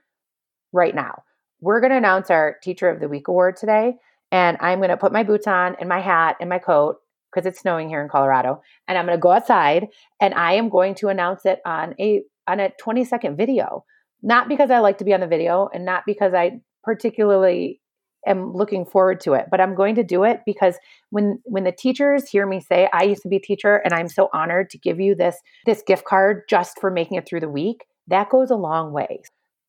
right 0.71 0.95
now. 0.95 1.21
We're 1.61 1.79
going 1.79 1.91
to 1.91 1.97
announce 1.97 2.29
our 2.29 2.57
Teacher 2.61 2.89
of 2.89 2.99
the 2.99 3.07
Week 3.07 3.27
award 3.27 3.55
today, 3.55 3.95
and 4.33 4.57
I'm 4.59 4.79
going 4.79 4.89
to 4.89 4.97
put 4.97 5.13
my 5.13 5.21
boots 5.21 5.45
on 5.45 5.75
and 5.79 5.87
my 5.87 6.01
hat 6.01 6.37
and 6.41 6.49
my 6.49 6.57
coat 6.57 6.97
because 7.31 7.45
it's 7.45 7.61
snowing 7.61 7.87
here 7.87 8.01
in 8.01 8.09
Colorado, 8.09 8.61
and 8.87 8.97
I'm 8.97 9.05
going 9.05 9.17
to 9.17 9.21
go 9.21 9.31
outside 9.31 9.87
and 10.19 10.33
I 10.33 10.53
am 10.53 10.69
going 10.69 10.95
to 10.95 11.07
announce 11.07 11.45
it 11.45 11.59
on 11.65 11.95
a 11.99 12.23
on 12.47 12.59
a 12.59 12.71
20 12.79 13.05
second 13.05 13.37
video. 13.37 13.85
Not 14.21 14.49
because 14.49 14.71
I 14.71 14.79
like 14.79 14.97
to 14.97 15.05
be 15.05 15.13
on 15.13 15.19
the 15.19 15.27
video 15.27 15.69
and 15.73 15.85
not 15.85 16.03
because 16.05 16.33
I 16.33 16.61
particularly 16.83 17.79
am 18.25 18.53
looking 18.53 18.85
forward 18.85 19.19
to 19.21 19.33
it, 19.33 19.47
but 19.51 19.61
I'm 19.61 19.75
going 19.75 19.95
to 19.95 20.03
do 20.03 20.23
it 20.23 20.41
because 20.45 20.77
when 21.11 21.39
when 21.43 21.63
the 21.63 21.71
teachers 21.71 22.27
hear 22.27 22.47
me 22.47 22.59
say 22.59 22.89
I 22.91 23.03
used 23.03 23.21
to 23.23 23.29
be 23.29 23.35
a 23.35 23.41
teacher 23.41 23.75
and 23.85 23.93
I'm 23.93 24.07
so 24.07 24.29
honored 24.33 24.71
to 24.71 24.77
give 24.79 24.99
you 24.99 25.13
this 25.13 25.37
this 25.65 25.83
gift 25.85 26.05
card 26.05 26.43
just 26.49 26.79
for 26.79 26.89
making 26.89 27.17
it 27.17 27.27
through 27.27 27.41
the 27.41 27.49
week, 27.49 27.85
that 28.07 28.29
goes 28.29 28.49
a 28.49 28.55
long 28.55 28.93
way. 28.93 29.21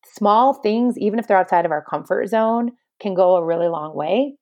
Small 0.07 0.55
things 0.55 0.97
even 0.97 1.19
if 1.19 1.27
they're 1.27 1.37
outside 1.37 1.67
of 1.67 1.71
our 1.71 1.85
comfort 1.85 2.29
zone 2.29 2.73
can 2.99 3.13
go 3.13 3.37
a 3.37 3.45
really 3.45 3.69
long 3.69 3.95
way. 3.95 4.37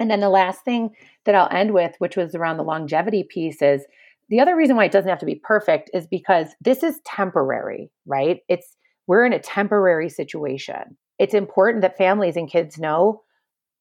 And 0.00 0.10
then 0.10 0.20
the 0.20 0.30
last 0.30 0.64
thing 0.64 0.96
that 1.26 1.34
I'll 1.34 1.54
end 1.54 1.74
with, 1.74 1.94
which 1.98 2.16
was 2.16 2.34
around 2.34 2.56
the 2.56 2.64
longevity 2.64 3.22
piece, 3.22 3.60
is 3.60 3.84
the 4.30 4.40
other 4.40 4.56
reason 4.56 4.74
why 4.74 4.86
it 4.86 4.92
doesn't 4.92 5.10
have 5.10 5.18
to 5.18 5.26
be 5.26 5.34
perfect 5.34 5.90
is 5.92 6.06
because 6.06 6.48
this 6.60 6.82
is 6.82 7.00
temporary, 7.04 7.90
right? 8.06 8.40
It's 8.48 8.76
we're 9.06 9.26
in 9.26 9.34
a 9.34 9.38
temporary 9.38 10.08
situation. 10.08 10.96
It's 11.18 11.34
important 11.34 11.82
that 11.82 11.98
families 11.98 12.36
and 12.36 12.50
kids 12.50 12.78
know 12.78 13.22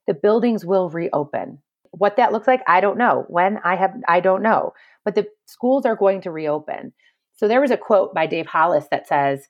the 0.07 0.13
buildings 0.13 0.65
will 0.65 0.89
reopen. 0.89 1.59
What 1.91 2.17
that 2.17 2.33
looks 2.33 2.47
like, 2.47 2.61
I 2.67 2.81
don't 2.81 2.97
know. 2.97 3.25
When 3.29 3.59
I 3.63 3.75
have 3.77 3.95
I 4.07 4.19
don't 4.19 4.43
know. 4.43 4.73
But 5.05 5.15
the 5.15 5.27
schools 5.45 5.85
are 5.85 5.95
going 5.95 6.21
to 6.21 6.31
reopen. 6.31 6.91
So 7.35 7.47
there 7.47 7.61
was 7.61 7.71
a 7.71 7.77
quote 7.77 8.13
by 8.13 8.25
Dave 8.25 8.47
Hollis 8.47 8.87
that 8.91 9.07
says, 9.07 9.47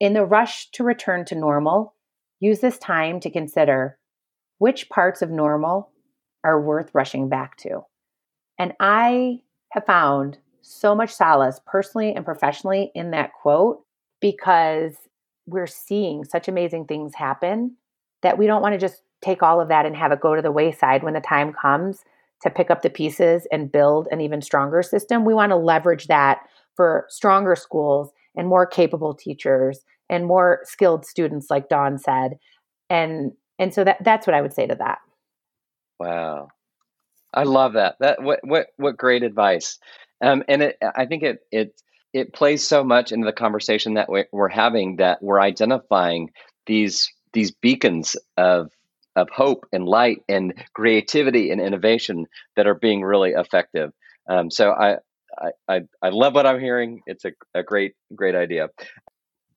"In 0.00 0.14
the 0.14 0.24
rush 0.24 0.70
to 0.70 0.82
return 0.82 1.26
to 1.26 1.34
normal, 1.34 1.94
use 2.40 2.60
this 2.60 2.78
time 2.78 3.20
to 3.20 3.30
consider 3.30 3.98
which 4.58 4.88
parts 4.88 5.20
of 5.20 5.30
normal 5.30 5.90
are 6.46 6.60
worth 6.60 6.94
rushing 6.94 7.28
back 7.28 7.56
to. 7.56 7.80
And 8.58 8.72
I 8.78 9.40
have 9.72 9.84
found 9.84 10.38
so 10.62 10.94
much 10.94 11.12
solace 11.12 11.60
personally 11.66 12.14
and 12.14 12.24
professionally 12.24 12.92
in 12.94 13.10
that 13.10 13.32
quote 13.34 13.82
because 14.20 14.94
we're 15.46 15.66
seeing 15.66 16.24
such 16.24 16.46
amazing 16.48 16.86
things 16.86 17.14
happen 17.14 17.76
that 18.22 18.38
we 18.38 18.46
don't 18.46 18.62
want 18.62 18.74
to 18.74 18.78
just 18.78 19.02
take 19.22 19.42
all 19.42 19.60
of 19.60 19.68
that 19.68 19.86
and 19.86 19.96
have 19.96 20.12
it 20.12 20.20
go 20.20 20.36
to 20.36 20.42
the 20.42 20.52
wayside 20.52 21.02
when 21.02 21.14
the 21.14 21.20
time 21.20 21.52
comes 21.52 22.02
to 22.42 22.50
pick 22.50 22.70
up 22.70 22.82
the 22.82 22.90
pieces 22.90 23.46
and 23.50 23.72
build 23.72 24.06
an 24.12 24.20
even 24.20 24.40
stronger 24.40 24.82
system. 24.82 25.24
We 25.24 25.34
want 25.34 25.50
to 25.50 25.56
leverage 25.56 26.06
that 26.06 26.38
for 26.74 27.06
stronger 27.08 27.56
schools 27.56 28.12
and 28.36 28.46
more 28.46 28.66
capable 28.66 29.14
teachers 29.14 29.80
and 30.08 30.26
more 30.26 30.60
skilled 30.62 31.04
students 31.04 31.50
like 31.50 31.68
Dawn 31.68 31.98
said. 31.98 32.38
And 32.88 33.32
and 33.58 33.74
so 33.74 33.84
that 33.84 34.04
that's 34.04 34.26
what 34.26 34.34
I 34.34 34.42
would 34.42 34.52
say 34.52 34.66
to 34.66 34.74
that. 34.76 34.98
Wow. 35.98 36.48
I 37.34 37.44
love 37.44 37.74
that. 37.74 37.96
That 38.00 38.22
what 38.22 38.40
what 38.44 38.68
what 38.76 38.96
great 38.96 39.22
advice. 39.22 39.78
Um, 40.22 40.44
and 40.48 40.62
it, 40.62 40.78
I 40.96 41.06
think 41.06 41.22
it 41.22 41.40
it 41.52 41.80
it 42.12 42.32
plays 42.32 42.66
so 42.66 42.84
much 42.84 43.12
into 43.12 43.26
the 43.26 43.32
conversation 43.32 43.94
that 43.94 44.08
we're 44.32 44.48
having 44.48 44.96
that 44.96 45.22
we're 45.22 45.40
identifying 45.40 46.30
these 46.66 47.12
these 47.32 47.50
beacons 47.52 48.16
of 48.36 48.70
of 49.16 49.30
hope 49.30 49.66
and 49.72 49.86
light 49.86 50.22
and 50.28 50.54
creativity 50.74 51.50
and 51.50 51.60
innovation 51.60 52.26
that 52.56 52.66
are 52.66 52.74
being 52.74 53.02
really 53.02 53.32
effective. 53.32 53.92
Um, 54.28 54.50
so 54.50 54.72
I, 54.72 54.98
I 55.68 55.82
I 56.02 56.08
love 56.10 56.34
what 56.34 56.46
I'm 56.46 56.60
hearing. 56.60 57.02
It's 57.06 57.24
a, 57.24 57.32
a 57.54 57.62
great 57.62 57.94
great 58.14 58.34
idea. 58.34 58.70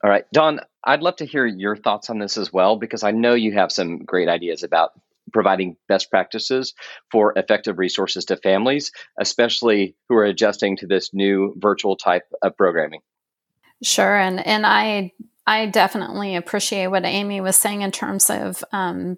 All 0.03 0.09
right, 0.09 0.25
Dawn, 0.31 0.61
I'd 0.83 1.01
love 1.01 1.17
to 1.17 1.25
hear 1.25 1.45
your 1.45 1.75
thoughts 1.75 2.09
on 2.09 2.19
this 2.19 2.37
as 2.37 2.53
well, 2.53 2.77
because 2.77 3.03
I 3.03 3.11
know 3.11 3.33
you 3.33 3.53
have 3.53 3.71
some 3.71 3.99
great 3.99 4.29
ideas 4.29 4.63
about 4.63 4.91
providing 5.31 5.75
best 5.87 6.09
practices 6.09 6.73
for 7.11 7.33
effective 7.37 7.77
resources 7.77 8.25
to 8.25 8.37
families, 8.37 8.91
especially 9.19 9.95
who 10.07 10.15
are 10.15 10.25
adjusting 10.25 10.77
to 10.77 10.87
this 10.87 11.13
new 11.13 11.53
virtual 11.57 11.95
type 11.95 12.25
of 12.41 12.55
programming. 12.57 13.01
Sure, 13.81 14.17
and 14.17 14.45
and 14.45 14.65
I 14.65 15.13
I 15.47 15.65
definitely 15.65 16.35
appreciate 16.35 16.87
what 16.87 17.05
Amy 17.05 17.41
was 17.41 17.55
saying 17.55 17.81
in 17.81 17.91
terms 17.91 18.29
of 18.29 18.63
um, 18.71 19.17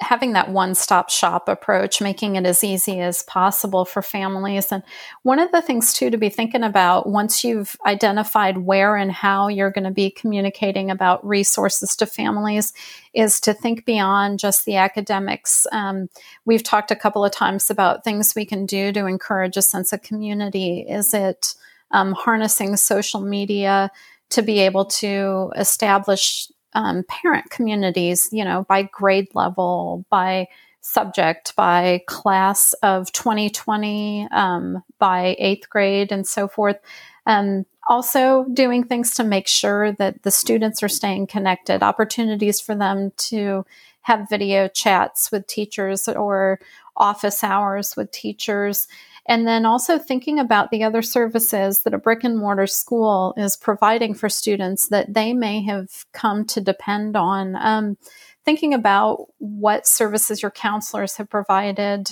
having 0.00 0.32
that 0.32 0.50
one 0.50 0.74
stop 0.74 1.10
shop 1.10 1.48
approach, 1.48 2.00
making 2.00 2.36
it 2.36 2.46
as 2.46 2.62
easy 2.64 3.00
as 3.00 3.22
possible 3.22 3.84
for 3.84 4.02
families. 4.02 4.72
And 4.72 4.82
one 5.22 5.38
of 5.38 5.52
the 5.52 5.62
things, 5.62 5.92
too, 5.92 6.10
to 6.10 6.18
be 6.18 6.28
thinking 6.28 6.62
about 6.62 7.08
once 7.08 7.44
you've 7.44 7.76
identified 7.86 8.58
where 8.58 8.96
and 8.96 9.12
how 9.12 9.48
you're 9.48 9.70
going 9.70 9.84
to 9.84 9.90
be 9.90 10.10
communicating 10.10 10.90
about 10.90 11.26
resources 11.26 11.96
to 11.96 12.06
families 12.06 12.72
is 13.14 13.40
to 13.40 13.54
think 13.54 13.84
beyond 13.84 14.38
just 14.38 14.64
the 14.64 14.76
academics. 14.76 15.66
Um, 15.72 16.08
we've 16.44 16.62
talked 16.62 16.90
a 16.90 16.96
couple 16.96 17.24
of 17.24 17.32
times 17.32 17.70
about 17.70 18.04
things 18.04 18.34
we 18.34 18.44
can 18.44 18.66
do 18.66 18.92
to 18.92 19.06
encourage 19.06 19.56
a 19.56 19.62
sense 19.62 19.92
of 19.92 20.02
community. 20.02 20.86
Is 20.88 21.14
it 21.14 21.54
um, 21.90 22.12
harnessing 22.12 22.76
social 22.76 23.20
media? 23.20 23.90
To 24.30 24.42
be 24.42 24.58
able 24.58 24.86
to 24.86 25.52
establish 25.56 26.50
um, 26.76 27.04
parent 27.08 27.50
communities, 27.50 28.28
you 28.30 28.44
know, 28.44 28.66
by 28.68 28.82
grade 28.82 29.34
level, 29.34 30.04
by 30.10 30.46
subject, 30.82 31.56
by 31.56 32.02
class 32.06 32.74
of 32.74 33.10
2020, 33.12 34.28
um, 34.30 34.84
by 34.98 35.34
eighth 35.38 35.68
grade, 35.70 36.12
and 36.12 36.26
so 36.26 36.46
forth. 36.46 36.76
Um, 37.24 37.64
also, 37.88 38.44
doing 38.52 38.84
things 38.84 39.14
to 39.14 39.24
make 39.24 39.48
sure 39.48 39.92
that 39.92 40.22
the 40.22 40.30
students 40.30 40.82
are 40.82 40.88
staying 40.88 41.28
connected, 41.28 41.82
opportunities 41.82 42.60
for 42.60 42.74
them 42.74 43.10
to 43.16 43.64
have 44.02 44.28
video 44.28 44.68
chats 44.68 45.32
with 45.32 45.46
teachers 45.46 46.08
or 46.08 46.60
office 46.96 47.42
hours 47.42 47.96
with 47.96 48.10
teachers 48.10 48.86
and 49.26 49.46
then 49.46 49.66
also 49.66 49.98
thinking 49.98 50.38
about 50.38 50.70
the 50.70 50.84
other 50.84 51.02
services 51.02 51.82
that 51.82 51.94
a 51.94 51.98
brick 51.98 52.24
and 52.24 52.38
mortar 52.38 52.66
school 52.66 53.34
is 53.36 53.56
providing 53.56 54.14
for 54.14 54.28
students 54.28 54.88
that 54.88 55.12
they 55.12 55.32
may 55.34 55.62
have 55.64 55.88
come 56.12 56.44
to 56.46 56.60
depend 56.60 57.16
on. 57.16 57.56
Um, 57.56 57.96
thinking 58.44 58.72
about 58.72 59.26
what 59.38 59.86
services 59.86 60.40
your 60.40 60.52
counselors 60.52 61.16
have 61.16 61.28
provided 61.28 62.08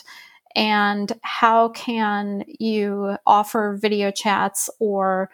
and 0.56 1.12
how 1.22 1.68
can 1.70 2.44
you 2.46 3.16
offer 3.26 3.78
video 3.80 4.10
chats 4.10 4.68
or 4.80 5.30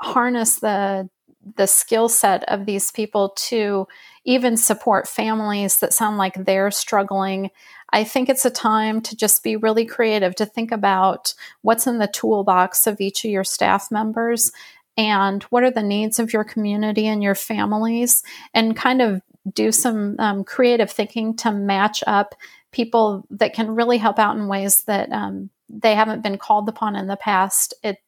harness 0.00 0.60
the 0.60 1.08
the 1.56 1.66
skill 1.66 2.08
set 2.08 2.42
of 2.48 2.66
these 2.66 2.90
people 2.90 3.32
to 3.36 3.86
even 4.24 4.56
support 4.56 5.06
families 5.06 5.78
that 5.78 5.94
sound 5.94 6.18
like 6.18 6.34
they're 6.44 6.72
struggling 6.72 7.50
I 7.92 8.04
think 8.04 8.28
it's 8.28 8.44
a 8.44 8.50
time 8.50 9.00
to 9.02 9.16
just 9.16 9.42
be 9.42 9.56
really 9.56 9.86
creative, 9.86 10.34
to 10.36 10.46
think 10.46 10.72
about 10.72 11.34
what's 11.62 11.86
in 11.86 11.98
the 11.98 12.08
toolbox 12.08 12.86
of 12.86 13.00
each 13.00 13.24
of 13.24 13.30
your 13.30 13.44
staff 13.44 13.90
members 13.90 14.52
and 14.96 15.42
what 15.44 15.62
are 15.62 15.70
the 15.70 15.82
needs 15.82 16.18
of 16.18 16.32
your 16.32 16.44
community 16.44 17.06
and 17.06 17.22
your 17.22 17.34
families, 17.34 18.22
and 18.54 18.76
kind 18.76 19.02
of 19.02 19.20
do 19.52 19.70
some 19.70 20.16
um, 20.18 20.42
creative 20.42 20.90
thinking 20.90 21.36
to 21.36 21.52
match 21.52 22.02
up 22.06 22.34
people 22.72 23.26
that 23.30 23.54
can 23.54 23.74
really 23.74 23.98
help 23.98 24.18
out 24.18 24.36
in 24.36 24.48
ways 24.48 24.82
that 24.84 25.10
um, 25.12 25.50
they 25.68 25.94
haven't 25.94 26.22
been 26.22 26.38
called 26.38 26.68
upon 26.68 26.96
in 26.96 27.06
the 27.06 27.16
past. 27.16 27.74
It 27.82 27.98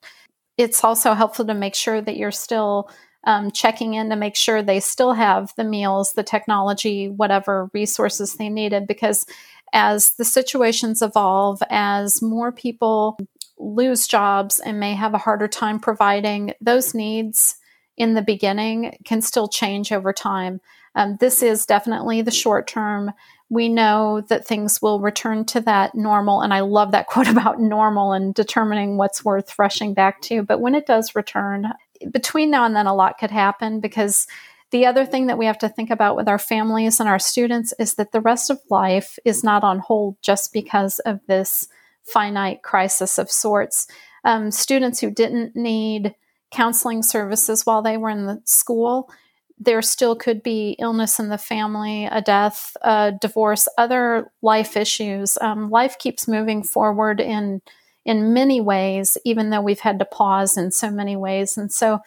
it's 0.57 0.83
also 0.83 1.14
helpful 1.14 1.47
to 1.47 1.55
make 1.55 1.76
sure 1.76 2.01
that 2.01 2.16
you're 2.16 2.33
still 2.33 2.91
um, 3.24 3.51
checking 3.51 3.95
in 3.95 4.11
to 4.11 4.16
make 4.16 4.35
sure 4.35 4.62
they 4.62 4.81
still 4.81 5.12
have 5.12 5.53
the 5.57 5.64
meals, 5.64 6.14
the 6.14 6.22
technology, 6.22 7.09
whatever 7.09 7.70
resources 7.72 8.35
they 8.35 8.49
needed, 8.49 8.87
because 8.87 9.24
as 9.73 10.12
the 10.12 10.25
situations 10.25 11.03
evolve, 11.03 11.62
as 11.71 12.23
more 12.23 12.53
people 12.53 13.19
lose 13.59 14.07
jobs 14.07 14.61
and 14.61 14.79
may 14.81 14.95
have 14.95 15.14
a 15.14 15.19
harder 15.19 15.49
time 15.49 15.81
providing, 15.81 16.53
those 16.61 16.95
needs 16.95 17.57
in 17.97 18.14
the 18.14 18.23
beginning 18.23 18.97
can 19.05 19.21
still 19.21 19.49
change 19.49 19.93
over 19.93 20.12
time. 20.12 20.61
Um, 20.95 21.16
this 21.21 21.43
is 21.43 21.66
definitely 21.66 22.23
the 22.23 22.31
short 22.31 22.66
term. 22.66 23.12
We 23.51 23.69
know 23.69 24.23
that 24.29 24.47
things 24.47 24.81
will 24.81 25.01
return 25.01 25.45
to 25.47 25.61
that 25.62 25.95
normal. 25.95 26.41
And 26.41 26.55
I 26.55 26.61
love 26.61 26.93
that 26.93 27.07
quote 27.09 27.29
about 27.29 27.61
normal 27.61 28.12
and 28.12 28.35
determining 28.35 28.97
what's 28.97 29.25
worth 29.25 29.59
rushing 29.59 29.95
back 29.95 30.21
to. 30.23 30.43
But 30.43 30.61
when 30.61 30.75
it 30.75 30.87
does 30.87 31.14
return, 31.14 31.73
between 32.11 32.51
now 32.51 32.64
and 32.64 32.77
then, 32.77 32.87
a 32.87 32.95
lot 32.95 33.19
could 33.19 33.31
happen 33.31 33.81
because 33.81 34.27
the 34.71 34.87
other 34.87 35.07
thing 35.07 35.29
that 35.29 35.39
we 35.39 35.47
have 35.47 35.59
to 35.59 35.69
think 35.69 35.91
about 35.91 36.16
with 36.16 36.29
our 36.29 36.39
families 36.39 37.01
and 37.01 37.09
our 37.09 37.19
students 37.19 37.73
is 37.79 37.95
that 37.95 38.12
the 38.12 38.21
rest 38.21 38.51
of 38.51 38.61
life 38.69 39.19
is 39.25 39.43
not 39.43 39.64
on 39.64 39.79
hold 39.79 40.16
just 40.21 40.53
because 40.53 40.99
of 41.01 41.21
this 41.27 41.69
finite 42.05 42.62
crisis 42.62 43.19
of 43.19 43.31
sorts. 43.31 43.87
Um, 44.25 44.51
students 44.51 45.01
who 45.01 45.11
didn't 45.11 45.57
need 45.57 46.14
counseling 46.51 47.03
services 47.03 47.64
while 47.64 47.83
they 47.83 47.97
were 47.97 48.11
in 48.11 48.27
the 48.27 48.43
school, 48.45 49.11
there 49.59 49.83
still 49.83 50.14
could 50.14 50.43
be 50.43 50.77
illness 50.79 51.19
in 51.19 51.29
the 51.29 51.39
family, 51.39 52.05
a 52.05 52.21
death, 52.21 52.77
a 52.83 53.12
divorce, 53.21 53.69
other 53.77 54.31
life 54.43 54.77
issues. 54.77 55.37
Um, 55.41 55.71
life 55.71 55.99
keeps 55.99 56.29
moving 56.29 56.62
forward 56.62 57.21
in 57.21 57.62
in 58.05 58.33
many 58.33 58.59
ways, 58.59 59.19
even 59.25 59.51
though 59.51 59.61
we've 59.61 59.81
had 59.81 59.99
to 59.99 60.05
pause 60.05 60.57
in 60.57 60.71
so 60.71 60.91
many 60.91 61.14
ways. 61.14 61.59
And 61.59 61.71
so 61.71 62.01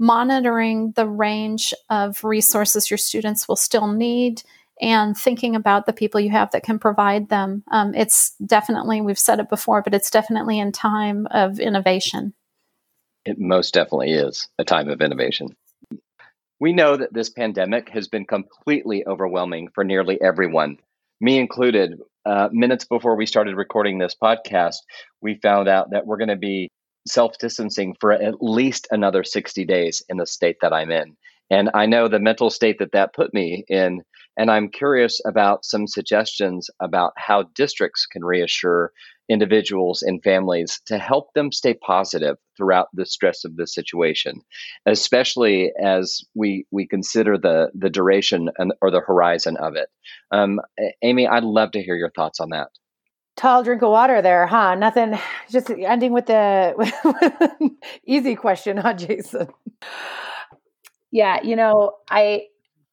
monitoring 0.00 0.92
the 0.96 1.06
range 1.06 1.74
of 1.90 2.24
resources 2.24 2.90
your 2.90 2.98
students 2.98 3.46
will 3.46 3.54
still 3.54 3.86
need 3.86 4.42
and 4.80 5.16
thinking 5.16 5.54
about 5.54 5.84
the 5.84 5.92
people 5.92 6.18
you 6.18 6.30
have 6.30 6.50
that 6.52 6.62
can 6.62 6.78
provide 6.78 7.28
them. 7.28 7.62
Um, 7.70 7.94
it's 7.94 8.34
definitely, 8.44 9.02
we've 9.02 9.18
said 9.18 9.38
it 9.38 9.50
before, 9.50 9.82
but 9.82 9.92
it's 9.92 10.10
definitely 10.10 10.58
in 10.58 10.72
time 10.72 11.28
of 11.30 11.60
innovation. 11.60 12.32
It 13.26 13.38
most 13.38 13.74
definitely 13.74 14.12
is 14.12 14.48
a 14.58 14.64
time 14.64 14.88
of 14.88 15.02
innovation. 15.02 15.54
We 16.58 16.72
know 16.72 16.96
that 16.96 17.12
this 17.12 17.28
pandemic 17.28 17.90
has 17.90 18.08
been 18.08 18.24
completely 18.24 19.06
overwhelming 19.06 19.68
for 19.74 19.84
nearly 19.84 20.20
everyone, 20.20 20.78
me 21.20 21.38
included. 21.38 22.00
Uh, 22.24 22.48
minutes 22.52 22.84
before 22.84 23.16
we 23.16 23.26
started 23.26 23.56
recording 23.56 23.98
this 23.98 24.14
podcast, 24.20 24.76
we 25.20 25.38
found 25.42 25.68
out 25.68 25.90
that 25.90 26.06
we're 26.06 26.18
going 26.18 26.28
to 26.28 26.36
be 26.36 26.70
self 27.06 27.38
distancing 27.38 27.96
for 28.00 28.12
at 28.12 28.42
least 28.42 28.88
another 28.90 29.24
60 29.24 29.64
days 29.64 30.02
in 30.08 30.16
the 30.16 30.26
state 30.26 30.56
that 30.62 30.72
I'm 30.72 30.90
in. 30.90 31.16
And 31.50 31.70
I 31.74 31.86
know 31.86 32.08
the 32.08 32.20
mental 32.20 32.48
state 32.48 32.78
that 32.78 32.92
that 32.92 33.14
put 33.14 33.34
me 33.34 33.64
in. 33.68 34.02
And 34.36 34.50
I'm 34.50 34.70
curious 34.70 35.20
about 35.26 35.64
some 35.64 35.86
suggestions 35.86 36.70
about 36.80 37.12
how 37.16 37.44
districts 37.54 38.06
can 38.06 38.24
reassure 38.24 38.92
individuals 39.28 40.02
and 40.02 40.22
families 40.22 40.80
to 40.86 40.98
help 40.98 41.32
them 41.34 41.52
stay 41.52 41.74
positive 41.74 42.36
throughout 42.56 42.88
the 42.92 43.06
stress 43.06 43.44
of 43.44 43.56
this 43.56 43.74
situation, 43.74 44.42
especially 44.86 45.72
as 45.80 46.20
we 46.34 46.66
we 46.70 46.86
consider 46.86 47.38
the 47.38 47.70
the 47.74 47.90
duration 47.90 48.50
and, 48.58 48.72
or 48.80 48.90
the 48.90 49.00
horizon 49.00 49.56
of 49.56 49.76
it. 49.76 49.88
Um, 50.32 50.60
Amy, 51.02 51.26
I'd 51.28 51.44
love 51.44 51.72
to 51.72 51.82
hear 51.82 51.96
your 51.96 52.10
thoughts 52.10 52.40
on 52.40 52.50
that 52.50 52.68
tall 53.40 53.64
drink 53.64 53.82
of 53.82 53.90
water 53.90 54.20
there, 54.20 54.46
huh? 54.46 54.74
Nothing. 54.74 55.18
Just 55.50 55.70
ending 55.70 56.12
with 56.12 56.26
the 56.26 57.70
easy 58.06 58.36
question, 58.36 58.76
huh, 58.76 58.94
Jason? 58.94 59.48
Yeah, 61.10 61.42
you 61.42 61.56
know, 61.56 61.96
I, 62.08 62.44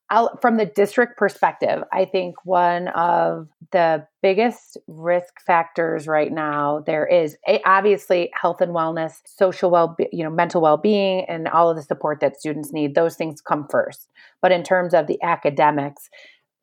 I'll, 0.10 0.38
from 0.38 0.58
the 0.58 0.66
district 0.66 1.18
perspective, 1.18 1.84
I 1.92 2.06
think 2.06 2.36
one 2.46 2.88
of 2.90 3.50
the 3.72 4.08
biggest 4.24 4.78
risk 4.88 5.34
factors 5.46 6.08
right 6.08 6.32
now 6.32 6.82
there 6.86 7.06
is 7.06 7.36
a, 7.48 7.62
obviously 7.66 8.32
health 8.34 8.62
and 8.62 8.72
wellness, 8.72 9.16
social 9.26 9.70
well, 9.70 9.98
you 10.12 10.24
know, 10.24 10.30
mental 10.30 10.62
well-being, 10.62 11.26
and 11.28 11.48
all 11.50 11.70
of 11.70 11.76
the 11.76 11.84
support 11.84 12.22
that 12.22 12.40
students 12.40 12.72
need. 12.72 12.96
Those 12.96 13.18
things 13.18 13.42
come 13.42 13.68
first. 13.70 14.08
But 14.42 14.54
in 14.54 14.64
terms 14.64 14.94
of 14.94 15.08
the 15.08 15.22
academics, 15.22 16.10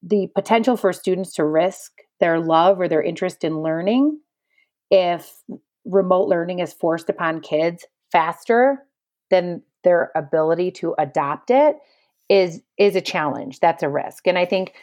the 0.03 0.28
potential 0.35 0.76
for 0.76 0.93
students 0.93 1.35
to 1.35 1.45
risk 1.45 1.93
their 2.21 2.41
love 2.41 2.81
or 2.81 2.89
their 2.89 3.03
interest 3.03 3.45
in 3.45 3.62
learning 3.62 4.19
if 4.91 5.43
remote 5.85 6.29
learning 6.29 6.61
is 6.61 6.73
forced 6.73 7.09
upon 7.11 7.41
kids 7.41 7.85
faster 8.11 8.85
than 9.31 9.62
their 9.83 10.11
ability 10.15 10.71
to 10.71 10.95
adopt 10.99 11.51
it 11.51 11.77
is 12.29 12.62
is 12.79 12.97
a 12.97 13.01
challenge. 13.01 13.61
That's 13.61 13.83
a 13.83 13.89
risk. 13.89 14.27
And 14.27 14.39
i 14.39 14.45
think 14.45 14.75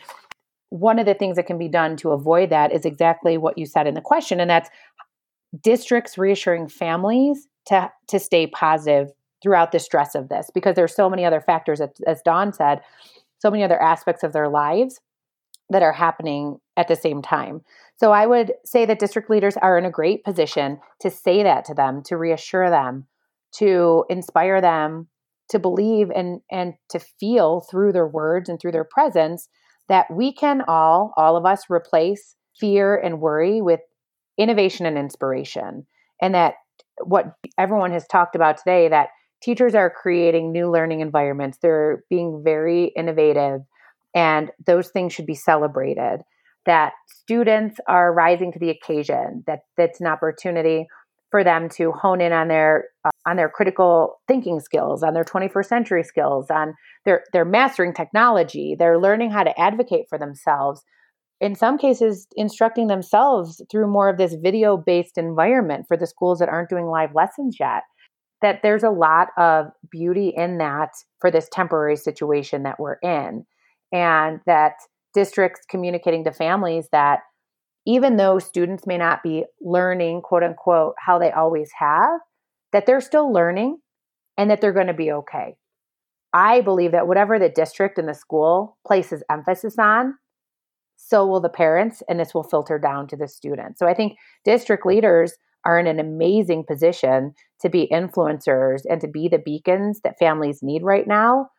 one 0.71 0.99
of 0.99 1.05
the 1.05 1.13
things 1.13 1.35
that 1.35 1.47
can 1.47 1.57
be 1.57 1.67
done 1.67 1.97
to 1.97 2.11
avoid 2.11 2.49
that 2.49 2.71
is 2.71 2.85
exactly 2.85 3.37
what 3.37 3.57
you 3.57 3.65
said 3.65 3.87
in 3.87 3.93
the 3.93 4.01
question 4.01 4.39
and 4.39 4.49
that's 4.49 4.69
districts 5.61 6.17
reassuring 6.17 6.67
families 6.67 7.47
to 7.65 7.91
to 8.07 8.19
stay 8.19 8.47
positive 8.47 9.11
throughout 9.43 9.73
the 9.73 9.79
stress 9.79 10.15
of 10.15 10.29
this 10.29 10.49
because 10.53 10.75
there's 10.75 10.95
so 10.95 11.09
many 11.09 11.25
other 11.25 11.41
factors 11.41 11.81
as 12.07 12.21
dawn 12.23 12.53
said 12.53 12.79
so 13.39 13.51
many 13.51 13.63
other 13.63 13.81
aspects 13.81 14.23
of 14.23 14.31
their 14.31 14.47
lives 14.47 15.01
that 15.69 15.83
are 15.83 15.91
happening 15.91 16.57
at 16.81 16.87
the 16.87 16.95
same 16.95 17.21
time. 17.21 17.61
So 17.95 18.11
I 18.11 18.25
would 18.25 18.53
say 18.65 18.85
that 18.85 18.99
district 18.99 19.29
leaders 19.29 19.55
are 19.57 19.77
in 19.77 19.85
a 19.85 19.91
great 19.91 20.23
position 20.23 20.79
to 20.99 21.11
say 21.11 21.43
that 21.43 21.63
to 21.65 21.75
them, 21.75 22.01
to 22.07 22.17
reassure 22.17 22.69
them, 22.69 23.05
to 23.53 24.03
inspire 24.09 24.59
them 24.59 25.07
to 25.51 25.59
believe 25.59 26.09
and 26.09 26.41
and 26.49 26.73
to 26.89 26.99
feel 26.99 27.61
through 27.69 27.91
their 27.91 28.07
words 28.07 28.49
and 28.49 28.59
through 28.59 28.71
their 28.71 28.87
presence 28.89 29.49
that 29.89 30.07
we 30.09 30.33
can 30.33 30.63
all 30.67 31.13
all 31.17 31.35
of 31.35 31.45
us 31.45 31.65
replace 31.69 32.35
fear 32.59 32.95
and 32.97 33.19
worry 33.19 33.61
with 33.61 33.81
innovation 34.37 34.85
and 34.85 34.97
inspiration. 34.97 35.85
And 36.21 36.33
that 36.33 36.55
what 37.03 37.33
everyone 37.57 37.91
has 37.91 38.07
talked 38.07 38.35
about 38.35 38.57
today 38.57 38.87
that 38.87 39.09
teachers 39.43 39.75
are 39.75 39.89
creating 39.89 40.51
new 40.51 40.71
learning 40.71 41.01
environments. 41.01 41.57
They're 41.61 42.03
being 42.09 42.41
very 42.43 42.85
innovative 42.95 43.61
and 44.15 44.51
those 44.65 44.89
things 44.89 45.13
should 45.13 45.25
be 45.25 45.35
celebrated 45.35 46.21
that 46.65 46.93
students 47.07 47.79
are 47.87 48.13
rising 48.13 48.51
to 48.51 48.59
the 48.59 48.69
occasion 48.69 49.43
that 49.47 49.59
that's 49.77 49.99
an 50.01 50.07
opportunity 50.07 50.87
for 51.31 51.43
them 51.43 51.69
to 51.69 51.91
hone 51.93 52.21
in 52.21 52.33
on 52.33 52.49
their 52.49 52.85
uh, 53.05 53.09
on 53.25 53.37
their 53.37 53.49
critical 53.49 54.19
thinking 54.27 54.59
skills 54.59 55.01
on 55.01 55.13
their 55.13 55.23
21st 55.23 55.65
century 55.65 56.03
skills 56.03 56.47
on 56.51 56.73
their 57.05 57.23
they're 57.33 57.45
mastering 57.45 57.93
technology 57.93 58.75
they're 58.77 58.99
learning 58.99 59.31
how 59.31 59.43
to 59.43 59.59
advocate 59.59 60.05
for 60.09 60.17
themselves 60.17 60.83
in 61.39 61.55
some 61.55 61.77
cases 61.77 62.27
instructing 62.35 62.87
themselves 62.87 63.61
through 63.71 63.87
more 63.87 64.09
of 64.09 64.17
this 64.17 64.35
video 64.35 64.77
based 64.77 65.17
environment 65.17 65.85
for 65.87 65.97
the 65.97 66.05
schools 66.05 66.39
that 66.39 66.49
aren't 66.49 66.69
doing 66.69 66.85
live 66.85 67.15
lessons 67.15 67.57
yet 67.59 67.83
that 68.41 68.61
there's 68.63 68.83
a 68.83 68.89
lot 68.89 69.29
of 69.37 69.67
beauty 69.89 70.33
in 70.35 70.57
that 70.57 70.89
for 71.19 71.31
this 71.31 71.47
temporary 71.51 71.95
situation 71.95 72.63
that 72.63 72.79
we're 72.79 72.97
in 73.03 73.45
and 73.91 74.39
that 74.45 74.73
districts 75.13 75.61
communicating 75.69 76.23
to 76.23 76.31
families 76.31 76.87
that 76.91 77.19
even 77.85 78.17
though 78.17 78.39
students 78.39 78.85
may 78.85 78.97
not 78.97 79.23
be 79.23 79.45
learning, 79.61 80.21
quote 80.21 80.43
unquote, 80.43 80.93
how 80.99 81.17
they 81.17 81.31
always 81.31 81.71
have, 81.79 82.19
that 82.71 82.85
they're 82.85 83.01
still 83.01 83.31
learning 83.31 83.77
and 84.37 84.49
that 84.49 84.61
they're 84.61 84.71
going 84.71 84.87
to 84.87 84.93
be 84.93 85.11
okay. 85.11 85.55
I 86.33 86.61
believe 86.61 86.91
that 86.93 87.07
whatever 87.07 87.37
the 87.39 87.49
district 87.49 87.97
and 87.97 88.07
the 88.07 88.13
school 88.13 88.77
places 88.85 89.23
emphasis 89.29 89.77
on, 89.77 90.15
so 90.95 91.25
will 91.25 91.41
the 91.41 91.49
parents, 91.49 92.03
and 92.07 92.19
this 92.19 92.33
will 92.33 92.43
filter 92.43 92.77
down 92.77 93.07
to 93.07 93.17
the 93.17 93.27
students. 93.27 93.79
So 93.79 93.87
I 93.87 93.93
think 93.93 94.17
district 94.45 94.85
leaders 94.85 95.33
are 95.65 95.77
in 95.77 95.87
an 95.87 95.99
amazing 95.99 96.63
position 96.67 97.33
to 97.59 97.69
be 97.69 97.89
influencers 97.91 98.81
and 98.89 99.01
to 99.01 99.07
be 99.07 99.27
the 99.27 99.39
beacons 99.39 100.01
that 100.03 100.17
families 100.19 100.63
need 100.63 100.83
right 100.83 101.07
now 101.07 101.49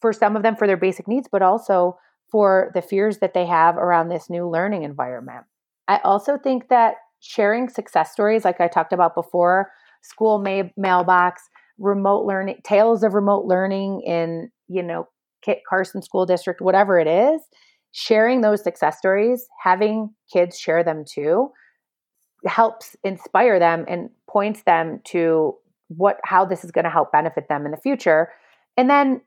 for 0.00 0.12
some 0.12 0.36
of 0.36 0.42
them 0.42 0.56
for 0.56 0.66
their 0.66 0.76
basic 0.76 1.06
needs, 1.06 1.28
but 1.30 1.42
also 1.42 1.96
for 2.30 2.70
the 2.74 2.82
fears 2.82 3.18
that 3.18 3.34
they 3.34 3.46
have 3.46 3.76
around 3.76 4.08
this 4.08 4.28
new 4.28 4.48
learning 4.48 4.82
environment. 4.82 5.44
I 5.88 5.98
also 6.04 6.36
think 6.36 6.68
that 6.68 6.96
sharing 7.20 7.68
success 7.68 8.12
stories, 8.12 8.44
like 8.44 8.60
I 8.60 8.68
talked 8.68 8.92
about 8.92 9.14
before, 9.14 9.70
school 10.02 10.38
may- 10.38 10.72
mailbox, 10.76 11.42
remote 11.78 12.26
learning, 12.26 12.60
tales 12.64 13.02
of 13.02 13.14
remote 13.14 13.46
learning 13.46 14.02
in, 14.02 14.50
you 14.68 14.82
know, 14.82 15.08
Kit 15.42 15.60
Carson 15.68 16.02
School 16.02 16.26
District, 16.26 16.60
whatever 16.60 16.98
it 16.98 17.06
is, 17.06 17.40
sharing 17.92 18.40
those 18.40 18.62
success 18.62 18.98
stories, 18.98 19.46
having 19.62 20.10
kids 20.32 20.58
share 20.58 20.84
them 20.84 21.04
too, 21.08 21.50
helps 22.46 22.96
inspire 23.04 23.58
them 23.58 23.84
and 23.88 24.10
points 24.28 24.62
them 24.62 25.00
to 25.04 25.54
what 25.88 26.18
how 26.24 26.44
this 26.44 26.64
is 26.64 26.70
going 26.70 26.84
to 26.84 26.90
help 26.90 27.12
benefit 27.12 27.48
them 27.48 27.64
in 27.64 27.70
the 27.70 27.78
future. 27.78 28.28
And 28.76 28.90
then 28.90 29.22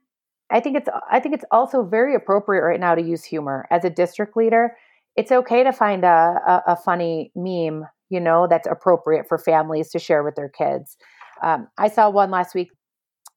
I 0.52 0.60
think 0.60 0.78
it's 0.78 0.90
I 1.10 1.20
think 1.20 1.36
it's 1.36 1.46
also 1.52 1.84
very 1.84 2.16
appropriate 2.16 2.64
right 2.64 2.80
now 2.80 2.96
to 2.96 3.02
use 3.02 3.24
humor 3.24 3.68
as 3.72 3.86
a 3.86 3.90
district 3.90 4.36
leader. 4.36 4.76
It's 5.16 5.32
okay 5.32 5.64
to 5.64 5.72
find 5.72 6.04
a, 6.04 6.08
a, 6.48 6.64
a 6.68 6.76
funny 6.76 7.32
meme, 7.36 7.86
you 8.10 8.20
know, 8.20 8.48
that's 8.50 8.68
appropriate 8.68 9.28
for 9.28 9.38
families 9.38 9.90
to 9.92 10.00
share 10.00 10.24
with 10.24 10.36
their 10.36 10.50
kids. 10.50 10.98
Um, 11.44 11.68
I 11.78 11.90
saw 11.90 12.10
one 12.10 12.32
last 12.32 12.56
week 12.56 12.70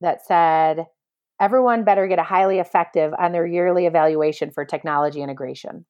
that 0.01 0.25
said, 0.27 0.87
"Everyone 1.41 1.85
better 1.85 2.07
get 2.07 2.19
a 2.19 2.25
highly 2.25 2.59
effective 2.59 3.13
on 3.19 3.33
their 3.33 3.47
yearly 3.47 3.87
evaluation 3.87 4.51
for 4.51 4.65
technology 4.65 5.23
integration." 5.23 5.87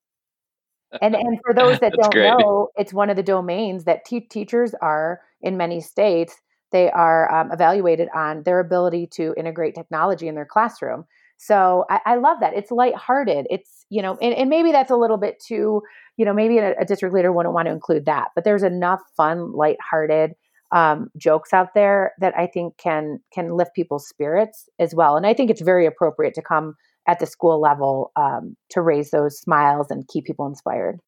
and 1.01 1.15
and 1.15 1.39
for 1.45 1.55
those 1.55 1.79
that 1.81 1.93
don't 2.01 2.13
great. 2.13 2.29
know, 2.29 2.69
it's 2.77 2.93
one 2.93 3.11
of 3.11 3.17
the 3.17 3.23
domains 3.23 3.85
that 3.85 4.05
te- 4.05 4.21
teachers 4.21 4.75
are 4.81 5.21
in 5.43 5.57
many 5.57 5.81
states 5.81 6.37
they 6.75 6.91
are 6.91 7.33
um, 7.33 7.53
evaluated 7.53 8.09
on 8.13 8.43
their 8.43 8.59
ability 8.59 9.07
to 9.13 9.33
integrate 9.37 9.77
technology 9.77 10.27
in 10.27 10.35
their 10.35 10.45
classroom. 10.45 11.05
So 11.37 11.85
I, 11.89 12.01
I 12.05 12.17
love 12.17 12.39
that. 12.41 12.55
It's 12.55 12.73
lighthearted. 12.73 13.47
It's, 13.49 13.87
you 13.91 14.03
know, 14.03 14.19
and, 14.21 14.35
and, 14.35 14.51
maybe 14.51 14.73
that's 14.73 14.91
a 14.91 14.97
little 14.97 15.17
bit 15.17 15.41
too, 15.41 15.83
you 16.17 16.25
know, 16.25 16.35
maybe 16.35 16.59
a, 16.59 16.75
a, 16.81 16.85
district 16.85 17.15
leader 17.15 17.33
wouldn't 17.33 17.55
want 17.55 17.67
to 17.67 17.73
include 17.73 18.07
that, 18.07 18.29
but 18.35 18.43
there's 18.43 18.65
enough 18.65 19.01
fun, 19.17 19.53
lighthearted 19.53 20.33
um, 20.73 21.11
jokes 21.17 21.53
out 21.53 21.75
there 21.75 22.13
that 22.19 22.37
I 22.37 22.49
think 22.49 22.77
can 22.77 23.21
can 23.33 23.57
lift 23.57 23.75
people's 23.75 24.09
spirits 24.09 24.69
as 24.81 24.95
well. 24.95 25.17
And 25.17 25.27
I 25.27 25.33
think 25.33 25.51
it's 25.51 25.63
very 25.63 25.87
appropriate 25.87 26.35
to 26.35 26.43
come 26.43 26.75
at 27.07 27.21
the 27.21 27.27
school 27.27 27.61
level 27.61 28.11
um, 28.17 28.57
to 28.71 28.81
raise 28.81 29.11
those 29.11 29.39
smiles 29.39 29.91
and 29.91 30.09
keep 30.09 30.25
people 30.25 30.47
inspired. 30.47 30.99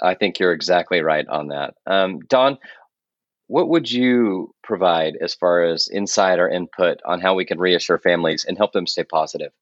I 0.00 0.14
think 0.14 0.38
you're 0.38 0.52
exactly 0.52 1.02
right 1.02 1.26
on 1.28 1.48
that. 1.48 1.74
Um, 1.86 2.20
Dawn, 2.20 2.56
what 3.48 3.68
would 3.68 3.90
you 3.90 4.54
provide 4.62 5.16
as 5.20 5.34
far 5.34 5.64
as 5.64 5.88
insight 5.88 6.38
or 6.38 6.48
input 6.48 7.00
on 7.04 7.20
how 7.20 7.34
we 7.34 7.44
can 7.44 7.58
reassure 7.58 7.98
families 7.98 8.44
and 8.44 8.56
help 8.56 8.72
them 8.72 8.86
stay 8.86 9.04
positive? 9.04 9.52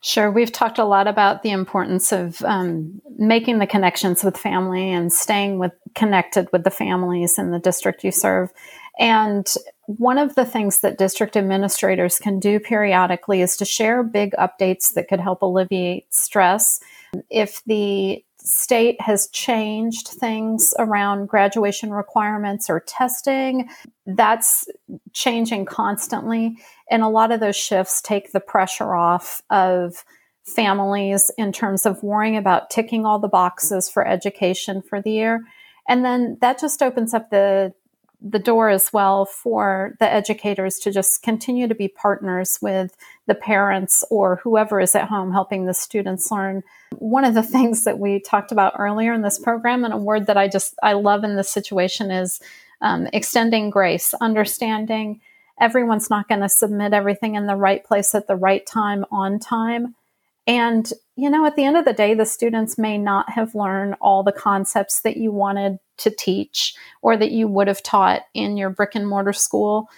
Sure. 0.00 0.30
We've 0.30 0.52
talked 0.52 0.78
a 0.78 0.84
lot 0.84 1.06
about 1.06 1.42
the 1.42 1.50
importance 1.50 2.12
of 2.12 2.42
um, 2.42 3.00
making 3.16 3.58
the 3.58 3.66
connections 3.66 4.22
with 4.22 4.36
family 4.36 4.92
and 4.92 5.12
staying 5.12 5.58
with 5.58 5.72
connected 5.94 6.48
with 6.52 6.62
the 6.62 6.70
families 6.70 7.38
in 7.38 7.50
the 7.50 7.58
district 7.58 8.04
you 8.04 8.12
serve. 8.12 8.52
And 8.98 9.46
one 9.86 10.18
of 10.18 10.34
the 10.34 10.44
things 10.44 10.80
that 10.80 10.98
district 10.98 11.36
administrators 11.36 12.18
can 12.18 12.38
do 12.38 12.60
periodically 12.60 13.40
is 13.40 13.56
to 13.56 13.64
share 13.64 14.02
big 14.02 14.32
updates 14.32 14.92
that 14.94 15.08
could 15.08 15.20
help 15.20 15.42
alleviate 15.42 16.12
stress. 16.12 16.80
If 17.30 17.62
the 17.64 18.24
state 18.44 19.00
has 19.00 19.28
changed 19.28 20.08
things 20.08 20.74
around 20.78 21.28
graduation 21.28 21.90
requirements 21.90 22.68
or 22.68 22.80
testing. 22.80 23.68
That's 24.06 24.68
changing 25.12 25.64
constantly. 25.64 26.58
And 26.90 27.02
a 27.02 27.08
lot 27.08 27.32
of 27.32 27.40
those 27.40 27.56
shifts 27.56 28.02
take 28.02 28.32
the 28.32 28.40
pressure 28.40 28.94
off 28.94 29.42
of 29.50 30.04
families 30.44 31.30
in 31.38 31.52
terms 31.52 31.86
of 31.86 32.02
worrying 32.02 32.36
about 32.36 32.68
ticking 32.68 33.06
all 33.06 33.18
the 33.18 33.28
boxes 33.28 33.88
for 33.88 34.06
education 34.06 34.82
for 34.82 35.00
the 35.00 35.12
year. 35.12 35.42
And 35.88 36.04
then 36.04 36.36
that 36.42 36.60
just 36.60 36.82
opens 36.82 37.14
up 37.14 37.30
the 37.30 37.72
the 38.20 38.38
door 38.38 38.70
as 38.70 38.92
well 38.92 39.26
for 39.26 39.94
the 40.00 40.10
educators 40.10 40.78
to 40.78 40.90
just 40.90 41.22
continue 41.22 41.68
to 41.68 41.74
be 41.74 41.88
partners 41.88 42.58
with 42.62 42.96
the 43.26 43.34
parents 43.34 44.04
or 44.10 44.36
whoever 44.36 44.80
is 44.80 44.94
at 44.94 45.08
home 45.08 45.32
helping 45.32 45.66
the 45.66 45.74
students 45.74 46.30
learn. 46.30 46.62
One 46.98 47.24
of 47.24 47.34
the 47.34 47.42
things 47.54 47.84
that 47.84 47.98
we 47.98 48.20
talked 48.20 48.52
about 48.52 48.74
earlier 48.78 49.12
in 49.12 49.22
this 49.22 49.38
program, 49.38 49.84
and 49.84 49.92
a 49.92 49.98
word 49.98 50.26
that 50.26 50.36
I 50.36 50.48
just 50.48 50.74
I 50.82 50.94
love 50.94 51.24
in 51.24 51.36
this 51.36 51.50
situation 51.50 52.10
is 52.10 52.40
um, 52.80 53.08
extending 53.12 53.70
grace, 53.70 54.14
understanding 54.20 55.20
everyone's 55.60 56.10
not 56.10 56.28
going 56.28 56.40
to 56.40 56.48
submit 56.48 56.92
everything 56.92 57.34
in 57.34 57.46
the 57.46 57.56
right 57.56 57.84
place 57.84 58.14
at 58.14 58.26
the 58.26 58.36
right 58.36 58.66
time 58.66 59.04
on 59.10 59.38
time. 59.38 59.94
And, 60.46 60.92
you 61.16 61.30
know, 61.30 61.46
at 61.46 61.54
the 61.54 61.64
end 61.64 61.76
of 61.76 61.84
the 61.84 61.92
day, 61.92 62.14
the 62.14 62.26
students 62.26 62.76
may 62.76 62.98
not 62.98 63.30
have 63.30 63.54
learned 63.54 63.94
all 64.00 64.22
the 64.22 64.32
concepts 64.32 65.00
that 65.02 65.16
you 65.16 65.30
wanted 65.30 65.78
to 65.98 66.10
teach 66.10 66.74
or 67.02 67.16
that 67.16 67.30
you 67.30 67.46
would 67.46 67.68
have 67.68 67.82
taught 67.82 68.22
in 68.34 68.56
your 68.56 68.70
brick 68.70 68.94
and 68.94 69.08
mortar 69.08 69.32
school. 69.32 69.88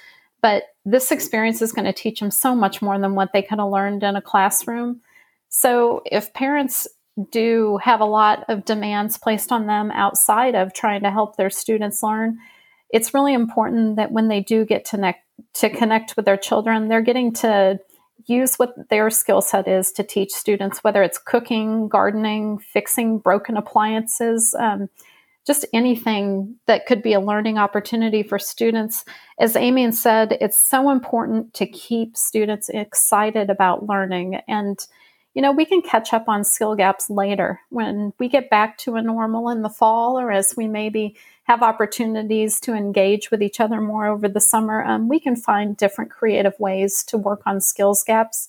But 0.43 0.64
this 0.85 1.11
experience 1.11 1.62
is 1.62 1.73
going 1.73 1.87
to 1.87 1.93
teach 1.93 2.21
them 2.21 2.31
so 2.31 2.55
much 2.55 2.83
more 2.83 2.99
than 2.99 3.14
what 3.14 3.33
they 3.33 3.43
could 3.43 3.59
have 3.59 3.69
learned 3.69 4.03
in 4.03 4.14
a 4.14 4.23
classroom. 4.23 5.01
So 5.49 6.03
if 6.05 6.35
parents 6.35 6.87
do 7.31 7.79
have 7.83 8.01
a 8.01 8.05
lot 8.05 8.45
of 8.49 8.67
demands 8.67 9.17
placed 9.17 9.51
on 9.51 9.67
them 9.67 9.91
outside 9.93 10.55
of 10.55 10.75
trying 10.75 11.03
to 11.03 11.11
help 11.11 11.37
their 11.37 11.49
students 11.49 12.03
learn, 12.03 12.39
it's 12.91 13.14
really 13.14 13.33
important 13.33 13.97
that 13.97 14.12
when 14.12 14.29
they 14.29 14.41
do 14.41 14.67
get 14.67 14.85
to, 14.87 14.99
ne- 14.99 15.23
to 15.55 15.71
connect 15.71 16.14
with 16.14 16.27
their 16.27 16.37
children, 16.37 16.89
they're 16.89 17.01
getting 17.01 17.33
to 17.33 17.81
use 18.27 18.57
what 18.57 18.89
their 18.91 19.09
skill 19.11 19.41
set 19.41 19.68
is 19.68 19.93
to 19.93 20.03
teach 20.03 20.33
students, 20.33 20.83
whether 20.83 21.03
it's 21.03 21.18
cooking, 21.18 21.89
gardening, 21.89 22.59
fixing 22.59 23.18
broken 23.18 23.57
appliances. 23.57 24.55
Um, 24.59 24.89
just 25.47 25.64
anything 25.72 26.57
that 26.66 26.87
could 26.87 27.03
be 27.03 27.12
a 27.12 27.20
learning 27.20 27.57
opportunity 27.57 28.24
for 28.24 28.39
students. 28.39 29.05
As 29.39 29.55
Amy 29.55 29.91
said, 29.93 30.37
it's 30.41 30.61
so 30.61 30.91
important 30.91 31.55
to 31.55 31.66
keep 31.66 32.16
students 32.16 32.68
excited 32.68 33.49
about 33.49 33.87
learning. 33.87 34.41
And, 34.49 34.77
you 35.35 35.43
know, 35.43 35.53
we 35.53 35.64
can 35.64 35.83
catch 35.83 36.12
up 36.12 36.29
on 36.29 36.43
skill 36.43 36.74
gaps 36.74 37.09
later 37.09 37.61
when 37.68 38.12
we 38.18 38.29
get 38.29 38.51
back 38.51 38.77
to 38.79 38.97
a 38.97 39.03
normal 39.03 39.49
in 39.51 39.62
the 39.62 39.70
fall 39.70 40.18
or 40.18 40.33
as 40.33 40.55
we 40.57 40.66
maybe 40.66 41.16
have 41.47 41.62
opportunities 41.62 42.59
to 42.61 42.74
engage 42.74 43.30
with 43.30 43.40
each 43.40 43.61
other 43.61 43.80
more 43.80 44.07
over 44.07 44.28
the 44.28 44.40
summer. 44.40 44.84
Um, 44.84 45.09
we 45.09 45.20
can 45.20 45.36
find 45.36 45.76
different 45.76 46.11
creative 46.11 46.59
ways 46.59 47.05
to 47.05 47.16
work 47.16 47.42
on 47.47 47.61
skills 47.61 48.03
gaps. 48.03 48.49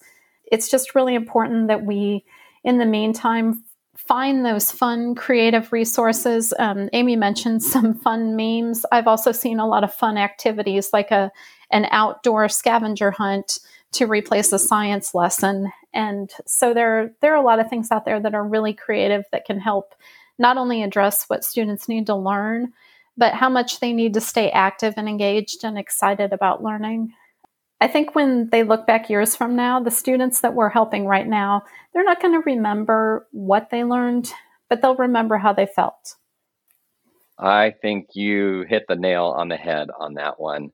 It's 0.52 0.70
just 0.70 0.96
really 0.96 1.14
important 1.14 1.68
that 1.68 1.86
we, 1.86 2.26
in 2.64 2.80
the 2.80 2.86
meantime, 2.86 3.64
find 3.96 4.44
those 4.44 4.72
fun, 4.72 5.14
creative 5.14 5.72
resources. 5.72 6.54
Um, 6.58 6.90
Amy 6.94 7.16
mentioned 7.16 7.62
some 7.74 7.94
fun 7.94 8.36
memes. 8.36 8.84
I've 8.92 9.08
also 9.08 9.32
seen 9.32 9.60
a 9.60 9.68
lot 9.68 9.84
of 9.84 9.94
fun 9.94 10.18
activities 10.18 10.90
like 10.92 11.12
a 11.12 11.32
an 11.70 11.86
outdoor 11.92 12.48
scavenger 12.48 13.12
hunt 13.12 13.60
to 13.92 14.06
replace 14.06 14.52
a 14.54 14.60
science 14.60 15.14
lesson. 15.14 15.72
And 15.94 16.32
so 16.46 16.74
there, 16.74 17.12
there 17.22 17.34
are 17.34 17.42
a 17.42 17.46
lot 17.46 17.60
of 17.60 17.70
things 17.70 17.92
out 17.92 18.06
there 18.06 18.22
that 18.22 18.34
are 18.34 18.48
really 18.48 18.74
creative 18.74 19.26
that 19.32 19.46
can 19.46 19.60
help 19.60 19.94
not 20.40 20.58
only 20.58 20.84
address 20.84 21.26
what 21.28 21.44
students 21.44 21.90
need 21.90 22.06
to 22.08 22.16
learn, 22.16 22.74
but 23.18 23.34
how 23.34 23.50
much 23.50 23.80
they 23.80 23.94
need 23.94 24.14
to 24.14 24.22
stay 24.22 24.52
active 24.52 24.94
and 24.96 25.10
engaged 25.10 25.64
and 25.64 25.78
excited 25.78 26.32
about 26.32 26.64
learning. 26.64 27.14
I 27.82 27.88
think 27.88 28.16
when 28.16 28.50
they 28.50 28.64
look 28.64 28.88
back 28.88 29.10
years 29.10 29.36
from 29.36 29.56
now, 29.56 29.80
the 29.80 29.92
students 29.92 30.42
that 30.42 30.54
we're 30.54 30.70
helping 30.70 31.06
right 31.06 31.28
now, 31.28 31.64
they're 31.94 32.04
not 32.04 32.22
going 32.22 32.34
to 32.34 32.46
remember 32.46 33.28
what 33.32 33.70
they 33.70 33.84
learned, 33.84 34.32
but 34.70 34.82
they'll 34.82 34.96
remember 34.96 35.38
how 35.38 35.54
they 35.54 35.66
felt. 35.66 36.16
I 37.38 37.72
think 37.82 38.10
you 38.14 38.66
hit 38.68 38.86
the 38.88 38.96
nail 38.96 39.26
on 39.26 39.50
the 39.50 39.58
head 39.58 39.90
on 39.98 40.16
that 40.16 40.40
one. 40.40 40.72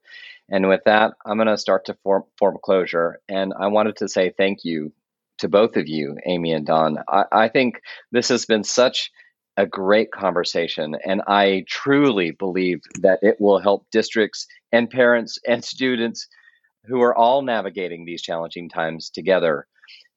And 0.50 0.70
with 0.70 0.82
that, 0.86 1.14
I'm 1.26 1.38
going 1.38 1.48
to 1.48 1.58
start 1.58 1.86
to 1.86 1.98
form, 2.04 2.24
form 2.38 2.58
closure. 2.64 3.20
And 3.28 3.54
I 3.58 3.68
wanted 3.68 3.98
to 3.98 4.08
say 4.08 4.30
thank 4.30 4.64
you 4.64 4.94
to 5.40 5.50
both 5.50 5.76
of 5.76 5.88
you, 5.88 6.18
Amy 6.26 6.54
and 6.54 6.66
Dawn. 6.66 7.00
I, 7.08 7.24
I 7.32 7.48
think 7.50 7.82
this 8.12 8.30
has 8.30 8.46
been 8.46 8.64
such 8.64 9.12
a 9.58 9.66
great 9.66 10.12
conversation. 10.12 10.96
And 11.06 11.22
I 11.28 11.66
truly 11.68 12.32
believe 12.32 12.82
that 13.00 13.20
it 13.22 13.38
will 13.40 13.60
help 13.60 13.86
districts 13.92 14.48
and 14.72 14.90
parents 14.90 15.38
and 15.48 15.64
students 15.64 16.28
who 16.86 17.02
are 17.02 17.16
all 17.16 17.42
navigating 17.42 18.06
these 18.06 18.22
challenging 18.22 18.70
times 18.70 19.10
together. 19.10 19.68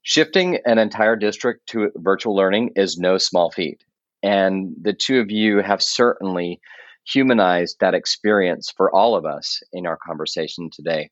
Shifting 0.02 0.58
an 0.64 0.78
entire 0.78 1.16
district 1.16 1.66
to 1.68 1.90
virtual 1.96 2.34
learning 2.34 2.70
is 2.76 2.98
no 2.98 3.18
small 3.18 3.50
feat. 3.50 3.84
And 4.22 4.74
the 4.80 4.92
two 4.92 5.20
of 5.20 5.30
you 5.30 5.58
have 5.58 5.82
certainly 5.82 6.60
humanized 7.06 7.76
that 7.80 7.94
experience 7.94 8.72
for 8.76 8.92
all 8.92 9.14
of 9.14 9.24
us 9.24 9.62
in 9.72 9.86
our 9.86 9.96
conversation 9.96 10.70
today. 10.70 11.10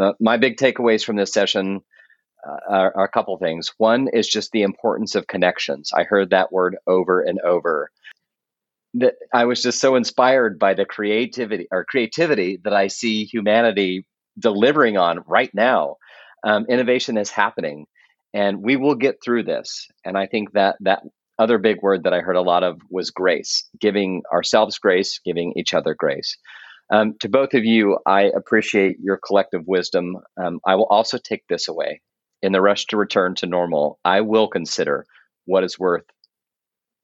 Uh, 0.00 0.12
my 0.20 0.36
big 0.36 0.56
takeaways 0.56 1.04
from 1.04 1.16
this 1.16 1.32
session 1.32 1.80
are, 2.68 2.92
are, 2.96 3.04
a 3.04 3.08
couple 3.08 3.36
things. 3.38 3.72
One 3.78 4.08
is 4.12 4.28
just 4.28 4.52
the 4.52 4.62
importance 4.62 5.14
of 5.14 5.26
connections. 5.26 5.92
I 5.94 6.04
heard 6.04 6.30
that 6.30 6.52
word 6.52 6.76
over 6.86 7.20
and 7.20 7.40
over. 7.40 7.90
That 8.94 9.14
I 9.32 9.44
was 9.44 9.62
just 9.62 9.80
so 9.80 9.94
inspired 9.94 10.58
by 10.58 10.74
the 10.74 10.84
creativity 10.84 11.68
or 11.70 11.84
creativity 11.84 12.58
that 12.64 12.72
I 12.72 12.86
see 12.86 13.24
humanity 13.24 14.06
delivering 14.38 14.96
on 14.96 15.22
right 15.26 15.50
now. 15.52 15.96
Um, 16.44 16.66
innovation 16.68 17.18
is 17.18 17.30
happening, 17.30 17.86
and 18.32 18.62
we 18.62 18.76
will 18.76 18.94
get 18.94 19.22
through 19.22 19.44
this. 19.44 19.88
And 20.04 20.16
I 20.16 20.26
think 20.26 20.52
that 20.52 20.76
that 20.80 21.02
other 21.38 21.58
big 21.58 21.82
word 21.82 22.04
that 22.04 22.14
I 22.14 22.20
heard 22.20 22.36
a 22.36 22.42
lot 22.42 22.62
of 22.62 22.80
was 22.90 23.10
grace, 23.10 23.68
giving 23.78 24.22
ourselves 24.32 24.78
grace, 24.78 25.20
giving 25.24 25.52
each 25.56 25.74
other 25.74 25.94
grace. 25.94 26.36
Um, 26.90 27.16
to 27.20 27.28
both 27.28 27.54
of 27.54 27.64
you, 27.64 27.98
I 28.06 28.22
appreciate 28.22 28.98
your 29.00 29.18
collective 29.18 29.66
wisdom. 29.66 30.16
Um, 30.42 30.60
I 30.64 30.76
will 30.76 30.86
also 30.86 31.18
take 31.18 31.42
this 31.48 31.68
away. 31.68 32.00
In 32.42 32.52
the 32.52 32.60
rush 32.60 32.86
to 32.86 32.96
return 32.96 33.34
to 33.36 33.46
normal, 33.46 33.98
I 34.04 34.20
will 34.20 34.48
consider 34.48 35.06
what 35.46 35.64
is 35.64 35.78
worth 35.78 36.04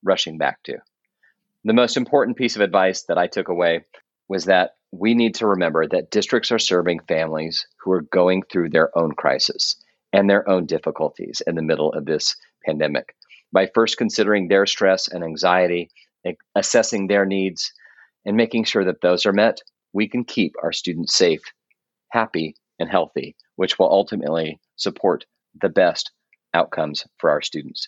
rushing 0.02 0.38
back 0.38 0.62
to. 0.64 0.78
The 1.64 1.72
most 1.72 1.96
important 1.96 2.36
piece 2.36 2.56
of 2.56 2.62
advice 2.62 3.04
that 3.04 3.18
I 3.18 3.28
took 3.28 3.48
away 3.48 3.84
was 4.28 4.46
that 4.46 4.72
we 4.90 5.14
need 5.14 5.36
to 5.36 5.46
remember 5.46 5.86
that 5.86 6.10
districts 6.10 6.52
are 6.52 6.58
serving 6.58 7.00
families 7.08 7.66
who 7.82 7.92
are 7.92 8.02
going 8.02 8.42
through 8.42 8.70
their 8.70 8.96
own 8.98 9.12
crisis 9.12 9.76
and 10.12 10.28
their 10.28 10.48
own 10.48 10.66
difficulties 10.66 11.42
in 11.46 11.54
the 11.54 11.62
middle 11.62 11.92
of 11.92 12.04
this 12.04 12.36
pandemic. 12.66 13.14
By 13.52 13.70
first 13.74 13.96
considering 13.96 14.48
their 14.48 14.66
stress 14.66 15.08
and 15.08 15.24
anxiety, 15.24 15.90
assessing 16.54 17.06
their 17.06 17.24
needs, 17.24 17.72
and 18.24 18.36
making 18.36 18.64
sure 18.64 18.84
that 18.84 19.00
those 19.00 19.26
are 19.26 19.32
met, 19.32 19.60
we 19.92 20.08
can 20.08 20.24
keep 20.24 20.54
our 20.62 20.72
students 20.72 21.14
safe, 21.14 21.42
happy, 22.10 22.54
and 22.78 22.88
healthy, 22.88 23.34
which 23.62 23.78
will 23.78 23.88
ultimately 23.88 24.58
support 24.74 25.24
the 25.60 25.68
best 25.68 26.10
outcomes 26.52 27.04
for 27.18 27.30
our 27.30 27.40
students. 27.40 27.86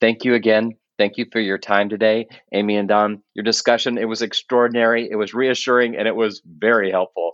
Thank 0.00 0.24
you 0.24 0.34
again 0.34 0.76
Thank 0.98 1.18
you 1.18 1.26
for 1.30 1.40
your 1.40 1.58
time 1.58 1.88
today, 1.88 2.26
Amy 2.52 2.76
and 2.76 2.88
Dawn. 2.88 3.22
Your 3.34 3.44
discussion, 3.44 3.98
it 3.98 4.06
was 4.06 4.22
extraordinary, 4.22 5.08
it 5.10 5.16
was 5.16 5.34
reassuring, 5.34 5.96
and 5.96 6.08
it 6.08 6.16
was 6.16 6.40
very 6.46 6.90
helpful. 6.90 7.32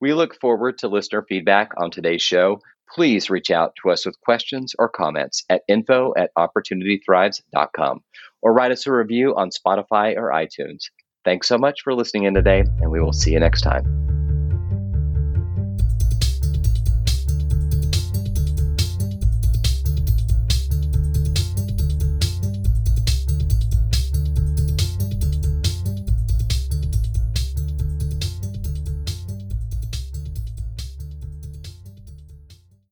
We 0.00 0.12
look 0.12 0.38
forward 0.40 0.78
to 0.78 0.88
listener 0.88 1.24
feedback 1.26 1.70
on 1.78 1.90
today's 1.90 2.22
show. 2.22 2.60
Please 2.94 3.30
reach 3.30 3.50
out 3.50 3.72
to 3.82 3.90
us 3.90 4.04
with 4.04 4.20
questions 4.20 4.74
or 4.78 4.90
comments 4.90 5.42
at 5.48 5.62
info 5.68 6.12
at 6.18 6.30
opportunitythrives.com 6.36 8.00
or 8.42 8.52
write 8.52 8.72
us 8.72 8.86
a 8.86 8.92
review 8.92 9.34
on 9.36 9.48
Spotify 9.48 10.14
or 10.16 10.30
iTunes. 10.30 10.90
Thanks 11.24 11.48
so 11.48 11.56
much 11.56 11.80
for 11.82 11.94
listening 11.94 12.24
in 12.24 12.34
today, 12.34 12.60
and 12.60 12.90
we 12.90 13.00
will 13.00 13.14
see 13.14 13.32
you 13.32 13.40
next 13.40 13.62
time. 13.62 14.11